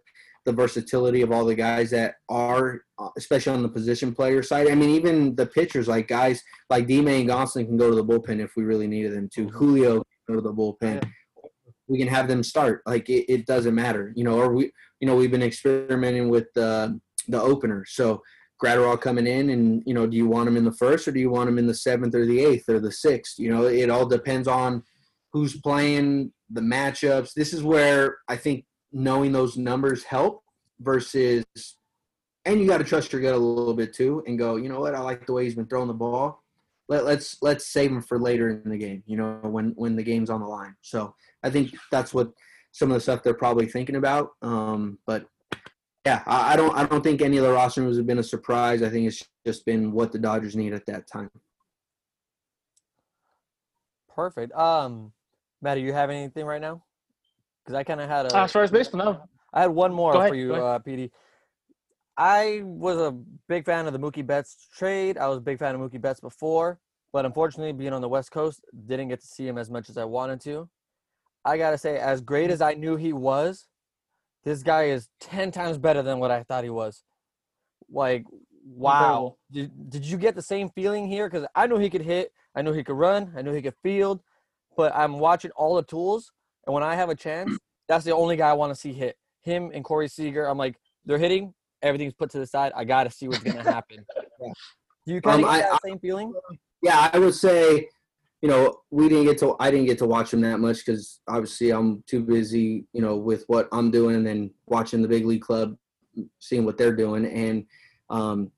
the 0.46 0.52
versatility 0.52 1.22
of 1.22 1.32
all 1.32 1.46
the 1.46 1.56
guys 1.56 1.90
that 1.92 2.16
are, 2.28 2.82
uh, 3.00 3.10
especially 3.18 3.54
on 3.54 3.64
the 3.64 3.70
position 3.70 4.14
player 4.14 4.44
side. 4.44 4.70
I 4.70 4.76
mean, 4.76 4.90
even 4.90 5.36
the 5.36 5.46
pitchers, 5.46 5.88
like 5.88 6.08
guys 6.08 6.42
like 6.70 6.88
D. 6.88 7.02
May 7.02 7.22
and 7.22 7.30
Gonsolin 7.30 7.68
can 7.68 7.78
go 7.78 7.90
to 7.90 7.96
the 7.96 8.04
bullpen 8.04 8.42
if 8.42 8.52
we 8.58 8.64
really 8.64 8.88
needed 8.88 9.14
them 9.14 9.30
to. 9.36 9.48
Julio 9.50 9.94
can 9.96 10.04
go 10.28 10.36
to 10.36 10.42
the 10.42 10.54
bullpen. 10.54 11.02
We 11.94 12.00
can 12.00 12.08
have 12.08 12.28
them 12.28 12.44
start. 12.44 12.82
Like 12.86 13.10
it, 13.10 13.32
it 13.32 13.46
doesn't 13.46 13.76
matter, 13.76 14.12
you 14.16 14.24
know. 14.24 14.40
Or 14.40 14.52
we, 14.54 14.72
you 15.00 15.08
know, 15.08 15.16
we've 15.16 15.32
been 15.32 15.44
experimenting 15.44 16.30
with 16.30 16.52
the 16.54 17.00
the 17.28 17.42
opener. 17.42 17.86
So 17.88 18.22
Graterol 18.64 19.00
coming 19.00 19.28
in, 19.28 19.50
and 19.52 19.84
you 19.86 19.94
know, 19.94 20.08
do 20.08 20.18
you 20.18 20.28
want 20.28 20.48
him 20.48 20.58
in 20.58 20.66
the 20.66 20.74
first, 20.74 21.08
or 21.08 21.12
do 21.12 21.20
you 21.20 21.30
want 21.30 21.50
him 21.50 21.58
in 21.58 21.68
the 21.68 21.74
seventh, 21.74 22.16
or 22.16 22.26
the 22.26 22.44
eighth, 22.44 22.68
or 22.68 22.80
the 22.80 22.92
sixth? 22.92 23.40
You 23.40 23.50
know, 23.50 23.66
it 23.66 23.90
all 23.90 24.06
depends 24.08 24.48
on 24.48 24.84
who's 25.32 25.60
playing, 25.62 26.32
the 26.50 26.62
matchups. 26.62 27.34
This 27.34 27.54
is 27.54 27.64
where 27.64 28.18
I 28.28 28.36
think 28.36 28.66
knowing 28.92 29.32
those 29.32 29.58
numbers 29.58 30.04
help 30.04 30.44
versus 30.80 31.46
and 32.46 32.62
you 32.62 32.68
got 32.68 32.78
to 32.78 32.84
trust 32.84 33.12
your 33.12 33.22
gut 33.22 33.34
a 33.34 33.38
little 33.38 33.74
bit 33.74 33.94
too 33.94 34.24
and 34.28 34.38
go 34.38 34.56
you 34.56 34.70
know 34.70 34.80
what 34.80 34.96
i 34.96 35.00
like 35.00 35.26
the 35.26 35.34
way 35.34 35.44
he's 35.44 35.56
been 35.56 35.66
throwing 35.66 35.88
the 35.88 35.94
ball 35.94 36.44
Let, 36.88 37.06
let's 37.06 37.38
let's 37.42 37.68
save 37.68 37.92
him 37.92 38.02
for 38.02 38.20
later 38.20 38.50
in 38.50 38.70
the 38.70 38.78
game 38.78 39.04
you 39.06 39.18
know 39.18 39.40
when 39.44 39.74
when 39.76 39.96
the 39.96 40.04
game's 40.04 40.30
on 40.30 40.42
the 40.42 40.48
line 40.48 40.76
so 40.82 41.16
i 41.44 41.50
think 41.50 41.76
that's 41.92 42.14
what 42.14 42.32
some 42.72 42.90
of 42.90 42.96
the 42.96 43.02
stuff 43.02 43.24
they're 43.24 43.34
probably 43.34 43.66
thinking 43.66 43.96
about 43.96 44.32
um 44.42 44.98
but 45.06 45.26
yeah 46.06 46.24
I, 46.26 46.54
I 46.54 46.56
don't 46.56 46.76
i 46.76 46.86
don't 46.86 47.04
think 47.04 47.22
any 47.22 47.38
of 47.38 47.44
the 47.44 47.52
roster 47.52 47.82
moves 47.82 47.98
have 47.98 48.08
been 48.08 48.20
a 48.20 48.24
surprise 48.24 48.82
i 48.82 48.90
think 48.90 49.08
it's 49.08 49.24
just 49.46 49.66
been 49.66 49.92
what 49.92 50.12
the 50.12 50.20
dodgers 50.20 50.56
need 50.56 50.74
at 50.74 50.86
that 50.88 51.08
time 51.08 51.30
Perfect. 54.16 54.54
Um, 54.54 55.12
Matt, 55.62 55.78
do 55.78 55.82
you 55.82 55.94
have 55.94 56.10
anything 56.10 56.46
right 56.46 56.62
now? 56.62 56.84
Because 57.64 57.76
I 57.76 57.84
kind 57.84 58.02
of 58.02 58.10
had 58.10 58.28
a. 58.28 58.38
Uh, 58.38 58.44
as 58.44 58.52
far 58.52 58.64
as 58.64 58.72
baseball, 58.72 59.06
no. 59.06 59.22
I 59.54 59.62
had 59.62 59.70
one 59.70 59.94
more 59.94 60.16
ahead, 60.16 60.30
for 60.30 60.36
you, 60.36 60.50
go 60.50 60.66
uh, 60.66 60.80
Petie. 60.80 61.12
I 62.18 62.62
was 62.64 62.98
a 62.98 63.12
big 63.48 63.66
fan 63.66 63.88
of 63.88 63.94
the 63.94 64.00
Mookie 64.00 64.26
Betts 64.26 64.68
trade. 64.76 65.18
I 65.18 65.28
was 65.28 65.38
a 65.38 65.42
big 65.42 65.60
fan 65.60 65.76
of 65.76 65.82
Mookie 65.82 66.02
Betts 66.02 66.20
before, 66.20 66.80
but 67.12 67.26
unfortunately, 67.26 67.72
being 67.72 67.94
on 67.94 68.02
the 68.02 68.10
West 68.10 68.32
Coast, 68.32 68.62
didn't 68.88 69.10
get 69.10 69.22
to 69.22 69.28
see 69.28 69.48
him 69.48 69.58
as 69.58 69.70
much 69.70 69.90
as 69.90 69.98
I 69.98 70.06
wanted 70.06 70.42
to. 70.42 70.70
I 71.46 71.58
gotta 71.58 71.78
say, 71.78 71.98
as 71.98 72.22
great 72.22 72.50
as 72.50 72.62
I 72.62 72.74
knew 72.74 72.96
he 72.96 73.14
was, 73.14 73.68
this 74.44 74.64
guy 74.64 74.84
is 74.86 75.10
ten 75.20 75.52
times 75.52 75.78
better 75.78 76.02
than 76.02 76.20
what 76.20 76.32
I 76.32 76.44
thought 76.44 76.64
he 76.64 76.70
was. 76.70 77.04
Like, 77.90 78.26
wow. 78.66 79.38
Did, 79.52 79.90
did 79.90 80.06
you 80.06 80.18
get 80.18 80.36
the 80.36 80.42
same 80.42 80.70
feeling 80.70 81.08
here? 81.08 81.30
Because 81.30 81.48
I 81.56 81.68
know 81.68 81.78
he 81.78 81.90
could 81.90 82.02
hit, 82.02 82.32
I 82.56 82.62
know 82.62 82.72
he 82.74 82.84
could 82.84 82.96
run, 82.96 83.34
I 83.38 83.42
know 83.42 83.54
he 83.54 83.62
could 83.62 83.76
field, 83.84 84.22
but 84.78 84.94
I'm 84.96 85.20
watching 85.20 85.52
all 85.52 85.76
the 85.76 85.84
tools, 85.84 86.32
and 86.66 86.74
when 86.74 86.84
I 86.84 86.96
have 86.96 87.10
a 87.10 87.16
chance, 87.16 87.58
that's 87.88 88.06
the 88.06 88.16
only 88.16 88.36
guy 88.38 88.50
I 88.50 88.54
want 88.54 88.74
to 88.74 88.80
see 88.80 88.94
hit. 88.94 89.18
Him 89.42 89.72
and 89.74 89.84
Corey 89.84 90.08
Seager. 90.08 90.46
I'm 90.46 90.58
like, 90.58 90.76
they're 91.06 91.18
hitting, 91.18 91.54
everything's 91.82 92.14
put 92.14 92.30
to 92.32 92.40
the 92.40 92.48
side. 92.48 92.72
I 92.76 92.86
got 92.86 93.04
to 93.04 93.10
see 93.12 93.28
what's 93.28 93.44
gonna 93.44 93.62
happen. 93.64 94.06
Do 95.06 95.14
you 95.14 95.20
kind 95.22 95.42
of 95.44 95.50
Um, 95.50 95.56
get 95.56 95.66
I- 95.66 95.70
that 95.70 95.80
same 95.86 96.00
feeling? 96.00 96.34
Yeah, 96.82 97.10
I 97.14 97.20
would 97.20 97.36
say, 97.36 97.90
you 98.44 98.50
know, 98.50 98.82
we 98.92 99.08
didn't 99.08 99.24
get 99.24 99.38
to 99.38 99.56
I 99.58 99.72
didn't 99.72 99.86
get 99.86 99.98
to 100.00 100.06
watch 100.06 100.34
him 100.34 100.42
that 100.42 100.60
much 100.60 100.86
because 100.86 101.22
obviously 101.30 101.72
I'm 101.72 102.04
too 102.08 102.22
busy, 102.22 102.86
you 102.92 103.02
know, 103.02 103.16
with 103.16 103.46
what 103.48 103.70
I'm 103.72 103.90
doing 103.90 104.28
and 104.28 104.52
watching 104.66 105.02
the 105.02 105.08
big 105.08 105.26
league 105.26 105.42
club, 105.42 105.78
seeing 106.40 106.66
what 106.66 106.78
they're 106.78 106.94
doing, 106.94 107.26
and 107.26 107.66
um, 108.10 108.52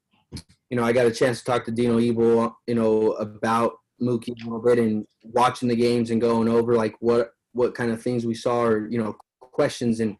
you 0.71 0.75
know, 0.75 0.83
I 0.83 0.91
got 0.91 1.05
a 1.05 1.11
chance 1.11 1.37
to 1.37 1.45
talk 1.45 1.65
to 1.65 1.71
Dino 1.71 1.99
Ebel, 1.99 2.57
you 2.65 2.73
know, 2.73 3.11
about 3.11 3.73
Mookie 4.01 4.29
a 4.29 4.43
little 4.45 4.59
bit 4.59 4.79
and 4.79 5.05
watching 5.21 5.69
the 5.69 5.75
games 5.75 6.09
and 6.09 6.19
going 6.19 6.49
over 6.49 6.73
like 6.73 6.95
what 6.99 7.35
what 7.53 7.75
kind 7.75 7.91
of 7.91 8.01
things 8.01 8.25
we 8.25 8.33
saw 8.33 8.63
or 8.63 8.89
you 8.89 8.97
know 8.97 9.15
questions. 9.39 9.99
And 9.99 10.17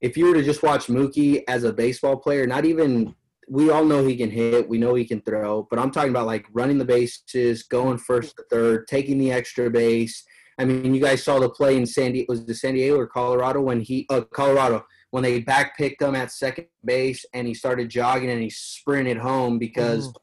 if 0.00 0.16
you 0.16 0.26
were 0.26 0.34
to 0.34 0.44
just 0.44 0.62
watch 0.62 0.86
Mookie 0.86 1.42
as 1.48 1.64
a 1.64 1.72
baseball 1.72 2.16
player, 2.16 2.46
not 2.46 2.64
even 2.64 3.16
we 3.50 3.68
all 3.68 3.84
know 3.84 4.06
he 4.06 4.16
can 4.16 4.30
hit, 4.30 4.68
we 4.68 4.78
know 4.78 4.94
he 4.94 5.04
can 5.04 5.20
throw, 5.22 5.66
but 5.68 5.78
I'm 5.80 5.90
talking 5.90 6.10
about 6.10 6.26
like 6.26 6.46
running 6.52 6.78
the 6.78 6.84
bases, 6.84 7.64
going 7.64 7.98
first 7.98 8.36
to 8.36 8.44
third, 8.48 8.86
taking 8.86 9.18
the 9.18 9.32
extra 9.32 9.68
base. 9.68 10.24
I 10.56 10.64
mean, 10.64 10.94
you 10.94 11.00
guys 11.00 11.24
saw 11.24 11.40
the 11.40 11.50
play 11.50 11.76
in 11.76 11.84
San 11.84 12.12
Diego, 12.12 12.26
was 12.28 12.48
it 12.48 12.54
San 12.54 12.74
Diego 12.74 12.96
or 12.96 13.08
Colorado 13.08 13.60
when 13.60 13.80
he, 13.80 14.06
uh, 14.08 14.20
Colorado, 14.32 14.84
when 15.10 15.24
they 15.24 15.40
back 15.40 15.76
picked 15.76 16.00
him 16.00 16.14
at 16.14 16.30
second 16.30 16.66
base 16.84 17.24
and 17.34 17.44
he 17.48 17.52
started 17.52 17.88
jogging 17.88 18.30
and 18.30 18.40
he 18.40 18.50
sprinted 18.50 19.16
home 19.16 19.58
because 19.58 20.06
mm. 20.06 20.14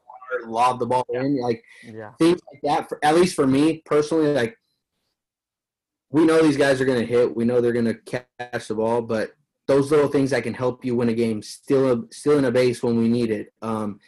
lobbed 0.45 0.79
the 0.79 0.85
ball 0.85 1.05
in. 1.09 1.37
Like 1.41 1.61
Yeah. 1.83 2.11
things 2.19 2.39
like 2.53 2.61
that, 2.63 2.87
for, 2.87 2.97
at 3.03 3.15
least 3.15 3.35
for 3.35 3.45
me 3.45 3.81
personally, 3.85 4.33
like 4.33 4.55
we 6.11 6.23
know 6.23 6.41
these 6.41 6.55
guys 6.55 6.79
are 6.79 6.85
going 6.85 7.01
to 7.01 7.05
hit, 7.05 7.35
we 7.35 7.43
know 7.43 7.59
they're 7.59 7.73
going 7.73 7.85
to 7.85 8.23
catch 8.39 8.69
the 8.69 8.75
ball, 8.75 9.01
but 9.01 9.31
those 9.67 9.91
little 9.91 10.07
things 10.07 10.31
that 10.31 10.43
can 10.43 10.53
help 10.53 10.83
you 10.85 10.95
win 10.95 11.09
a 11.09 11.13
game, 11.13 11.41
still 11.41 12.05
still 12.11 12.37
in 12.37 12.45
a 12.45 12.51
base 12.51 12.81
when 12.81 12.97
we 12.97 13.07
need 13.07 13.31
it. 13.31 13.53
Um, 13.61 13.99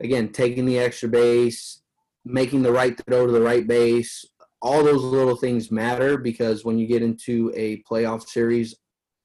again, 0.00 0.28
taking 0.30 0.66
the 0.66 0.78
extra 0.78 1.08
base, 1.08 1.80
making 2.24 2.62
the 2.62 2.72
right 2.72 2.98
throw 3.06 3.26
to 3.26 3.32
the 3.32 3.40
right 3.40 3.66
base, 3.66 4.24
all 4.60 4.82
those 4.84 5.02
little 5.02 5.36
things 5.36 5.70
matter 5.70 6.18
because 6.18 6.64
when 6.64 6.78
you 6.78 6.86
get 6.86 7.02
into 7.02 7.52
a 7.54 7.82
playoff 7.82 8.28
series, 8.28 8.74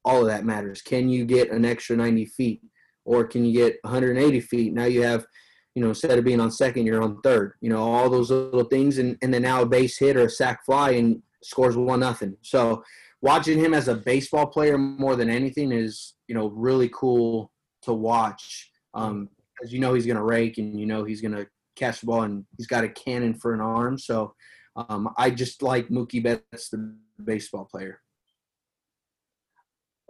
all 0.06 0.22
of 0.22 0.28
that 0.28 0.46
matters. 0.46 0.82
Can 0.82 1.10
you 1.10 1.26
get 1.26 1.52
an 1.52 1.65
extra 1.65 1.96
90 1.96 2.26
feet 2.26 2.62
or 3.06 3.24
can 3.26 3.46
you 3.46 3.54
get 3.54 3.78
180 3.84 4.39
feet? 4.41 4.74
Now 4.74 4.86
you 4.86 5.04
have, 5.04 5.26
you 5.76 5.84
know, 5.84 5.89
instead 5.89 6.17
of 6.17 6.26
being 6.26 6.39
on 6.39 6.52
second, 6.52 6.86
you're 6.86 7.02
on 7.02 7.22
third. 7.22 7.54
You 7.62 7.69
know, 7.69 7.82
all 7.82 8.10
those 8.10 8.30
little 8.30 8.65
things, 8.65 9.00
and, 9.00 9.17
and 9.22 9.34
then 9.34 9.41
now 9.41 9.62
a 9.62 9.65
base 9.65 9.98
hit 9.98 10.17
or 10.17 10.26
a 10.26 10.30
sac 10.30 10.65
fly 10.65 10.91
and 10.91 11.22
scores 11.41 11.76
one 11.76 12.02
nothing. 12.02 12.38
So 12.41 12.84
watching 13.24 13.58
him 13.58 13.74
as 13.74 13.88
a 13.88 13.96
baseball 13.96 14.46
player 14.46 14.78
more 14.78 15.16
than 15.16 15.30
anything 15.30 15.72
is, 15.72 16.14
you 16.28 16.36
know, 16.36 16.50
really 16.50 16.92
cool 16.94 17.50
to 17.82 17.94
watch. 17.94 18.70
Um, 18.94 19.30
because 19.56 19.72
you 19.72 19.80
know 19.80 19.94
he's 19.94 20.06
gonna 20.06 20.24
rake 20.24 20.58
and 20.58 20.80
you 20.80 20.86
know 20.86 21.04
he's 21.04 21.22
gonna 21.22 21.46
catch 21.76 22.02
the 22.02 22.08
ball 22.08 22.24
and 22.24 22.44
he's 22.58 22.68
got 22.68 22.84
a 22.84 22.90
cannon 22.90 23.34
for 23.34 23.54
an 23.54 23.62
arm. 23.62 23.98
So 23.98 24.34
um, 24.76 25.10
I 25.18 25.30
just 25.30 25.62
like 25.62 25.88
Mookie 25.88 26.22
Betts, 26.22 26.70
the 26.70 26.96
baseball 27.24 27.66
player. 27.66 28.02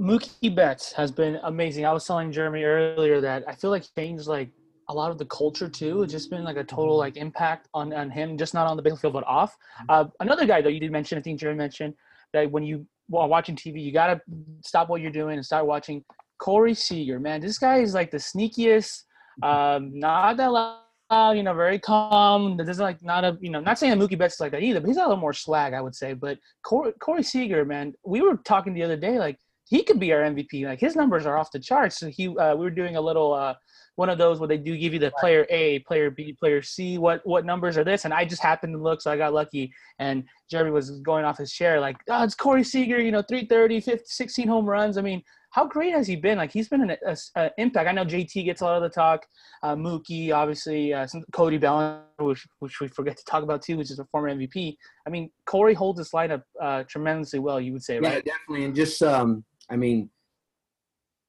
Mookie 0.01 0.53
Betts 0.53 0.91
has 0.93 1.11
been 1.11 1.39
amazing. 1.43 1.85
I 1.85 1.93
was 1.93 2.05
telling 2.05 2.31
Jeremy 2.31 2.63
earlier 2.63 3.21
that 3.21 3.43
I 3.47 3.53
feel 3.53 3.69
like 3.69 3.83
changed 3.95 4.27
like 4.27 4.49
a 4.89 4.93
lot 4.93 5.11
of 5.11 5.17
the 5.17 5.25
culture 5.25 5.69
too. 5.69 6.03
It's 6.03 6.11
just 6.11 6.29
been 6.29 6.43
like 6.43 6.57
a 6.57 6.63
total 6.63 6.97
like 6.97 7.17
impact 7.17 7.67
on, 7.73 7.93
on 7.93 8.09
him, 8.09 8.37
just 8.37 8.53
not 8.53 8.65
on 8.65 8.75
the 8.75 8.83
battlefield 8.83 9.13
but 9.13 9.25
off. 9.27 9.55
Uh, 9.89 10.05
another 10.19 10.45
guy 10.45 10.61
though 10.61 10.69
you 10.69 10.79
did 10.79 10.91
mention, 10.91 11.17
I 11.17 11.21
think 11.21 11.39
Jeremy 11.39 11.57
mentioned 11.57 11.93
that 12.33 12.49
when 12.49 12.63
you 12.63 12.87
while 13.07 13.27
watching 13.27 13.55
TV, 13.55 13.83
you 13.83 13.91
gotta 13.91 14.21
stop 14.63 14.89
what 14.89 15.01
you're 15.01 15.11
doing 15.11 15.35
and 15.35 15.45
start 15.45 15.65
watching 15.65 16.03
Corey 16.39 16.73
Seager. 16.73 17.19
Man, 17.19 17.41
this 17.41 17.57
guy 17.57 17.77
is 17.77 17.93
like 17.93 18.11
the 18.11 18.17
sneakiest. 18.17 19.03
Um, 19.41 19.97
not 19.97 20.37
that 20.37 20.51
loud, 20.51 21.37
you 21.37 21.43
know, 21.43 21.53
very 21.53 21.79
calm. 21.79 22.57
That 22.57 22.67
doesn't 22.67 22.83
like 22.83 23.01
not 23.01 23.23
a 23.23 23.37
you 23.41 23.49
know, 23.49 23.59
not 23.59 23.79
saying 23.79 23.97
that 23.97 24.03
Mookie 24.03 24.17
Betts 24.17 24.35
is 24.35 24.39
like 24.39 24.51
that 24.51 24.61
either, 24.61 24.79
but 24.79 24.87
he's 24.87 24.97
a 24.97 25.01
little 25.01 25.17
more 25.17 25.33
swag, 25.33 25.73
I 25.73 25.81
would 25.81 25.95
say. 25.95 26.13
But 26.13 26.37
Corey, 26.63 26.91
Corey 26.99 27.23
Seager, 27.23 27.65
man, 27.65 27.93
we 28.05 28.21
were 28.21 28.37
talking 28.37 28.73
the 28.73 28.83
other 28.83 28.97
day 28.97 29.19
like 29.19 29.37
he 29.65 29.83
could 29.83 29.99
be 29.99 30.11
our 30.13 30.21
MVP. 30.21 30.65
Like 30.65 30.79
his 30.79 30.95
numbers 30.95 31.25
are 31.25 31.37
off 31.37 31.51
the 31.51 31.59
charts. 31.59 31.99
So 31.99 32.09
he, 32.09 32.27
uh, 32.37 32.55
we 32.55 32.63
were 32.63 32.71
doing 32.71 32.95
a 32.95 33.01
little 33.01 33.33
uh, 33.33 33.55
one 33.95 34.09
of 34.09 34.17
those 34.17 34.39
where 34.39 34.47
they 34.47 34.57
do 34.57 34.77
give 34.77 34.93
you 34.93 34.99
the 34.99 35.11
player 35.19 35.45
A, 35.49 35.79
player 35.79 36.09
B, 36.09 36.33
player 36.33 36.61
C. 36.61 36.97
What 36.97 37.25
what 37.25 37.45
numbers 37.45 37.77
are 37.77 37.83
this? 37.83 38.05
And 38.05 38.13
I 38.13 38.25
just 38.25 38.41
happened 38.41 38.73
to 38.73 38.81
look, 38.81 39.01
so 39.01 39.11
I 39.11 39.17
got 39.17 39.33
lucky. 39.33 39.71
And 39.99 40.23
Jeremy 40.49 40.71
was 40.71 40.99
going 41.01 41.25
off 41.25 41.37
his 41.37 41.51
chair 41.51 41.79
like, 41.79 41.97
oh, 42.09 42.23
it's 42.23 42.35
Corey 42.35 42.63
Seager. 42.63 42.99
You 42.99 43.11
know, 43.11 43.21
330, 43.21 43.79
50, 43.79 44.03
16 44.05 44.47
home 44.47 44.67
runs. 44.67 44.97
I 44.97 45.01
mean, 45.01 45.21
how 45.53 45.67
great 45.67 45.93
has 45.93 46.07
he 46.07 46.15
been? 46.15 46.39
Like 46.39 46.51
he's 46.51 46.67
been 46.67 46.89
an 46.89 46.97
a, 47.05 47.17
a 47.35 47.51
impact. 47.59 47.87
I 47.87 47.91
know 47.91 48.03
JT 48.03 48.43
gets 48.43 48.61
a 48.61 48.65
lot 48.65 48.75
of 48.75 48.81
the 48.81 48.89
talk. 48.89 49.25
Uh, 49.61 49.75
Mookie, 49.75 50.33
obviously, 50.33 50.93
uh, 50.93 51.05
some, 51.05 51.23
Cody 51.31 51.59
Bellinger, 51.59 52.01
which, 52.17 52.47
which 52.59 52.79
we 52.79 52.87
forget 52.87 53.15
to 53.17 53.23
talk 53.25 53.43
about 53.43 53.61
too, 53.61 53.77
which 53.77 53.91
is 53.91 53.99
a 53.99 54.05
former 54.05 54.33
MVP. 54.33 54.75
I 55.05 55.11
mean, 55.11 55.29
Corey 55.45 55.75
holds 55.75 55.99
this 55.99 56.09
lineup 56.09 56.41
uh, 56.59 56.83
tremendously 56.89 57.37
well. 57.37 57.61
You 57.61 57.73
would 57.73 57.83
say, 57.83 57.99
Yeah, 58.01 58.09
right? 58.09 58.23
Yeah, 58.25 58.33
definitely. 58.33 58.65
And 58.65 58.75
just, 58.75 59.03
um, 59.03 59.45
I 59.69 59.75
mean, 59.75 60.09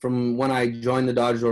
from 0.00 0.36
when 0.36 0.50
I 0.50 0.70
joined 0.70 1.08
the 1.08 1.12
Dodgers 1.12 1.44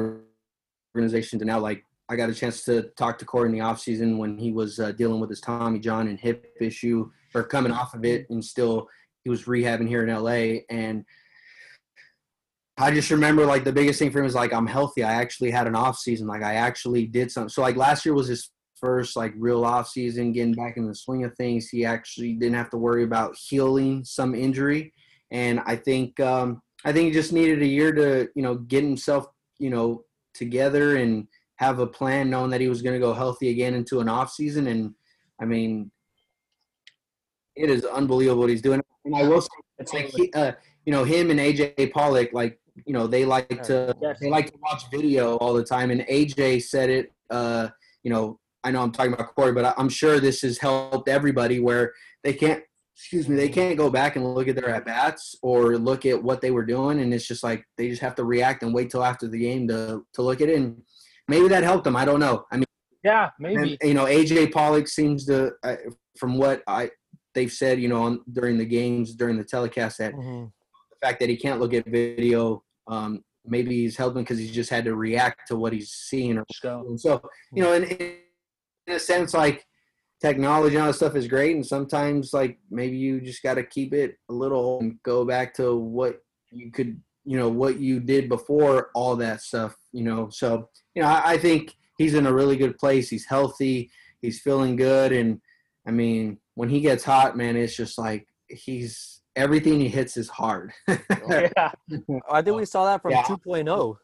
organization 0.95 1.39
to 1.39 1.45
now, 1.45 1.59
like 1.59 1.85
I 2.09 2.17
got 2.17 2.29
a 2.29 2.35
chance 2.35 2.65
to 2.65 2.83
talk 2.97 3.19
to 3.19 3.25
Corey 3.25 3.49
in 3.49 3.55
the 3.55 3.65
offseason 3.65 4.19
when 4.19 4.37
he 4.37 4.53
was 4.53 4.79
uh, 4.79 4.93
dealing 4.93 5.21
with 5.21 5.31
his 5.31 5.41
Tommy 5.41 5.79
John 5.79 6.09
and 6.09 6.21
hip 6.21 6.55
issue 6.61 7.11
or 7.35 7.45
coming 7.45 7.73
off 7.73 7.95
of 7.95 8.05
it 8.05 8.29
and 8.29 8.45
still 8.45 8.89
he 9.25 9.31
was 9.31 9.45
rehabbing 9.45 9.89
here 9.89 10.07
in 10.07 10.15
LA. 10.15 10.61
And 10.69 11.05
I 12.77 12.91
just 12.91 13.11
remember 13.11 13.47
like 13.47 13.65
the 13.65 13.73
biggest 13.73 13.99
thing 13.99 14.11
for 14.11 14.19
him 14.19 14.27
is 14.27 14.35
like, 14.35 14.53
I'm 14.53 14.67
healthy. 14.67 15.05
I 15.05 15.15
actually 15.15 15.51
had 15.51 15.67
an 15.67 15.77
off 15.77 15.97
season. 15.99 16.27
Like 16.27 16.43
I 16.43 16.55
actually 16.55 17.07
did 17.07 17.31
something. 17.31 17.49
So 17.49 17.63
like 17.63 17.77
last 17.77 18.05
year 18.05 18.15
was 18.15 18.29
his 18.29 18.51
first 18.75 19.17
like 19.17 19.33
real 19.39 19.65
off 19.65 19.89
season, 19.89 20.33
getting 20.33 20.55
back 20.55 20.77
in 20.77 20.87
the 20.87 20.95
swing 20.95 21.25
of 21.25 21.35
things. 21.37 21.69
He 21.69 21.85
actually 21.85 22.35
didn't 22.35 22.57
have 22.57 22.71
to 22.71 22.77
worry 22.77 23.05
about 23.05 23.37
healing 23.37 24.05
some 24.05 24.35
injury. 24.35 24.93
And 25.31 25.61
I 25.65 25.77
think, 25.77 26.19
um, 26.21 26.61
I 26.85 26.93
think 26.93 27.07
he 27.07 27.13
just 27.13 27.33
needed 27.33 27.63
a 27.63 27.67
year 27.67 27.93
to, 27.93 28.29
you 28.35 28.43
know, 28.43 28.57
get 28.57 28.83
himself, 28.83 29.27
you 29.59 29.71
know, 29.71 30.05
together 30.35 30.97
and 30.97 31.29
have 31.57 31.79
a 31.79 31.87
plan, 31.87 32.31
knowing 32.31 32.51
that 32.51 32.61
he 32.61 32.69
was 32.69 32.83
going 32.83 32.95
to 32.95 33.01
go 33.01 33.15
healthy 33.15 33.51
again 33.51 33.75
into 33.75 34.01
an 34.01 34.09
off 34.09 34.33
season. 34.33 34.67
And 34.67 34.95
I 35.41 35.45
mean, 35.45 35.91
it 37.55 37.71
is 37.71 37.85
unbelievable 37.85 38.41
what 38.41 38.51
he's 38.51 38.63
doing. 38.63 38.83
And 39.05 39.17
I 39.17 39.29
will 39.29 39.41
say, 39.41 39.49
it's 39.79 39.93
like 39.93 40.07
he, 40.07 40.33
uh, 40.33 40.53
you 40.85 40.93
know, 40.93 41.05
him 41.05 41.31
and 41.31 41.39
AJ 41.39 41.93
Pollock, 41.93 42.33
like, 42.33 42.59
you 42.87 42.93
know, 42.93 43.07
they 43.07 43.25
like 43.25 43.63
to 43.65 43.95
they 44.21 44.31
like 44.31 44.47
to 44.47 44.59
watch 44.63 44.85
video 44.91 45.37
all 45.37 45.53
the 45.53 45.65
time. 45.65 45.91
And 45.91 46.01
AJ 46.03 46.63
said 46.63 46.91
it, 46.91 47.13
uh, 47.31 47.69
you 48.03 48.11
know, 48.11 48.39
I 48.65 48.71
know 48.71 48.83
I'm 48.83 48.93
talking 48.93 49.13
about 49.13 49.35
Corey, 49.35 49.53
but 49.53 49.75
I'm 49.77 49.89
sure 49.89 50.21
this 50.21 50.43
has 50.43 50.59
helped 50.59 51.09
everybody 51.09 51.61
where 51.61 51.93
they 52.23 52.33
can't, 52.33 52.63
excuse 53.03 53.29
me, 53.29 53.35
they 53.35 53.49
can't 53.49 53.77
go 53.77 53.91
back 53.91 54.15
and 54.15 54.25
look 54.35 54.47
at 54.47 54.55
their 54.55 54.69
at 54.71 54.85
bats 54.85 55.35
or 55.43 55.77
look 55.77 56.07
at 56.07 56.23
what 56.23 56.41
they 56.41 56.53
were 56.53 56.65
doing, 56.65 57.01
and 57.01 57.13
it's 57.13 57.27
just 57.27 57.43
like 57.43 57.65
they 57.77 57.89
just 57.89 58.01
have 58.01 58.15
to 58.15 58.25
react 58.25 58.63
and 58.63 58.73
wait 58.73 58.91
till 58.91 59.03
after 59.03 59.27
the 59.27 59.39
game 59.39 59.67
to 59.67 60.07
to 60.15 60.23
look 60.23 60.41
at 60.41 60.49
it. 60.49 60.57
And 60.57 60.81
maybe 61.27 61.49
that 61.49 61.65
helped 61.65 61.83
them. 61.85 61.97
I 61.97 62.05
don't 62.05 62.21
know. 62.21 62.45
I 62.53 62.57
mean, 62.59 62.65
Yeah, 63.03 63.31
maybe. 63.41 63.77
and, 63.81 63.89
you 63.91 63.95
know, 63.95 64.05
AJ 64.07 64.53
Pollock 64.53 64.87
seems 64.87 65.25
to, 65.27 65.51
uh, 65.65 65.77
from 66.17 66.39
what 66.39 66.63
I 66.69 66.91
they've 67.35 67.51
said, 67.51 67.81
you 67.81 67.89
know, 67.89 68.03
on, 68.03 68.21
during 68.33 68.57
the 68.57 68.65
games 68.65 69.15
during 69.17 69.37
the 69.37 69.45
telecast 69.45 69.99
that 69.99 70.13
Mhm. 70.15 70.53
the 70.91 70.97
fact 71.07 71.19
that 71.21 71.29
he 71.29 71.37
can't 71.37 71.59
look 71.61 71.75
at 71.75 71.85
video, 71.87 72.63
um, 72.87 73.25
maybe 73.45 73.75
he's 73.83 73.97
helping 73.97 74.23
because 74.23 74.39
he's 74.39 74.53
just 74.53 74.71
had 74.71 74.85
to 74.85 74.95
react 74.95 75.49
to 75.49 75.57
what 75.57 75.73
he's 75.73 75.91
seeing 75.91 76.39
or 76.39 76.45
Just 76.49 76.63
go. 76.63 76.85
and 76.87 77.01
so, 77.01 77.21
you 77.53 77.63
know, 77.65 77.73
in, 77.73 77.83
in 77.85 78.95
a 78.95 78.99
sense, 79.01 79.35
like 79.35 79.67
technology 80.23 80.77
and 80.77 80.83
all 80.83 80.89
that 80.89 80.95
stuff 80.97 81.17
is 81.17 81.27
great, 81.27 81.55
and 81.57 81.67
sometimes 81.67 82.33
like 82.33 82.59
maybe 82.71 82.97
you 82.97 83.21
just 83.21 83.43
got 83.43 83.55
to 83.55 83.65
keep 83.65 83.93
it 83.93 84.17
a 84.31 84.33
little 84.33 84.79
and 84.81 85.03
go 85.03 85.25
back 85.25 85.53
to 85.55 85.77
what 85.77 86.23
you 86.51 86.71
could, 86.71 87.01
you 87.25 87.37
know, 87.37 87.49
what 87.49 87.79
you 87.81 87.99
did 88.01 88.29
before 88.29 88.91
all 88.95 89.17
that 89.17 89.41
stuff, 89.43 89.75
you 89.93 90.05
know. 90.05 90.29
So, 90.31 90.69
you 90.95 91.03
know, 91.03 91.09
I, 91.09 91.33
I 91.33 91.39
think 91.39 91.75
he's 91.99 92.15
in 92.15 92.27
a 92.27 92.33
really 92.33 92.57
good 92.57 92.79
place. 92.79 93.11
He's 93.11 93.27
healthy. 93.27 93.91
He's 94.23 94.41
feeling 94.41 94.77
good, 94.77 95.13
and 95.13 95.41
I 95.87 95.91
mean, 95.91 96.39
when 96.55 96.69
he 96.69 96.81
gets 96.81 97.03
hot, 97.05 97.37
man, 97.37 97.57
it's 97.57 97.77
just 97.77 97.99
like 97.99 98.29
he's 98.49 99.21
everything 99.35 99.81
he 99.81 99.89
hits 99.89 100.17
is 100.17 100.29
hard. 100.29 100.73
Yeah. 101.29 101.73
I 102.31 102.43
think 102.43 102.57
we 102.57 102.67
saw 102.67 102.85
that 102.87 103.01
from 103.01 103.13
Yeah. 103.13 103.23
2.0. 103.25 103.97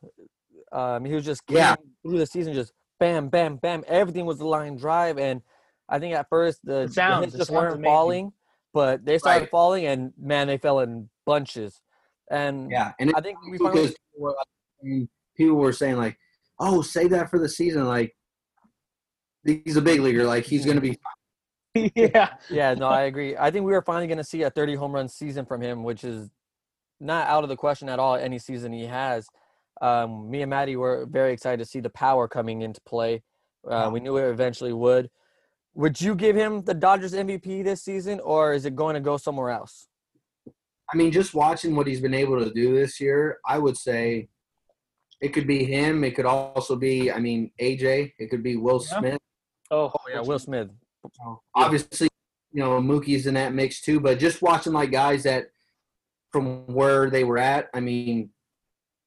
Um, 0.72 1.04
he 1.04 1.14
was 1.14 1.24
just 1.24 1.42
Yeah. 1.48 1.76
through 2.02 2.18
the 2.18 2.26
season, 2.26 2.54
just 2.54 2.72
bam, 2.98 3.28
bam, 3.28 3.56
bam. 3.56 3.84
Everything 3.86 4.24
was 4.24 4.38
the 4.38 4.46
line 4.46 4.76
drive, 4.76 5.18
and 5.18 5.42
I 5.88 5.98
think 5.98 6.14
at 6.14 6.28
first 6.28 6.60
the, 6.64 6.86
the 6.86 6.92
sounds- 6.92 7.24
hits 7.26 7.32
the 7.32 7.38
just 7.38 7.50
sounds 7.50 7.56
weren't 7.62 7.74
amazing. 7.76 7.84
falling, 7.84 8.32
but 8.74 9.04
they 9.04 9.18
started 9.18 9.40
Right. 9.42 9.50
falling, 9.50 9.86
and 9.86 10.12
man, 10.20 10.46
they 10.46 10.58
fell 10.58 10.80
in 10.80 11.08
bunches. 11.26 11.80
And 12.30 12.70
yeah, 12.70 12.92
and 13.00 13.12
I 13.16 13.20
think 13.20 13.38
we 13.50 13.56
finally 13.58 13.88
people 13.88 13.96
were, 14.18 14.34
people 15.36 15.56
were 15.56 15.72
saying 15.72 15.96
like, 15.96 16.18
"Oh, 16.60 16.82
save 16.82 17.10
that 17.10 17.30
for 17.30 17.38
the 17.38 17.48
season." 17.48 17.86
Like, 17.86 18.14
he's 19.44 19.76
a 19.76 19.82
big 19.82 20.00
leaguer. 20.00 20.24
Like 20.24 20.44
he's 20.44 20.66
gonna 20.66 20.80
be. 20.80 20.98
yeah. 21.94 22.34
Yeah, 22.50 22.74
no, 22.74 22.88
I 22.88 23.02
agree. 23.02 23.36
I 23.36 23.50
think 23.50 23.64
we 23.64 23.74
are 23.74 23.82
finally 23.82 24.08
going 24.08 24.18
to 24.18 24.24
see 24.24 24.42
a 24.42 24.50
30 24.50 24.74
home 24.74 24.90
run 24.90 25.06
season 25.08 25.44
from 25.46 25.60
him, 25.60 25.84
which 25.84 26.02
is 26.02 26.28
not 26.98 27.28
out 27.28 27.44
of 27.44 27.50
the 27.50 27.56
question 27.56 27.88
at 27.88 27.98
all. 28.00 28.16
Any 28.16 28.38
season 28.40 28.72
he 28.72 28.86
has, 28.86 29.28
um, 29.80 30.28
me 30.28 30.40
and 30.42 30.50
Maddie 30.50 30.74
were 30.76 31.06
very 31.08 31.32
excited 31.32 31.58
to 31.58 31.64
see 31.66 31.78
the 31.78 31.90
power 31.90 32.26
coming 32.26 32.62
into 32.62 32.80
play. 32.80 33.22
Uh, 33.70 33.90
we 33.92 34.00
knew 34.00 34.16
it 34.16 34.28
eventually 34.28 34.72
would. 34.72 35.08
Would 35.78 36.00
you 36.00 36.16
give 36.16 36.34
him 36.34 36.62
the 36.62 36.74
Dodgers 36.74 37.14
MVP 37.14 37.62
this 37.62 37.84
season, 37.84 38.18
or 38.18 38.52
is 38.52 38.64
it 38.64 38.74
going 38.74 38.94
to 38.94 39.00
go 39.00 39.16
somewhere 39.16 39.50
else? 39.50 39.86
I 40.92 40.96
mean, 40.96 41.12
just 41.12 41.34
watching 41.34 41.76
what 41.76 41.86
he's 41.86 42.00
been 42.00 42.14
able 42.14 42.42
to 42.42 42.52
do 42.52 42.74
this 42.74 43.00
year, 43.00 43.38
I 43.46 43.58
would 43.58 43.76
say 43.76 44.28
it 45.20 45.28
could 45.28 45.46
be 45.46 45.62
him. 45.62 46.02
It 46.02 46.16
could 46.16 46.26
also 46.26 46.74
be, 46.74 47.12
I 47.12 47.20
mean, 47.20 47.52
AJ. 47.60 48.12
It 48.18 48.28
could 48.28 48.42
be 48.42 48.56
Will 48.56 48.84
Yeah. 48.90 48.98
Smith. 48.98 49.18
Oh, 49.70 49.92
Oh 49.94 50.00
yeah, 50.12 50.20
Will 50.20 50.40
Smith. 50.40 50.68
Obviously, 51.54 52.08
you 52.50 52.60
know, 52.60 52.80
Mookie's 52.80 53.28
in 53.28 53.34
that 53.34 53.54
mix 53.54 53.80
too. 53.80 54.00
But 54.00 54.18
just 54.18 54.42
watching 54.42 54.72
like 54.72 54.90
guys 54.90 55.22
that 55.22 55.52
from 56.32 56.66
where 56.66 57.08
they 57.08 57.22
were 57.22 57.38
at, 57.38 57.68
I 57.72 57.78
mean, 57.78 58.30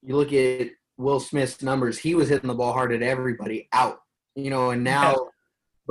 you 0.04 0.16
look 0.16 0.32
at 0.32 0.70
Will 0.96 1.20
Smith's 1.20 1.62
numbers. 1.62 1.98
He 1.98 2.16
was 2.16 2.30
hitting 2.30 2.48
the 2.48 2.56
ball 2.56 2.72
hard 2.72 2.94
at 2.94 3.02
everybody 3.02 3.68
out. 3.74 4.00
You 4.36 4.52
know, 4.52 4.70
and 4.70 4.86
now 4.86 5.12
Yeah. 5.12 5.31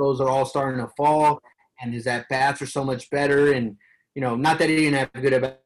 Those 0.01 0.19
are 0.19 0.29
all 0.29 0.45
starting 0.45 0.83
to 0.83 0.91
fall, 0.97 1.41
and 1.81 1.93
his 1.93 2.07
at 2.07 2.27
bats 2.29 2.61
are 2.61 2.67
so 2.67 2.83
much 2.83 3.09
better. 3.09 3.53
And 3.53 3.77
you 4.15 4.21
know, 4.21 4.35
not 4.35 4.59
that 4.59 4.69
he 4.69 4.75
didn't 4.75 4.99
have 4.99 5.21
good 5.21 5.33
at 5.33 5.61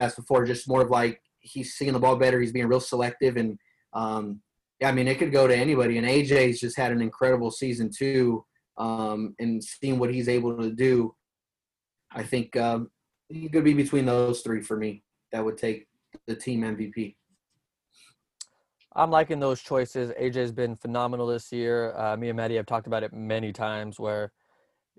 bats 0.00 0.14
before, 0.16 0.44
just 0.44 0.68
more 0.68 0.82
of 0.82 0.90
like 0.90 1.20
he's 1.40 1.74
seeing 1.74 1.92
the 1.92 2.00
ball 2.00 2.16
better. 2.16 2.40
He's 2.40 2.52
being 2.52 2.66
real 2.66 2.80
selective, 2.80 3.36
and 3.36 3.58
um, 3.92 4.40
yeah, 4.80 4.88
I 4.88 4.92
mean, 4.92 5.08
it 5.08 5.18
could 5.18 5.32
go 5.32 5.46
to 5.46 5.56
anybody. 5.56 5.98
And 5.98 6.06
AJ's 6.06 6.60
just 6.60 6.76
had 6.76 6.92
an 6.92 7.02
incredible 7.02 7.50
season 7.50 7.90
too, 7.96 8.44
um, 8.78 9.34
and 9.38 9.62
seeing 9.62 9.98
what 9.98 10.12
he's 10.12 10.28
able 10.28 10.56
to 10.56 10.70
do, 10.70 11.14
I 12.10 12.22
think 12.22 12.56
um, 12.56 12.90
he 13.28 13.48
could 13.48 13.64
be 13.64 13.74
between 13.74 14.06
those 14.06 14.40
three 14.40 14.62
for 14.62 14.76
me. 14.76 15.02
That 15.32 15.44
would 15.44 15.58
take 15.58 15.86
the 16.26 16.34
team 16.34 16.62
MVP. 16.62 17.16
I'm 18.94 19.10
liking 19.10 19.40
those 19.40 19.62
choices. 19.62 20.10
AJ's 20.20 20.52
been 20.52 20.76
phenomenal 20.76 21.26
this 21.26 21.50
year. 21.50 21.96
Uh, 21.96 22.16
me 22.16 22.28
and 22.28 22.36
Maddie 22.36 22.56
have 22.56 22.66
talked 22.66 22.86
about 22.86 23.02
it 23.02 23.12
many 23.12 23.52
times 23.52 23.98
where, 23.98 24.32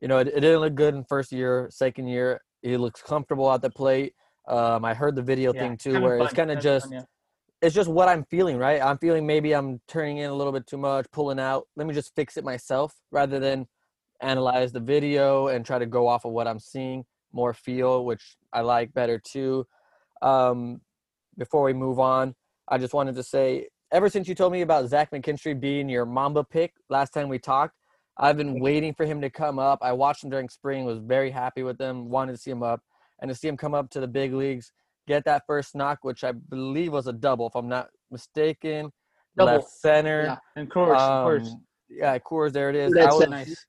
you 0.01 0.07
know, 0.07 0.17
it, 0.17 0.27
it 0.27 0.39
didn't 0.39 0.61
look 0.61 0.75
good 0.75 0.95
in 0.95 1.03
first 1.03 1.31
year, 1.31 1.67
second 1.71 2.07
year. 2.07 2.41
He 2.61 2.75
looks 2.77 3.01
comfortable 3.01 3.51
at 3.51 3.61
the 3.61 3.69
plate. 3.69 4.13
Um, 4.47 4.83
I 4.83 4.93
heard 4.93 5.15
the 5.15 5.21
video 5.21 5.53
Yeah, 5.53 5.61
thing 5.61 5.77
too, 5.77 6.01
where 6.01 6.17
it's 6.17 6.33
kind 6.33 6.51
of 6.51 6.59
just, 6.59 6.87
fun, 6.87 6.93
yeah. 6.93 7.03
it's 7.61 7.75
just 7.75 7.89
what 7.89 8.09
I'm 8.09 8.25
feeling, 8.25 8.57
right? 8.57 8.81
I'm 8.81 8.97
feeling 8.97 9.27
maybe 9.27 9.53
I'm 9.53 9.79
turning 9.87 10.17
in 10.17 10.29
a 10.29 10.33
little 10.33 10.51
bit 10.53 10.65
too 10.65 10.77
much, 10.77 11.05
pulling 11.11 11.39
out. 11.39 11.67
Let 11.75 11.85
me 11.85 11.93
just 11.93 12.15
fix 12.15 12.35
it 12.35 12.43
myself 12.43 12.95
rather 13.11 13.39
than 13.39 13.67
analyze 14.21 14.71
the 14.71 14.79
video 14.79 15.47
and 15.47 15.65
try 15.65 15.77
to 15.77 15.85
go 15.85 16.07
off 16.07 16.25
of 16.25 16.31
what 16.31 16.47
I'm 16.47 16.59
seeing, 16.59 17.05
more 17.31 17.53
feel, 17.53 18.05
which 18.05 18.37
I 18.51 18.61
like 18.61 18.93
better 18.93 19.19
too. 19.19 19.65
Um, 20.21 20.81
before 21.37 21.63
we 21.63 21.73
move 21.73 21.99
on, 21.99 22.33
I 22.67 22.77
just 22.79 22.93
wanted 22.93 23.15
to 23.15 23.23
say, 23.23 23.67
ever 23.93 24.09
since 24.09 24.27
you 24.27 24.35
told 24.35 24.51
me 24.51 24.61
about 24.61 24.89
Zach 24.89 25.11
McKinstry 25.11 25.57
being 25.57 25.87
your 25.87 26.05
Mamba 26.05 26.43
pick 26.43 26.73
last 26.89 27.11
time 27.11 27.29
we 27.29 27.37
talked, 27.37 27.75
I've 28.17 28.35
been 28.35 28.59
waiting 28.59 28.93
for 28.93 29.05
him 29.05 29.21
to 29.21 29.29
come 29.29 29.59
up. 29.59 29.79
I 29.81 29.91
watched 29.93 30.23
him 30.23 30.31
during 30.31 30.49
spring, 30.49 30.83
was 30.83 30.97
very 30.97 31.29
happy 31.29 31.63
with 31.63 31.79
him, 31.79 32.09
wanted 32.09 32.33
to 32.33 32.37
see 32.39 32.51
him 32.51 32.63
up, 32.63 32.81
and 33.21 33.29
to 33.29 33.35
see 33.35 33.47
him 33.47 33.55
come 33.55 33.73
up 33.73 33.89
to 33.91 33.99
the 33.99 34.07
big 34.07 34.33
leagues, 34.33 34.71
get 35.07 35.23
that 35.25 35.43
first 35.47 35.75
knock, 35.75 35.99
which 36.01 36.23
I 36.23 36.31
believe 36.31 36.91
was 36.91 37.07
a 37.07 37.13
double, 37.13 37.47
if 37.47 37.55
I'm 37.55 37.69
not 37.69 37.87
mistaken. 38.11 38.91
Double. 39.37 39.53
Left 39.53 39.69
center. 39.69 40.23
Yeah, 40.23 40.37
and 40.55 40.69
Coors, 40.69 40.97
of 40.97 41.23
course. 41.23 41.49
Um, 41.49 41.63
yeah, 41.89 42.17
Coors, 42.17 42.51
there 42.51 42.69
it 42.69 42.75
is. 42.75 42.93
I 42.95 43.01
That's 43.01 43.15
was 43.15 43.29
Nice. 43.29 43.65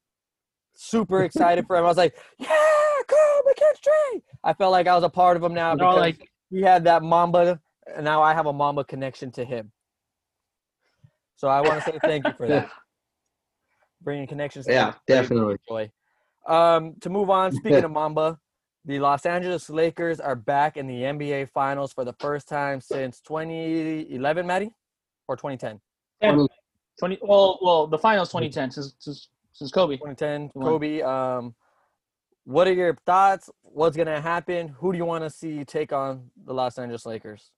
super 0.74 1.22
excited 1.24 1.66
for 1.66 1.76
him. 1.76 1.84
I 1.84 1.88
was 1.88 1.96
like, 1.96 2.16
yeah, 2.38 2.48
Carl 2.48 3.42
McKinstry. 3.46 4.22
I 4.42 4.54
felt 4.54 4.72
like 4.72 4.86
I 4.86 4.94
was 4.94 5.04
a 5.04 5.08
part 5.10 5.36
of 5.36 5.44
him 5.44 5.54
now 5.54 5.74
They're 5.74 5.86
because 5.86 6.00
like, 6.00 6.30
he 6.50 6.62
had 6.62 6.84
that 6.84 7.02
Mamba, 7.02 7.60
and 7.94 8.04
now 8.04 8.22
I 8.22 8.32
have 8.34 8.46
a 8.46 8.52
Mamba 8.52 8.84
connection 8.84 9.30
to 9.32 9.44
him. 9.44 9.72
So 11.36 11.48
I 11.48 11.60
want 11.60 11.82
to 11.82 11.90
say 11.90 11.98
thank 12.02 12.26
you 12.26 12.32
for 12.36 12.46
that. 12.48 12.70
Bringing 14.02 14.26
connections. 14.26 14.66
Yeah, 14.68 14.94
everybody. 15.08 15.28
definitely. 15.28 15.56
Joy. 15.68 15.90
Um, 16.46 16.94
to 17.00 17.10
move 17.10 17.30
on, 17.30 17.52
speaking 17.52 17.84
of 17.84 17.90
Mamba, 17.92 18.38
the 18.84 18.98
Los 18.98 19.24
Angeles 19.24 19.70
Lakers 19.70 20.20
are 20.20 20.36
back 20.36 20.76
in 20.76 20.86
the 20.86 20.94
NBA 20.94 21.48
Finals 21.50 21.92
for 21.92 22.04
the 22.04 22.12
first 22.20 22.48
time 22.48 22.80
since 22.80 23.20
2011, 23.20 24.46
Maddie, 24.46 24.70
or 25.26 25.36
2010. 25.36 25.80
20, 26.98 27.18
well, 27.22 27.58
well, 27.62 27.86
the 27.86 27.98
finals 27.98 28.28
2010 28.28 28.70
since, 28.70 28.94
since, 28.98 29.28
since 29.52 29.70
Kobe. 29.70 29.96
2010, 29.96 30.50
Kobe. 30.50 31.02
Um, 31.02 31.54
what 32.44 32.68
are 32.68 32.72
your 32.72 32.96
thoughts? 33.06 33.50
What's 33.62 33.96
gonna 33.96 34.20
happen? 34.20 34.68
Who 34.68 34.92
do 34.92 34.98
you 34.98 35.04
want 35.04 35.24
to 35.24 35.30
see 35.30 35.64
take 35.64 35.92
on 35.92 36.30
the 36.44 36.52
Los 36.52 36.78
Angeles 36.78 37.06
Lakers? 37.06 37.50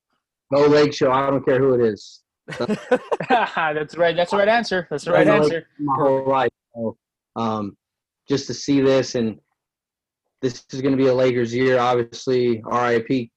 No 0.50 0.60
Lake 0.66 0.94
Show. 0.94 1.10
I 1.10 1.28
don't 1.28 1.44
care 1.44 1.58
who 1.58 1.74
it 1.74 1.84
is. 1.84 2.22
That's 3.28 3.96
right. 3.96 4.16
That's 4.16 4.30
the 4.30 4.36
right 4.38 4.48
answer. 4.48 4.86
That's 4.90 5.04
the 5.04 5.12
right 5.12 5.26
Right. 5.26 5.40
answer. 5.42 5.66
my 5.78 5.94
whole 5.96 6.28
life. 6.28 6.50
So, 6.74 6.96
um, 7.36 7.76
just 8.28 8.46
to 8.48 8.54
see 8.54 8.80
this, 8.80 9.14
and 9.14 9.38
this 10.42 10.64
is 10.72 10.80
going 10.82 10.96
to 10.96 11.02
be 11.02 11.08
a 11.08 11.14
Lakers 11.14 11.54
year. 11.54 11.78
Obviously, 11.78 12.62
RIP 12.64 13.30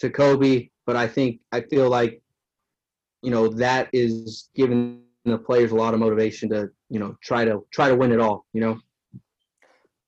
to 0.00 0.10
Kobe, 0.10 0.68
but 0.86 0.96
I 0.96 1.06
think 1.06 1.40
I 1.52 1.60
feel 1.62 1.88
like, 1.88 2.22
you 3.22 3.30
know, 3.30 3.48
that 3.48 3.88
is 3.92 4.48
giving 4.54 5.02
the 5.24 5.38
players 5.38 5.72
a 5.72 5.74
lot 5.74 5.94
of 5.94 6.00
motivation 6.00 6.48
to, 6.50 6.70
you 6.88 6.98
know, 6.98 7.16
try 7.22 7.44
to 7.44 7.64
try 7.70 7.88
to 7.88 7.94
win 7.96 8.12
it 8.12 8.20
all. 8.20 8.46
You 8.52 8.60
know, 8.62 8.80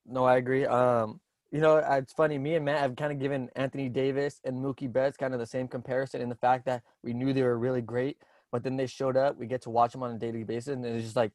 No, 0.07 0.25
I 0.25 0.37
agree. 0.37 0.67
Um, 0.67 1.21
you 1.51 1.61
know, 1.61 1.77
uh, 1.77 1.97
it's 1.99 2.15
funny. 2.15 2.39
Me 2.39 2.55
and 2.55 2.65
Matt 2.65 2.79
have 2.81 2.97
kind 2.97 3.13
of 3.13 3.19
given 3.19 3.51
Anthony 3.57 3.91
Davis 3.91 4.41
and 4.45 4.57
Mookie 4.57 4.91
Betts 4.91 5.19
kind 5.19 5.35
of 5.35 5.41
the 5.41 5.47
same 5.47 5.69
comparison 5.69 6.23
in 6.23 6.31
the 6.31 6.35
fact 6.35 6.65
that 6.65 6.83
we 7.03 7.13
knew 7.13 7.35
they 7.35 7.43
were 7.43 7.59
really 7.59 7.83
great, 7.83 8.17
but 8.53 8.63
then 8.63 8.77
they 8.77 8.87
showed 8.87 9.17
up. 9.17 9.37
We 9.39 9.47
get 9.47 9.63
to 9.63 9.71
watch 9.71 9.93
them 9.93 10.03
on 10.05 10.15
a 10.15 10.19
daily 10.19 10.45
basis, 10.45 10.75
and 10.75 10.85
it's 10.85 11.05
just 11.05 11.17
like, 11.17 11.33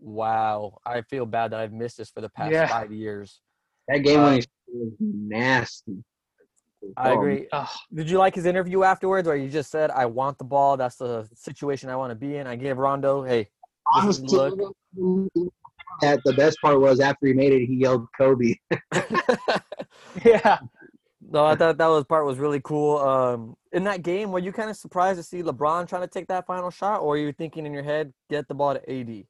wow. 0.00 0.76
I 0.84 1.00
feel 1.02 1.24
bad 1.24 1.52
that 1.52 1.60
I've 1.60 1.72
missed 1.72 1.96
this 1.96 2.10
for 2.10 2.20
the 2.20 2.28
past 2.28 2.52
Yeah. 2.52 2.66
five 2.66 2.92
years. 2.92 3.40
that 3.86 3.98
game 3.98 4.20
Uh, 4.20 4.36
was 4.36 4.46
nasty. 5.00 6.04
I 6.96 7.12
agree. 7.12 7.48
Oh, 7.52 7.68
Did 7.94 8.10
you 8.10 8.18
like 8.18 8.34
his 8.34 8.44
interview 8.44 8.82
afterwards, 8.82 9.26
where 9.26 9.36
you 9.36 9.48
just 9.48 9.70
said, 9.70 9.90
"I 9.90 10.04
want 10.06 10.36
the 10.38 10.44
ball. 10.44 10.76
That's 10.76 10.96
the 10.96 11.26
situation 11.34 11.88
I 11.88 11.96
want 11.96 12.10
to 12.10 12.14
be 12.14 12.36
in." 12.36 12.46
I 12.46 12.54
gave 12.54 12.76
Rondo, 12.76 13.22
"Hey, 13.24 13.44
this 13.44 13.50
Honestly, 13.94 14.28
look." 14.50 14.76
that 16.02 16.20
the 16.24 16.34
best 16.34 16.58
part 16.60 16.78
was 16.80 17.00
after 17.00 17.26
he 17.26 17.32
made 17.32 17.52
it, 17.52 17.64
he 17.66 17.76
yelled 17.76 18.06
Kobe. 18.16 18.54
yeah. 20.24 20.58
No, 21.30 21.44
I 21.44 21.54
thought 21.56 21.76
that 21.76 21.86
was 21.88 22.04
part 22.04 22.24
was 22.24 22.38
really 22.38 22.60
cool. 22.64 22.98
Um, 22.98 23.56
in 23.72 23.84
that 23.84 24.02
game, 24.02 24.32
were 24.32 24.38
you 24.38 24.50
kind 24.50 24.70
of 24.70 24.76
surprised 24.76 25.18
to 25.18 25.22
see 25.22 25.42
LeBron 25.42 25.86
trying 25.86 26.02
to 26.02 26.08
take 26.08 26.26
that 26.28 26.46
final 26.46 26.70
shot, 26.70 27.00
or 27.00 27.08
were 27.08 27.16
you 27.18 27.32
thinking 27.32 27.66
in 27.66 27.72
your 27.74 27.82
head, 27.82 28.12
get 28.30 28.48
the 28.48 28.54
ball 28.54 28.74
to 28.74 28.90
AD? 28.90 29.24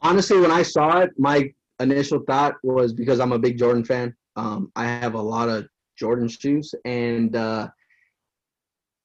honestly, 0.00 0.40
when 0.40 0.50
I 0.50 0.62
saw 0.62 1.00
it, 1.00 1.10
my 1.18 1.52
initial 1.80 2.20
thought 2.20 2.54
was 2.62 2.92
because 2.92 3.20
I'm 3.20 3.32
a 3.32 3.38
big 3.38 3.58
Jordan 3.58 3.84
fan. 3.84 4.14
Um, 4.36 4.70
I 4.76 4.84
have 4.84 5.14
a 5.14 5.20
lot 5.20 5.48
of 5.48 5.66
Jordan 5.96 6.28
shoes, 6.28 6.74
and 6.84 7.34
uh, 7.34 7.68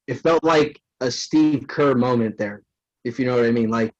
it 0.07 0.16
felt 0.16 0.43
like 0.43 0.80
a 1.01 1.09
Steve 1.09 1.68
Kerr 1.68 1.95
moment 1.95 2.38
there, 2.38 2.64
if 3.03 3.20
you 3.20 3.26
know 3.26 3.36
what 3.36 3.45
I 3.45 3.51
mean. 3.51 3.70
Like 3.70 3.93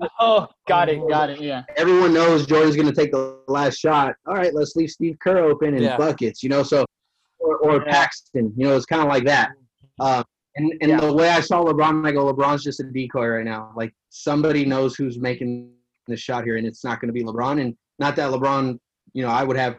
Oh, 0.20 0.46
got 0.66 0.88
it. 0.88 1.00
Got 1.08 1.30
it. 1.30 1.40
Yeah. 1.40 1.64
everyone 1.76 2.14
knows 2.14 2.46
Jordan's 2.46 2.76
going 2.76 2.88
to 2.88 2.94
take 2.94 3.10
the 3.12 3.40
last 3.48 3.78
shot. 3.78 4.14
All 4.26 4.34
right, 4.34 4.54
let's 4.54 4.76
leave 4.76 4.90
Steve 4.90 5.16
Kerr 5.20 5.38
open 5.38 5.74
and 5.74 5.82
Yeah. 5.82 5.96
buckets, 5.96 6.42
you 6.42 6.48
know. 6.48 6.62
So 6.62 6.84
or, 7.40 7.56
or 7.58 7.76
Yeah. 7.84 7.90
Paxson, 7.92 8.52
you 8.56 8.66
know, 8.66 8.76
it's 8.76 8.86
kind 8.86 9.02
of 9.02 9.08
like 9.08 9.24
that. 9.24 9.50
Uh, 10.00 10.22
and 10.56 10.72
and 10.80 10.90
Yeah. 10.90 11.00
the 11.00 11.12
way 11.12 11.28
I 11.30 11.40
saw 11.40 11.64
LeBron, 11.64 12.06
I 12.06 12.12
go, 12.12 12.32
LeBron's 12.32 12.62
just 12.64 12.80
a 12.80 12.84
decoy 12.84 13.26
right 13.28 13.44
now. 13.44 13.72
Like 13.76 13.92
somebody 14.10 14.64
knows 14.64 14.94
who's 14.96 15.18
making 15.18 15.72
the 16.06 16.16
shot 16.16 16.44
here, 16.44 16.56
and 16.56 16.66
it's 16.66 16.84
not 16.84 17.00
going 17.00 17.08
to 17.08 17.12
be 17.12 17.24
LeBron. 17.24 17.60
And 17.60 17.76
not 17.98 18.14
that 18.16 18.30
LeBron, 18.30 18.78
you 19.14 19.22
know, 19.22 19.28
I 19.30 19.42
would 19.44 19.56
have 19.56 19.78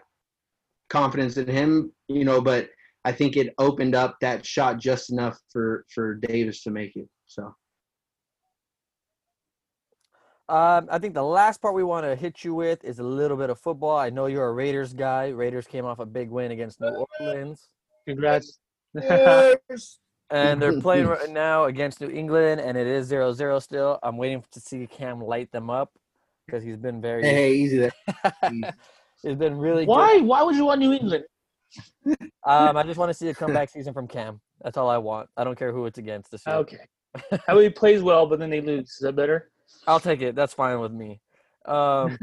confidence 0.89 1.37
in 1.37 1.47
him, 1.47 1.91
you 2.07 2.25
know, 2.25 2.41
but 2.41 2.69
I 3.05 3.11
think 3.11 3.37
it 3.37 3.53
opened 3.57 3.95
up 3.95 4.17
that 4.21 4.45
shot 4.45 4.79
just 4.79 5.11
enough 5.11 5.39
for 5.51 5.85
for 5.93 6.15
Davis 6.15 6.61
to 6.63 6.71
make 6.71 6.95
it. 6.95 7.07
So 7.27 7.55
Um, 10.49 10.87
I 10.89 10.97
think 10.97 11.13
the 11.13 11.23
last 11.23 11.61
part 11.61 11.75
we 11.75 11.83
want 11.83 12.07
to 12.07 12.15
hit 12.15 12.43
you 12.43 12.55
with 12.55 12.83
is 12.83 12.97
a 12.97 13.03
little 13.03 13.37
bit 13.37 13.51
of 13.51 13.59
football. 13.59 13.95
I 13.95 14.09
know 14.09 14.25
you're 14.25 14.47
a 14.47 14.51
Raiders 14.51 14.93
guy. 14.93 15.27
Raiders 15.27 15.67
came 15.67 15.85
off 15.85 15.99
a 15.99 16.07
big 16.07 16.31
win 16.31 16.49
against 16.49 16.81
New 16.81 17.05
Orleans, 17.19 17.69
Congrats. 18.07 18.57
and 20.31 20.59
they're 20.59 20.81
playing 20.81 21.05
right 21.05 21.29
now 21.31 21.65
against 21.65 22.01
New 22.01 22.09
England, 22.09 22.61
and 22.61 22.75
it 22.75 22.87
is 22.87 23.11
0-0 23.11 23.61
still. 23.61 23.99
I'm 24.01 24.17
waiting 24.17 24.43
to 24.51 24.59
see 24.59 24.87
Cam 24.87 25.21
light 25.21 25.51
them 25.51 25.69
up 25.69 25.91
because 26.47 26.63
he's 26.63 26.77
been 26.77 26.99
very. 26.99 27.21
hey, 27.21 27.33
hey 27.35 27.53
easy 27.53 27.77
there. 27.77 27.93
he's 29.21 29.35
been 29.35 29.55
really 29.55 29.85
good. 29.85 29.91
Why? 29.91 30.17
Why 30.17 30.41
would 30.41 30.55
you 30.55 30.65
want 30.65 30.79
New 30.79 30.93
England? 30.93 31.25
Um, 32.43 32.75
I 32.75 32.81
just 32.81 32.97
want 32.97 33.11
to 33.11 33.13
see 33.13 33.29
a 33.29 33.35
comeback 33.35 33.69
season 33.69 33.93
from 33.93 34.07
Cam. 34.07 34.41
That's 34.63 34.77
all 34.77 34.89
I 34.89 34.97
want. 34.97 35.29
I 35.37 35.43
don't 35.43 35.59
care 35.59 35.71
who 35.71 35.85
it's 35.85 35.99
against 35.99 36.31
this 36.31 36.41
year. 36.47 36.55
Okay. 36.55 36.87
How 37.45 37.59
he 37.59 37.69
plays 37.69 38.01
well, 38.01 38.25
but 38.25 38.39
then 38.39 38.49
they 38.49 38.61
lose. 38.61 38.89
Is 38.89 38.99
that 39.01 39.15
better? 39.15 39.51
I'll 39.87 39.99
take 39.99 40.21
it. 40.21 40.35
That's 40.35 40.53
fine 40.53 40.79
with 40.79 40.91
me. 40.91 41.21
Um, 41.65 42.17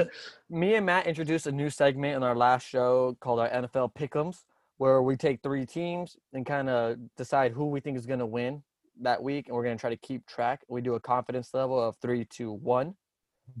me 0.50 0.74
and 0.74 0.86
Matt 0.86 1.06
introduced 1.06 1.46
a 1.46 1.52
new 1.52 1.70
segment 1.70 2.16
in 2.16 2.22
our 2.22 2.36
last 2.36 2.66
show 2.66 3.16
called 3.20 3.40
our 3.40 3.48
NFL 3.48 3.94
Pick'ems, 3.94 4.44
where 4.78 5.02
we 5.02 5.16
take 5.16 5.42
three 5.42 5.66
teams 5.66 6.16
and 6.32 6.46
kind 6.46 6.68
of 6.68 6.96
decide 7.16 7.52
who 7.52 7.66
we 7.66 7.80
think 7.80 7.96
is 7.96 8.06
going 8.06 8.20
to 8.20 8.26
win 8.26 8.62
that 9.00 9.22
week, 9.22 9.48
and 9.48 9.56
we're 9.56 9.64
going 9.64 9.76
to 9.76 9.80
try 9.80 9.90
to 9.90 9.96
keep 9.96 10.26
track. 10.26 10.60
We 10.68 10.80
do 10.80 10.94
a 10.94 11.00
confidence 11.00 11.54
level 11.54 11.82
of 11.82 11.96
three, 12.02 12.24
two, 12.24 12.52
one. 12.52 12.94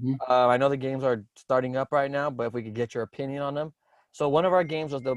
Mhm. 0.00 0.16
Uh, 0.28 0.46
I 0.48 0.56
know 0.56 0.68
the 0.68 0.76
games 0.76 1.02
are 1.02 1.24
starting 1.36 1.76
up 1.76 1.88
right 1.90 2.10
now, 2.10 2.30
but 2.30 2.48
if 2.48 2.52
we 2.52 2.62
could 2.62 2.74
get 2.74 2.94
your 2.94 3.02
opinion 3.02 3.42
on 3.42 3.54
them. 3.54 3.72
So 4.12 4.28
one 4.28 4.44
of 4.44 4.52
our 4.52 4.64
games 4.64 4.92
was 4.92 5.02
the 5.02 5.16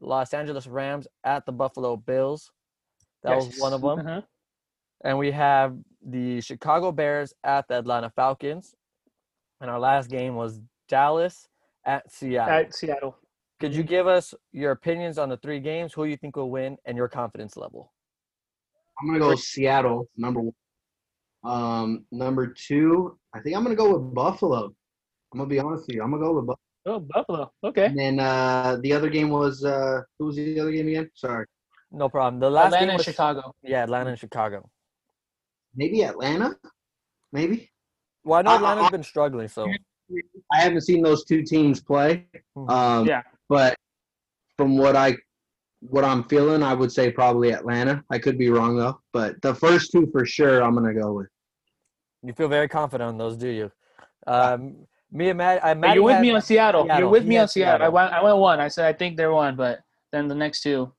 Los 0.00 0.34
Angeles 0.34 0.66
Rams 0.66 1.06
at 1.24 1.46
the 1.46 1.52
Buffalo 1.52 1.96
Bills. 1.96 2.50
That 3.22 3.36
was 3.36 3.58
one 3.58 3.72
of 3.72 3.80
them. 3.82 3.98
Uh-huh. 4.00 4.22
And 5.04 5.18
we 5.18 5.30
have 5.32 5.76
the 6.06 6.40
Chicago 6.40 6.92
Bears 6.92 7.32
at 7.44 7.66
the 7.68 7.78
Atlanta 7.78 8.10
Falcons. 8.10 8.74
And 9.60 9.70
our 9.70 9.78
last 9.78 10.10
game 10.10 10.34
was 10.34 10.60
Dallas 10.88 11.48
at 11.86 12.10
Seattle. 12.10 12.54
At 12.54 12.74
Seattle. 12.74 13.16
Could 13.60 13.74
you 13.74 13.82
give 13.84 14.06
us 14.06 14.34
your 14.52 14.72
opinions 14.72 15.18
on 15.18 15.28
the 15.28 15.36
three 15.36 15.60
games, 15.60 15.92
who 15.92 16.04
you 16.04 16.16
think 16.16 16.34
will 16.36 16.50
win, 16.50 16.76
and 16.84 16.96
your 16.96 17.08
confidence 17.08 17.56
level? 17.56 17.92
I'm 19.00 19.06
gonna 19.06 19.20
go 19.20 19.34
Seattle 19.36 20.08
number 20.16 20.40
one. 20.40 20.54
Um, 21.44 22.04
number 22.10 22.48
two, 22.48 23.18
I 23.34 23.40
think 23.40 23.56
I'm 23.56 23.62
gonna 23.62 23.76
go 23.76 23.96
with 23.96 24.14
Buffalo. 24.14 24.66
I'm 25.32 25.38
gonna 25.38 25.48
be 25.48 25.60
honest 25.60 25.86
with 25.86 25.96
you. 25.96 26.02
I'm 26.02 26.10
gonna 26.10 26.24
go 26.24 26.34
with 26.34 26.46
Buffalo. 26.46 26.58
Oh, 26.84 26.98
Buffalo. 26.98 27.52
Okay. 27.62 27.86
And 27.86 27.98
then 27.98 28.18
uh, 28.18 28.78
the 28.82 28.92
other 28.92 29.08
game 29.08 29.30
was 29.30 29.64
uh, 29.64 30.00
who 30.18 30.26
was 30.26 30.36
the 30.36 30.58
other 30.58 30.72
game 30.72 30.88
again? 30.88 31.08
Sorry, 31.14 31.46
No 31.92 32.08
problem. 32.08 32.40
The 32.40 32.50
last 32.50 32.66
Atlanta 32.66 32.82
game 32.82 32.90
and 32.90 32.98
was 32.98 33.04
Chicago. 33.06 33.54
yeah, 33.62 33.84
Atlanta 33.84 34.10
and 34.10 34.18
Chicago. 34.18 34.68
Maybe 35.74 36.04
Atlanta. 36.04 36.56
Maybe 37.32 37.70
Well, 38.24 38.38
I 38.38 38.42
know 38.42 38.50
I- 38.50 38.54
I- 38.54 38.56
Atlanta's 38.58 38.90
been 38.90 39.02
struggling, 39.02 39.48
so 39.48 39.66
I 40.52 40.60
haven't 40.60 40.82
seen 40.82 41.02
those 41.02 41.24
two 41.24 41.42
teams 41.42 41.80
play. 41.82 42.26
Mhm. 42.56 42.70
Um, 42.70 43.06
Yeah. 43.06 43.22
But 43.48 43.76
from 44.56 44.76
what 44.78 44.96
I 44.96 45.16
what 45.80 46.04
I'm 46.04 46.22
feeling, 46.24 46.62
I 46.62 46.74
would 46.74 46.92
say 46.92 47.10
probably 47.10 47.52
Atlanta. 47.52 48.04
I 48.08 48.18
could 48.20 48.38
be 48.38 48.50
wrong 48.50 48.76
though, 48.76 49.00
but 49.12 49.42
the 49.42 49.52
first 49.54 49.90
two 49.90 50.06
for 50.12 50.24
sure, 50.24 50.62
I'm 50.62 50.74
gonna 50.74 50.94
go 50.94 51.12
with. 51.12 51.28
you 52.22 52.32
feel 52.34 52.46
very 52.46 52.68
confident 52.68 53.08
on 53.08 53.18
those, 53.18 53.36
do 53.36 53.48
you? 53.48 53.72
Um, 54.28 54.86
me 55.10 55.30
and 55.30 55.38
Matt, 55.38 55.64
I 55.64 55.74
But 55.74 55.80
Matt 55.80 55.94
you're 55.96 56.04
with 56.04 56.20
me 56.20 56.30
on 56.30 56.40
Seattle. 56.40 56.84
Seattle. 56.84 57.00
You're 57.00 57.08
with 57.10 57.24
He 57.24 57.28
me 57.30 57.38
on 57.38 57.48
Seattle. 57.48 57.84
I 57.84 57.88
went. 57.88 58.12
I 58.12 58.22
went 58.22 58.38
one. 58.38 58.60
I 58.60 58.68
said 58.68 58.84
I 58.86 58.92
think 58.96 59.16
they're 59.16 59.32
one, 59.32 59.56
but 59.56 59.80
then 60.12 60.28
the 60.28 60.34
next 60.36 60.60
two. 60.62 60.92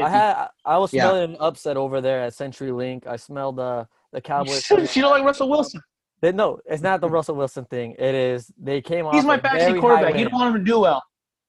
I 0.00 0.08
had 0.08 0.48
I 0.64 0.78
was 0.78 0.92
Yeah. 0.92 1.02
smelling 1.04 1.30
an 1.34 1.36
upset 1.40 1.76
over 1.76 2.00
there 2.00 2.20
at 2.20 2.32
CenturyLink. 2.32 3.06
I 3.06 3.16
smelled 3.16 3.56
the 3.56 3.86
the 4.12 4.20
Cowboys. 4.20 4.68
you 4.70 5.02
don't 5.02 5.10
like 5.10 5.24
Russell 5.24 5.48
Wilson. 5.48 5.82
They, 6.20 6.32
no, 6.32 6.58
it's 6.66 6.82
not 6.82 7.00
the 7.00 7.08
Russell 7.08 7.36
Wilson 7.36 7.64
thing. 7.66 7.94
It 7.98 8.14
is 8.14 8.50
they 8.58 8.80
came 8.80 9.06
off. 9.06 9.14
He's 9.14 9.24
my 9.24 9.36
a 9.36 9.40
very 9.40 9.72
backseat 9.74 9.80
quarterback. 9.80 10.18
You 10.18 10.24
don't 10.28 10.34
want 10.34 10.56
him 10.56 10.64
to 10.64 10.70
do 10.70 10.80
well. 10.80 11.02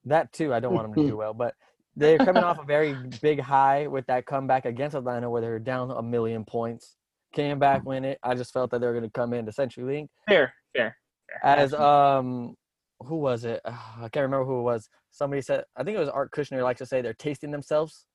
That 0.06 0.32
too, 0.32 0.54
I 0.54 0.60
don't 0.60 0.74
want 0.74 0.94
them 0.94 1.04
to 1.04 1.10
do 1.10 1.18
well, 1.18 1.34
but 1.34 1.56
they're 1.96 2.18
coming 2.20 2.44
off 2.44 2.60
a 2.60 2.64
very 2.64 2.96
big 3.22 3.40
high 3.42 3.88
with 3.88 4.06
that 4.08 4.26
comeback 4.26 4.66
against 4.66 4.96
Atlanta, 4.96 5.30
where 5.30 5.42
they 5.42 5.50
were 5.50 5.60
down 5.60 5.92
a 5.92 6.02
million 6.02 6.46
points. 6.46 6.96
Came 7.34 7.60
back, 7.60 7.86
win 7.86 8.06
it. 8.06 8.18
I 8.24 8.34
just 8.36 8.54
felt 8.54 8.72
that 8.72 8.80
they 8.82 8.88
were 8.88 8.94
going 8.94 9.04
to 9.04 9.10
come 9.12 9.34
in 9.34 9.46
to 9.46 9.52
CenturyLink 9.52 10.08
Fair, 10.28 10.54
fair. 10.76 10.96
fair. 11.28 11.46
as 11.46 11.74
um, 11.74 12.56
who 13.02 13.18
was 13.18 13.46
it? 13.46 13.62
I 13.66 14.08
can't 14.12 14.24
remember 14.24 14.46
who 14.46 14.60
it 14.60 14.64
was. 14.64 14.90
Somebody 15.12 15.42
said, 15.42 15.64
I 15.76 15.84
think 15.84 15.96
it 15.98 16.00
was 16.00 16.10
Art 16.10 16.32
Kushner. 16.32 16.64
Likes 16.64 16.80
to 16.80 16.86
say 16.86 17.02
they're 17.02 17.14
tasting 17.14 17.52
themselves. 17.52 18.06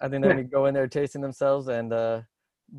I 0.00 0.08
think 0.08 0.22
they're 0.22 0.32
going 0.34 0.44
to 0.44 0.50
go 0.50 0.66
in 0.66 0.74
there 0.74 0.86
tasting 0.88 1.20
themselves 1.22 1.68
and 1.68 1.92
uh, 1.92 2.20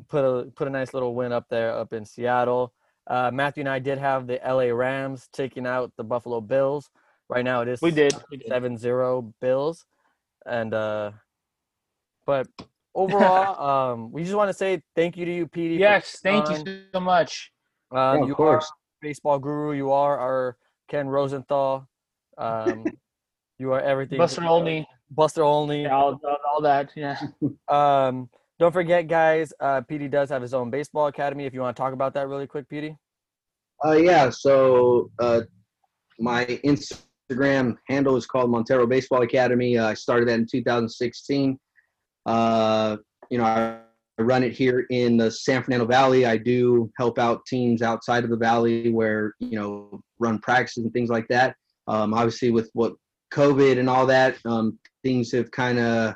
put 0.08 0.24
a 0.24 0.50
put 0.52 0.68
a 0.68 0.70
nice 0.70 0.94
little 0.94 1.14
win 1.14 1.32
up 1.32 1.46
there 1.50 1.72
up 1.72 1.92
in 1.92 2.04
Seattle. 2.04 2.72
Uh, 3.06 3.30
Matthew 3.32 3.62
and 3.62 3.68
I 3.68 3.78
did 3.78 3.98
have 3.98 4.26
the 4.26 4.38
LA 4.46 4.74
Rams 4.74 5.28
taking 5.32 5.66
out 5.66 5.92
the 5.96 6.04
Buffalo 6.04 6.40
Bills. 6.40 6.90
Right 7.28 7.44
now 7.44 7.62
it 7.62 7.68
is 7.68 7.82
we 7.82 7.90
did. 7.90 8.14
We 8.30 8.38
did. 8.38 8.48
7-0 8.50 9.32
Bills. 9.40 9.84
And 10.46 10.72
uh 10.72 11.12
but 12.26 12.46
overall, 12.94 13.92
um 13.92 14.12
we 14.12 14.22
just 14.24 14.34
want 14.34 14.48
to 14.48 14.54
say 14.54 14.82
thank 14.94 15.16
you 15.16 15.24
to 15.24 15.32
you, 15.32 15.46
Petie. 15.46 15.76
Yes, 15.76 16.20
thank 16.22 16.46
on. 16.46 16.64
you 16.66 16.82
so 16.92 17.00
much. 17.00 17.50
Um, 17.90 17.98
Yeah, 17.98 18.22
of 18.22 18.28
you 18.28 18.34
course. 18.34 18.64
are 18.64 18.74
baseball 19.02 19.38
guru. 19.38 19.72
You 19.72 19.92
are 19.92 20.18
our 20.18 20.56
Ken 20.88 21.08
Rosenthal. 21.08 21.88
Um, 22.38 22.84
you 23.58 23.72
are 23.72 23.80
everything. 23.80 24.16
Buster 24.16 24.44
Olney, 24.44 24.86
Buster 25.10 25.42
Olney. 25.42 25.82
yeah, 25.82 25.96
all, 25.96 26.20
all, 26.24 26.36
all 26.52 26.60
that. 26.62 26.90
Yeah. 26.94 27.18
Um, 27.68 28.30
don't 28.58 28.72
forget, 28.72 29.06
guys. 29.06 29.52
Uh, 29.60 29.82
Petie 29.82 30.08
does 30.08 30.30
have 30.30 30.42
his 30.42 30.52
own 30.52 30.70
baseball 30.70 31.06
academy. 31.06 31.44
If 31.44 31.54
you 31.54 31.60
want 31.60 31.76
to 31.76 31.80
talk 31.80 31.92
about 31.92 32.14
that 32.14 32.28
really 32.28 32.46
quick, 32.46 32.68
Petie. 32.68 32.96
Uh, 33.84 33.92
yeah. 33.92 34.30
So 34.30 35.10
uh, 35.20 35.42
my 36.18 36.44
Instagram 36.64 37.76
handle 37.88 38.16
is 38.16 38.26
called 38.26 38.50
Montero 38.50 38.86
Baseball 38.86 39.22
Academy. 39.22 39.78
Uh, 39.78 39.86
I 39.86 39.94
started 39.94 40.28
that 40.28 40.34
in 40.34 40.46
2016. 40.50 41.58
Uh, 42.26 42.96
you 43.30 43.38
know, 43.38 43.44
I, 43.44 43.78
I 44.18 44.22
run 44.22 44.42
it 44.42 44.52
here 44.52 44.86
in 44.90 45.16
the 45.16 45.30
San 45.30 45.62
Fernando 45.62 45.86
Valley. 45.86 46.26
I 46.26 46.36
do 46.36 46.90
help 46.98 47.20
out 47.20 47.46
teams 47.46 47.82
outside 47.82 48.24
of 48.24 48.30
the 48.30 48.36
valley 48.36 48.90
where 48.90 49.34
you 49.38 49.58
know 49.58 50.00
run 50.18 50.40
practices 50.40 50.82
and 50.82 50.92
things 50.92 51.10
like 51.10 51.28
that. 51.28 51.54
Um, 51.86 52.12
obviously, 52.12 52.50
with 52.50 52.68
what 52.72 52.94
COVID 53.30 53.78
and 53.78 53.88
all 53.88 54.06
that, 54.06 54.36
um, 54.44 54.78
things 55.02 55.32
have 55.32 55.50
kind 55.50 55.78
of 55.78 56.14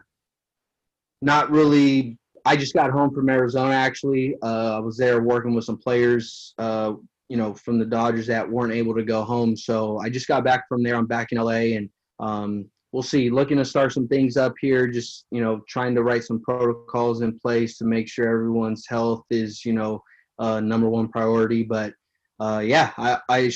not 1.20 1.50
really. 1.50 2.18
I 2.44 2.56
just 2.56 2.74
got 2.74 2.90
home 2.90 3.14
from 3.14 3.28
Arizona. 3.28 3.74
Actually, 3.74 4.34
uh, 4.42 4.76
I 4.76 4.78
was 4.80 4.96
there 4.96 5.22
working 5.22 5.54
with 5.54 5.64
some 5.64 5.78
players. 5.78 6.54
Uh, 6.58 6.94
you 7.28 7.38
know, 7.38 7.54
from 7.54 7.78
the 7.78 7.86
Dodgers 7.86 8.26
that 8.26 8.46
weren't 8.46 8.74
able 8.74 8.94
to 8.94 9.02
go 9.02 9.22
home. 9.22 9.56
So 9.56 9.98
I 10.00 10.10
just 10.10 10.28
got 10.28 10.44
back 10.44 10.68
from 10.68 10.82
there. 10.82 10.96
I'm 10.96 11.06
back 11.06 11.32
in 11.32 11.38
LA, 11.38 11.78
and 11.78 11.88
um, 12.20 12.66
we'll 12.92 13.02
see. 13.02 13.30
Looking 13.30 13.56
to 13.56 13.64
start 13.64 13.92
some 13.92 14.06
things 14.06 14.36
up 14.36 14.52
here. 14.60 14.86
Just 14.86 15.24
you 15.30 15.40
know, 15.40 15.62
trying 15.66 15.94
to 15.94 16.02
write 16.02 16.24
some 16.24 16.42
protocols 16.42 17.22
in 17.22 17.38
place 17.38 17.78
to 17.78 17.84
make 17.84 18.06
sure 18.06 18.28
everyone's 18.28 18.86
health 18.86 19.24
is 19.30 19.64
you 19.64 19.72
know 19.72 20.02
uh, 20.38 20.60
number 20.60 20.90
one 20.90 21.08
priority. 21.08 21.62
But 21.62 21.94
uh, 22.38 22.62
yeah, 22.64 22.92
I, 22.98 23.18
I 23.28 23.50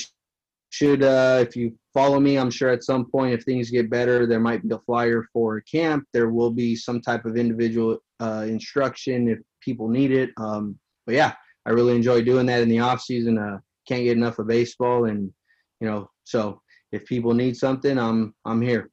should. 0.69 1.03
Uh, 1.03 1.43
if 1.47 1.55
you 1.55 1.77
follow 1.93 2.19
me, 2.19 2.37
I'm 2.37 2.51
sure 2.51 2.69
at 2.69 2.83
some 2.83 3.09
point, 3.09 3.33
if 3.33 3.43
things 3.43 3.69
get 3.69 3.89
better, 3.89 4.25
there 4.25 4.39
might 4.39 4.67
be 4.67 4.73
a 4.73 4.79
flyer 4.79 5.27
for 5.33 5.57
a 5.57 5.63
camp. 5.63 6.05
There 6.13 6.29
will 6.29 6.51
be 6.51 6.75
some 6.75 7.01
type 7.01 7.25
of 7.25 7.37
individual 7.37 7.97
uh, 8.19 8.45
instruction 8.47 9.27
if 9.29 9.39
people 9.61 9.87
need 9.87 10.11
it. 10.11 10.31
Um, 10.37 10.77
but 11.05 11.15
yeah, 11.15 11.33
I 11.65 11.71
really 11.71 11.95
enjoy 11.95 12.23
doing 12.23 12.45
that 12.47 12.61
in 12.61 12.69
the 12.69 12.79
off 12.79 13.01
season. 13.01 13.37
Uh, 13.37 13.59
can't 13.87 14.03
get 14.03 14.17
enough 14.17 14.39
of 14.39 14.47
baseball, 14.47 15.05
and 15.05 15.31
you 15.79 15.87
know, 15.87 16.09
so 16.23 16.61
if 16.91 17.05
people 17.05 17.33
need 17.33 17.55
something, 17.55 17.97
I'm 17.97 18.33
I'm 18.45 18.61
here. 18.61 18.89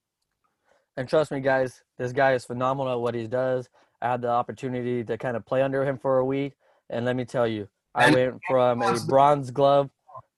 And 0.97 1.09
trust 1.09 1.33
me, 1.33 1.41
guys, 1.41 1.83
this 1.99 2.13
guy 2.13 2.35
is 2.35 2.45
phenomenal 2.45 2.93
at 2.93 3.01
what 3.01 3.15
he 3.15 3.27
does. 3.27 3.69
I 4.01 4.13
had 4.13 4.23
the 4.23 4.29
opportunity 4.29 5.03
to 5.03 5.19
kind 5.19 5.37
of 5.37 5.45
play 5.45 5.63
under 5.63 5.85
him 5.85 5.99
for 5.99 6.19
a 6.19 6.25
week, 6.25 6.53
and 6.91 7.05
let 7.05 7.17
me 7.17 7.25
tell 7.25 7.47
you, 7.49 7.69
I 7.95 8.07
And- 8.07 8.15
went 8.15 8.41
from 8.49 8.83
a 8.83 8.97
bronze 9.09 9.51
glove 9.51 9.91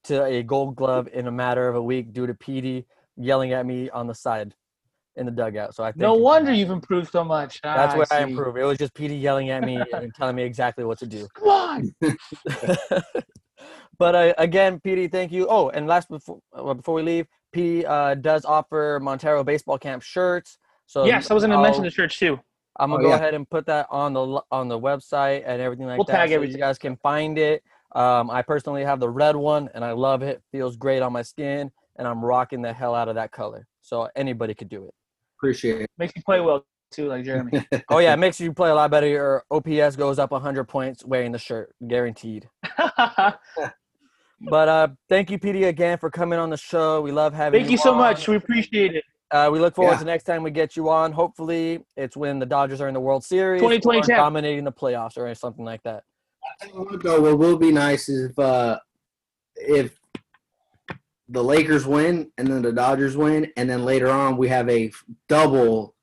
to 0.07 0.25
a 0.25 0.43
gold 0.43 0.77
glove 0.77 1.09
in 1.13 1.27
a 1.27 1.33
matter 1.33 1.69
of 1.69 1.77
a 1.77 1.83
week 1.83 2.13
due 2.13 2.27
to 2.27 2.35
Petie 2.35 2.87
yelling 3.17 3.53
at 3.53 3.67
me 3.67 3.91
on 3.91 4.07
the 4.07 4.15
side 4.15 4.55
in 5.17 5.27
the 5.27 5.33
dugout. 5.33 5.75
So 5.75 5.83
I 5.83 5.93
think 5.93 6.03
No 6.03 6.15
wonder 6.15 6.53
you've 6.53 6.71
improved 6.71 7.11
so 7.11 7.25
much. 7.25 7.61
Ah, 7.65 7.77
that's 7.77 7.95
where 7.97 8.07
I 8.11 8.25
see. 8.25 8.31
improved. 8.31 8.59
It 8.59 8.65
was 8.65 8.79
just 8.79 8.95
Petie 8.95 9.17
yelling 9.17 9.51
at 9.51 9.63
me 9.65 9.83
and 9.93 10.15
telling 10.15 10.37
me 10.37 10.43
exactly 10.43 10.85
what 10.85 10.99
to 10.99 11.07
do. 11.07 11.27
Come 11.35 11.49
on. 11.49 11.95
but 13.99 14.15
uh, 14.15 14.35
again, 14.39 14.81
Petie, 14.81 15.09
thank 15.09 15.33
you. 15.33 15.47
Oh, 15.49 15.71
and 15.71 15.87
last 15.87 16.09
before 16.09 16.41
uh, 16.55 16.75
before 16.75 16.95
we 16.95 17.03
leave, 17.03 17.27
Petie 17.53 17.87
uh, 17.87 18.15
does 18.15 18.45
offer 18.45 19.01
Montero 19.03 19.43
baseball 19.43 19.79
camp 19.79 20.03
shirts. 20.03 20.59
So 20.87 21.05
yes, 21.07 21.31
I 21.31 21.35
was 21.35 21.43
going 21.43 21.57
to 21.57 21.63
mention 21.63 21.83
the 21.83 21.91
shirts 21.91 22.19
too. 22.19 22.39
I'm 22.79 22.91
gonna 22.91 23.03
Oh, 23.03 23.07
go 23.07 23.11
yeah. 23.11 23.17
ahead 23.17 23.35
and 23.35 23.49
put 23.49 23.67
that 23.67 23.87
on 23.91 24.13
the 24.13 24.43
on 24.51 24.69
the 24.69 24.79
website 24.79 25.45
and 25.47 25.63
everything 25.63 25.87
like 25.87 25.95
that. 25.95 25.99
We'll 25.99 26.05
that. 26.05 26.13
tag 26.13 26.29
so 26.29 26.35
everything. 26.35 26.57
You 26.57 26.63
guys 26.63 26.79
can 26.79 26.97
find 26.97 27.39
it. 27.39 27.63
Um, 27.95 28.30
I 28.30 28.43
personally 28.43 28.84
have 28.84 29.01
the 29.01 29.09
red 29.09 29.37
one, 29.37 29.68
and 29.74 29.84
I 29.84 29.93
love 29.93 30.22
it. 30.22 30.43
Feels 30.53 30.76
great 30.76 31.03
on 31.03 31.12
my 31.12 31.22
skin, 31.22 31.70
and 31.97 32.07
I'm 32.07 32.24
rocking 32.24 32.62
the 32.62 32.72
hell 32.72 32.95
out 32.95 33.09
of 33.09 33.14
that 33.14 33.32
color. 33.32 33.66
So 33.82 34.09
anybody 34.16 34.55
could 34.55 34.68
do 34.68 34.84
it. 34.87 34.95
Appreciate 35.39 35.82
it. 35.82 35.91
Makes 35.99 36.14
you 36.16 36.22
play 36.24 36.41
well 36.41 36.66
too, 36.91 37.09
like 37.09 37.24
Jeremy. 37.24 37.66
Oh 37.89 37.99
yeah, 37.99 38.12
it 38.14 38.18
makes 38.18 38.41
you 38.41 38.53
play 38.53 38.70
a 38.70 38.74
lot 38.74 38.91
better. 38.91 39.07
Your 39.07 39.45
OPS 39.51 39.97
goes 39.97 40.18
up 40.18 40.30
100 40.32 40.64
points 40.64 41.05
wearing 41.05 41.32
the 41.32 41.39
shirt, 41.39 41.74
guaranteed. 41.87 42.49
But 44.39 44.68
uh, 44.68 44.89
thank 45.09 45.30
you, 45.30 45.39
Petie, 45.39 45.64
again 45.64 45.97
for 45.97 46.11
coming 46.11 46.39
on 46.39 46.51
the 46.51 46.59
show. 46.59 47.01
We 47.01 47.11
love 47.11 47.32
having 47.32 47.59
Thank 47.59 47.70
you 47.70 47.78
so 47.78 47.93
on. 47.93 47.99
much. 47.99 48.28
We 48.28 48.37
appreciate 48.37 48.95
it. 48.95 49.03
Uh, 49.30 49.49
we 49.51 49.59
look 49.59 49.74
forward 49.74 49.95
Yeah. 49.95 49.99
to 50.01 50.05
next 50.05 50.24
time 50.24 50.43
we 50.43 50.51
get 50.51 50.76
you 50.76 50.91
on. 50.91 51.11
Hopefully, 51.11 51.80
it's 51.97 52.16
when 52.18 52.39
the 52.39 52.45
Dodgers 52.47 52.80
are 52.82 52.87
in 52.87 52.93
the 52.95 53.01
World 53.01 53.24
Series, 53.24 53.61
2020 53.61 53.99
or 53.99 54.03
dominating 54.16 54.64
the 54.64 54.72
playoffs, 54.72 55.16
or 55.16 55.34
something 55.34 55.64
like 55.64 55.82
that. 55.84 56.05
Though 57.03 57.21
what 57.21 57.39
will 57.39 57.57
be 57.57 57.71
nice 57.73 58.09
is 58.09 58.31
if 58.31 58.39
uh, 58.39 58.79
if 59.57 59.99
the 61.29 61.43
Lakers 61.43 61.87
win 61.87 62.31
and 62.39 62.49
then 62.49 62.63
the 62.63 62.73
Dodgers 62.73 63.17
win, 63.17 63.51
and 63.57 63.69
then 63.69 63.85
later 63.85 64.09
on 64.11 64.37
we 64.37 64.49
have 64.49 64.69
a 64.69 64.91
double 65.29 65.95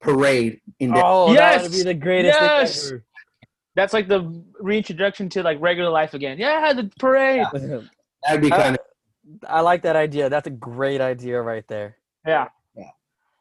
parade 0.00 0.60
in. 0.80 0.92
Dallas. 0.92 1.30
Oh, 1.30 1.34
that 1.34 1.62
would 1.62 1.72
be 1.72 1.82
the 1.82 1.94
greatest 1.94 2.38
Yes! 2.40 2.82
thing 2.82 2.92
ever. 2.92 3.04
That's 3.76 3.92
like 3.92 4.06
the 4.08 4.42
reintroduction 4.60 5.28
to 5.30 5.42
like 5.42 5.60
regular 5.60 5.90
life 5.90 6.14
again. 6.14 6.38
Yeah, 6.38 6.72
the 6.72 6.90
parade. 6.98 7.44
That'd 7.52 8.40
be 8.40 8.52
I- 8.52 8.56
kind 8.62 8.76
of 8.76 8.80
I 9.48 9.60
like 9.60 9.82
that 9.82 9.96
idea. 9.96 10.28
That's 10.28 10.46
a 10.46 10.50
great 10.50 11.00
idea 11.00 11.40
right 11.40 11.66
there. 11.66 11.96
Yeah. 12.26 12.48
Yeah. 12.76 12.90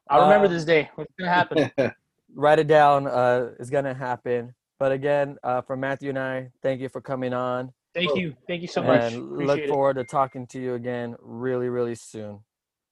I'll 0.09 0.23
remember 0.23 0.45
Uh, 0.47 0.49
this 0.49 0.65
day. 0.65 0.89
What's 0.95 1.11
gonna 1.19 1.31
happen? 1.31 1.71
Write 2.35 2.59
it 2.59 2.67
down. 2.67 3.05
Uh, 3.07 3.51
it's 3.59 3.69
gonna 3.69 3.93
happen. 3.93 4.55
But 4.79 4.91
again, 4.91 5.37
uh, 5.43 5.61
for 5.61 5.77
Matthew 5.77 6.09
and 6.09 6.19
I, 6.19 6.49
thank 6.61 6.81
you 6.81 6.89
for 6.89 7.01
coming 7.01 7.33
on, 7.33 7.71
Thank 7.93 8.15
you. 8.17 8.35
Thank 8.47 8.63
you 8.63 8.67
so 8.67 8.81
much. 8.81 9.13
and 9.13 9.21
look 9.33 9.41
Appreciate 9.43 9.65
it. 9.65 9.69
forward 9.69 9.93
to 9.95 10.03
talking 10.03 10.47
to 10.47 10.59
you 10.59 10.73
again 10.73 11.15
really, 11.21 11.69
really 11.69 11.95
soon. 11.95 12.39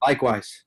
likewise. 0.05 0.63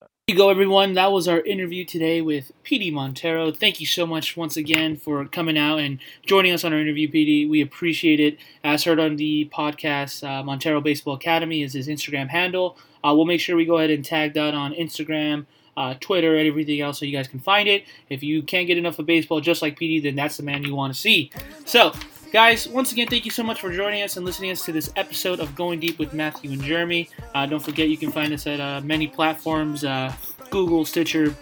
There 0.00 0.34
you 0.34 0.36
go, 0.36 0.50
everyone. 0.50 0.92
That 0.94 1.10
was 1.10 1.26
our 1.26 1.40
interview 1.40 1.84
today 1.84 2.20
with 2.20 2.52
Petie 2.62 2.90
Montero. 2.92 3.50
Thank 3.50 3.80
you 3.80 3.86
so 3.86 4.06
much 4.06 4.36
once 4.36 4.56
again 4.56 4.96
for 4.96 5.24
coming 5.26 5.58
out 5.58 5.78
and 5.80 5.98
joining 6.24 6.52
us 6.52 6.64
on 6.64 6.72
our 6.72 6.78
interview, 6.78 7.10
Petie. 7.10 7.46
We 7.46 7.60
appreciate 7.60 8.20
it. 8.20 8.38
As 8.62 8.84
heard 8.84 9.00
on 9.00 9.16
the 9.16 9.50
podcast, 9.52 10.22
uh, 10.22 10.42
Montero 10.44 10.80
Baseball 10.80 11.14
Academy 11.14 11.62
is 11.62 11.72
his 11.72 11.88
Instagram 11.88 12.28
handle. 12.28 12.76
Uh, 13.02 13.12
we'll 13.16 13.24
make 13.24 13.40
sure 13.40 13.56
we 13.56 13.64
go 13.64 13.78
ahead 13.78 13.90
and 13.90 14.04
tag 14.04 14.34
that 14.34 14.54
on 14.54 14.72
Instagram, 14.74 15.46
uh, 15.76 15.94
Twitter, 16.00 16.36
and 16.36 16.46
everything 16.46 16.80
else 16.80 16.98
so 16.98 17.04
you 17.04 17.16
guys 17.16 17.28
can 17.28 17.40
find 17.40 17.68
it. 17.68 17.84
If 18.08 18.22
you 18.22 18.42
can't 18.42 18.66
get 18.66 18.78
enough 18.78 18.98
of 18.98 19.06
baseball 19.06 19.40
just 19.40 19.62
like 19.62 19.78
Petie, 19.78 20.00
then 20.00 20.14
that's 20.14 20.36
the 20.36 20.42
man 20.42 20.62
you 20.64 20.74
want 20.74 20.94
to 20.94 20.98
see. 20.98 21.30
So, 21.64 21.92
Guys, 22.32 22.66
once 22.66 22.92
again, 22.92 23.08
thank 23.08 23.26
you 23.26 23.30
so 23.30 23.42
much 23.42 23.60
for 23.60 23.70
joining 23.70 24.02
us 24.02 24.16
and 24.16 24.24
listening 24.24 24.50
us 24.50 24.64
to 24.64 24.72
this 24.72 24.90
episode 24.96 25.38
of 25.38 25.54
Going 25.54 25.78
Deep 25.78 25.98
with 25.98 26.14
Matthew 26.14 26.50
and 26.50 26.62
Jeremy. 26.62 27.10
Uh, 27.34 27.44
don't 27.44 27.62
forget, 27.62 27.90
you 27.90 27.98
can 27.98 28.10
find 28.10 28.32
us 28.32 28.46
at 28.46 28.58
uh, 28.58 28.80
many 28.82 29.06
platforms 29.06 29.84
uh, 29.84 30.10
Google, 30.48 30.86
Stitcher, 30.86 31.36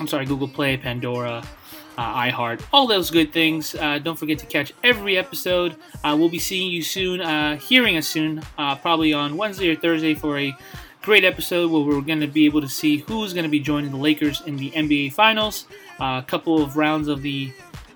I'm 0.00 0.08
sorry, 0.08 0.24
Google 0.24 0.48
Play, 0.48 0.78
Pandora, 0.78 1.42
uh, 1.98 2.14
iHeart, 2.22 2.62
all 2.72 2.86
those 2.86 3.10
good 3.10 3.30
things. 3.30 3.74
Uh, 3.74 3.98
don't 3.98 4.18
forget 4.18 4.38
to 4.38 4.46
catch 4.46 4.72
every 4.82 5.18
episode. 5.18 5.76
Uh, 6.02 6.16
we'll 6.18 6.30
be 6.30 6.38
seeing 6.38 6.70
you 6.70 6.82
soon, 6.82 7.20
uh, 7.20 7.58
hearing 7.58 7.98
us 7.98 8.08
soon, 8.08 8.42
uh, 8.56 8.74
probably 8.76 9.12
on 9.12 9.36
Wednesday 9.36 9.70
or 9.70 9.76
Thursday 9.76 10.14
for 10.14 10.38
a 10.38 10.56
great 11.06 11.24
episode 11.24 11.70
where 11.70 11.82
we're 11.82 12.00
going 12.00 12.18
to 12.18 12.26
be 12.26 12.46
able 12.46 12.60
to 12.60 12.68
see 12.68 12.96
who's 12.96 13.32
going 13.32 13.44
to 13.44 13.48
be 13.48 13.60
joining 13.60 13.92
the 13.92 13.96
Lakers 13.96 14.40
in 14.40 14.56
the 14.56 14.72
NBA 14.72 15.12
Finals. 15.12 15.66
Uh, 16.00 16.20
a 16.20 16.24
couple 16.26 16.60
of 16.60 16.76
rounds 16.76 17.06
of 17.06 17.22
the 17.22 17.52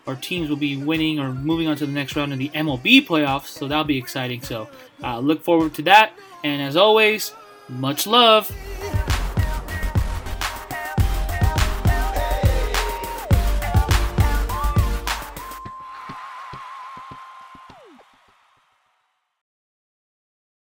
our 0.06 0.14
teams 0.14 0.48
will 0.48 0.56
be 0.56 0.76
winning 0.76 1.18
or 1.18 1.32
moving 1.32 1.66
on 1.66 1.74
to 1.74 1.86
the 1.86 1.92
next 1.92 2.14
round 2.14 2.32
in 2.32 2.38
the 2.38 2.50
MLB 2.50 3.04
playoffs, 3.04 3.46
so 3.46 3.66
that'll 3.66 3.82
be 3.82 3.98
exciting. 3.98 4.42
So 4.42 4.68
uh, 5.02 5.18
look 5.18 5.42
forward 5.42 5.74
to 5.74 5.82
that. 5.82 6.12
And 6.44 6.62
as 6.62 6.76
always, 6.76 7.34
much 7.68 8.06
love. 8.06 8.48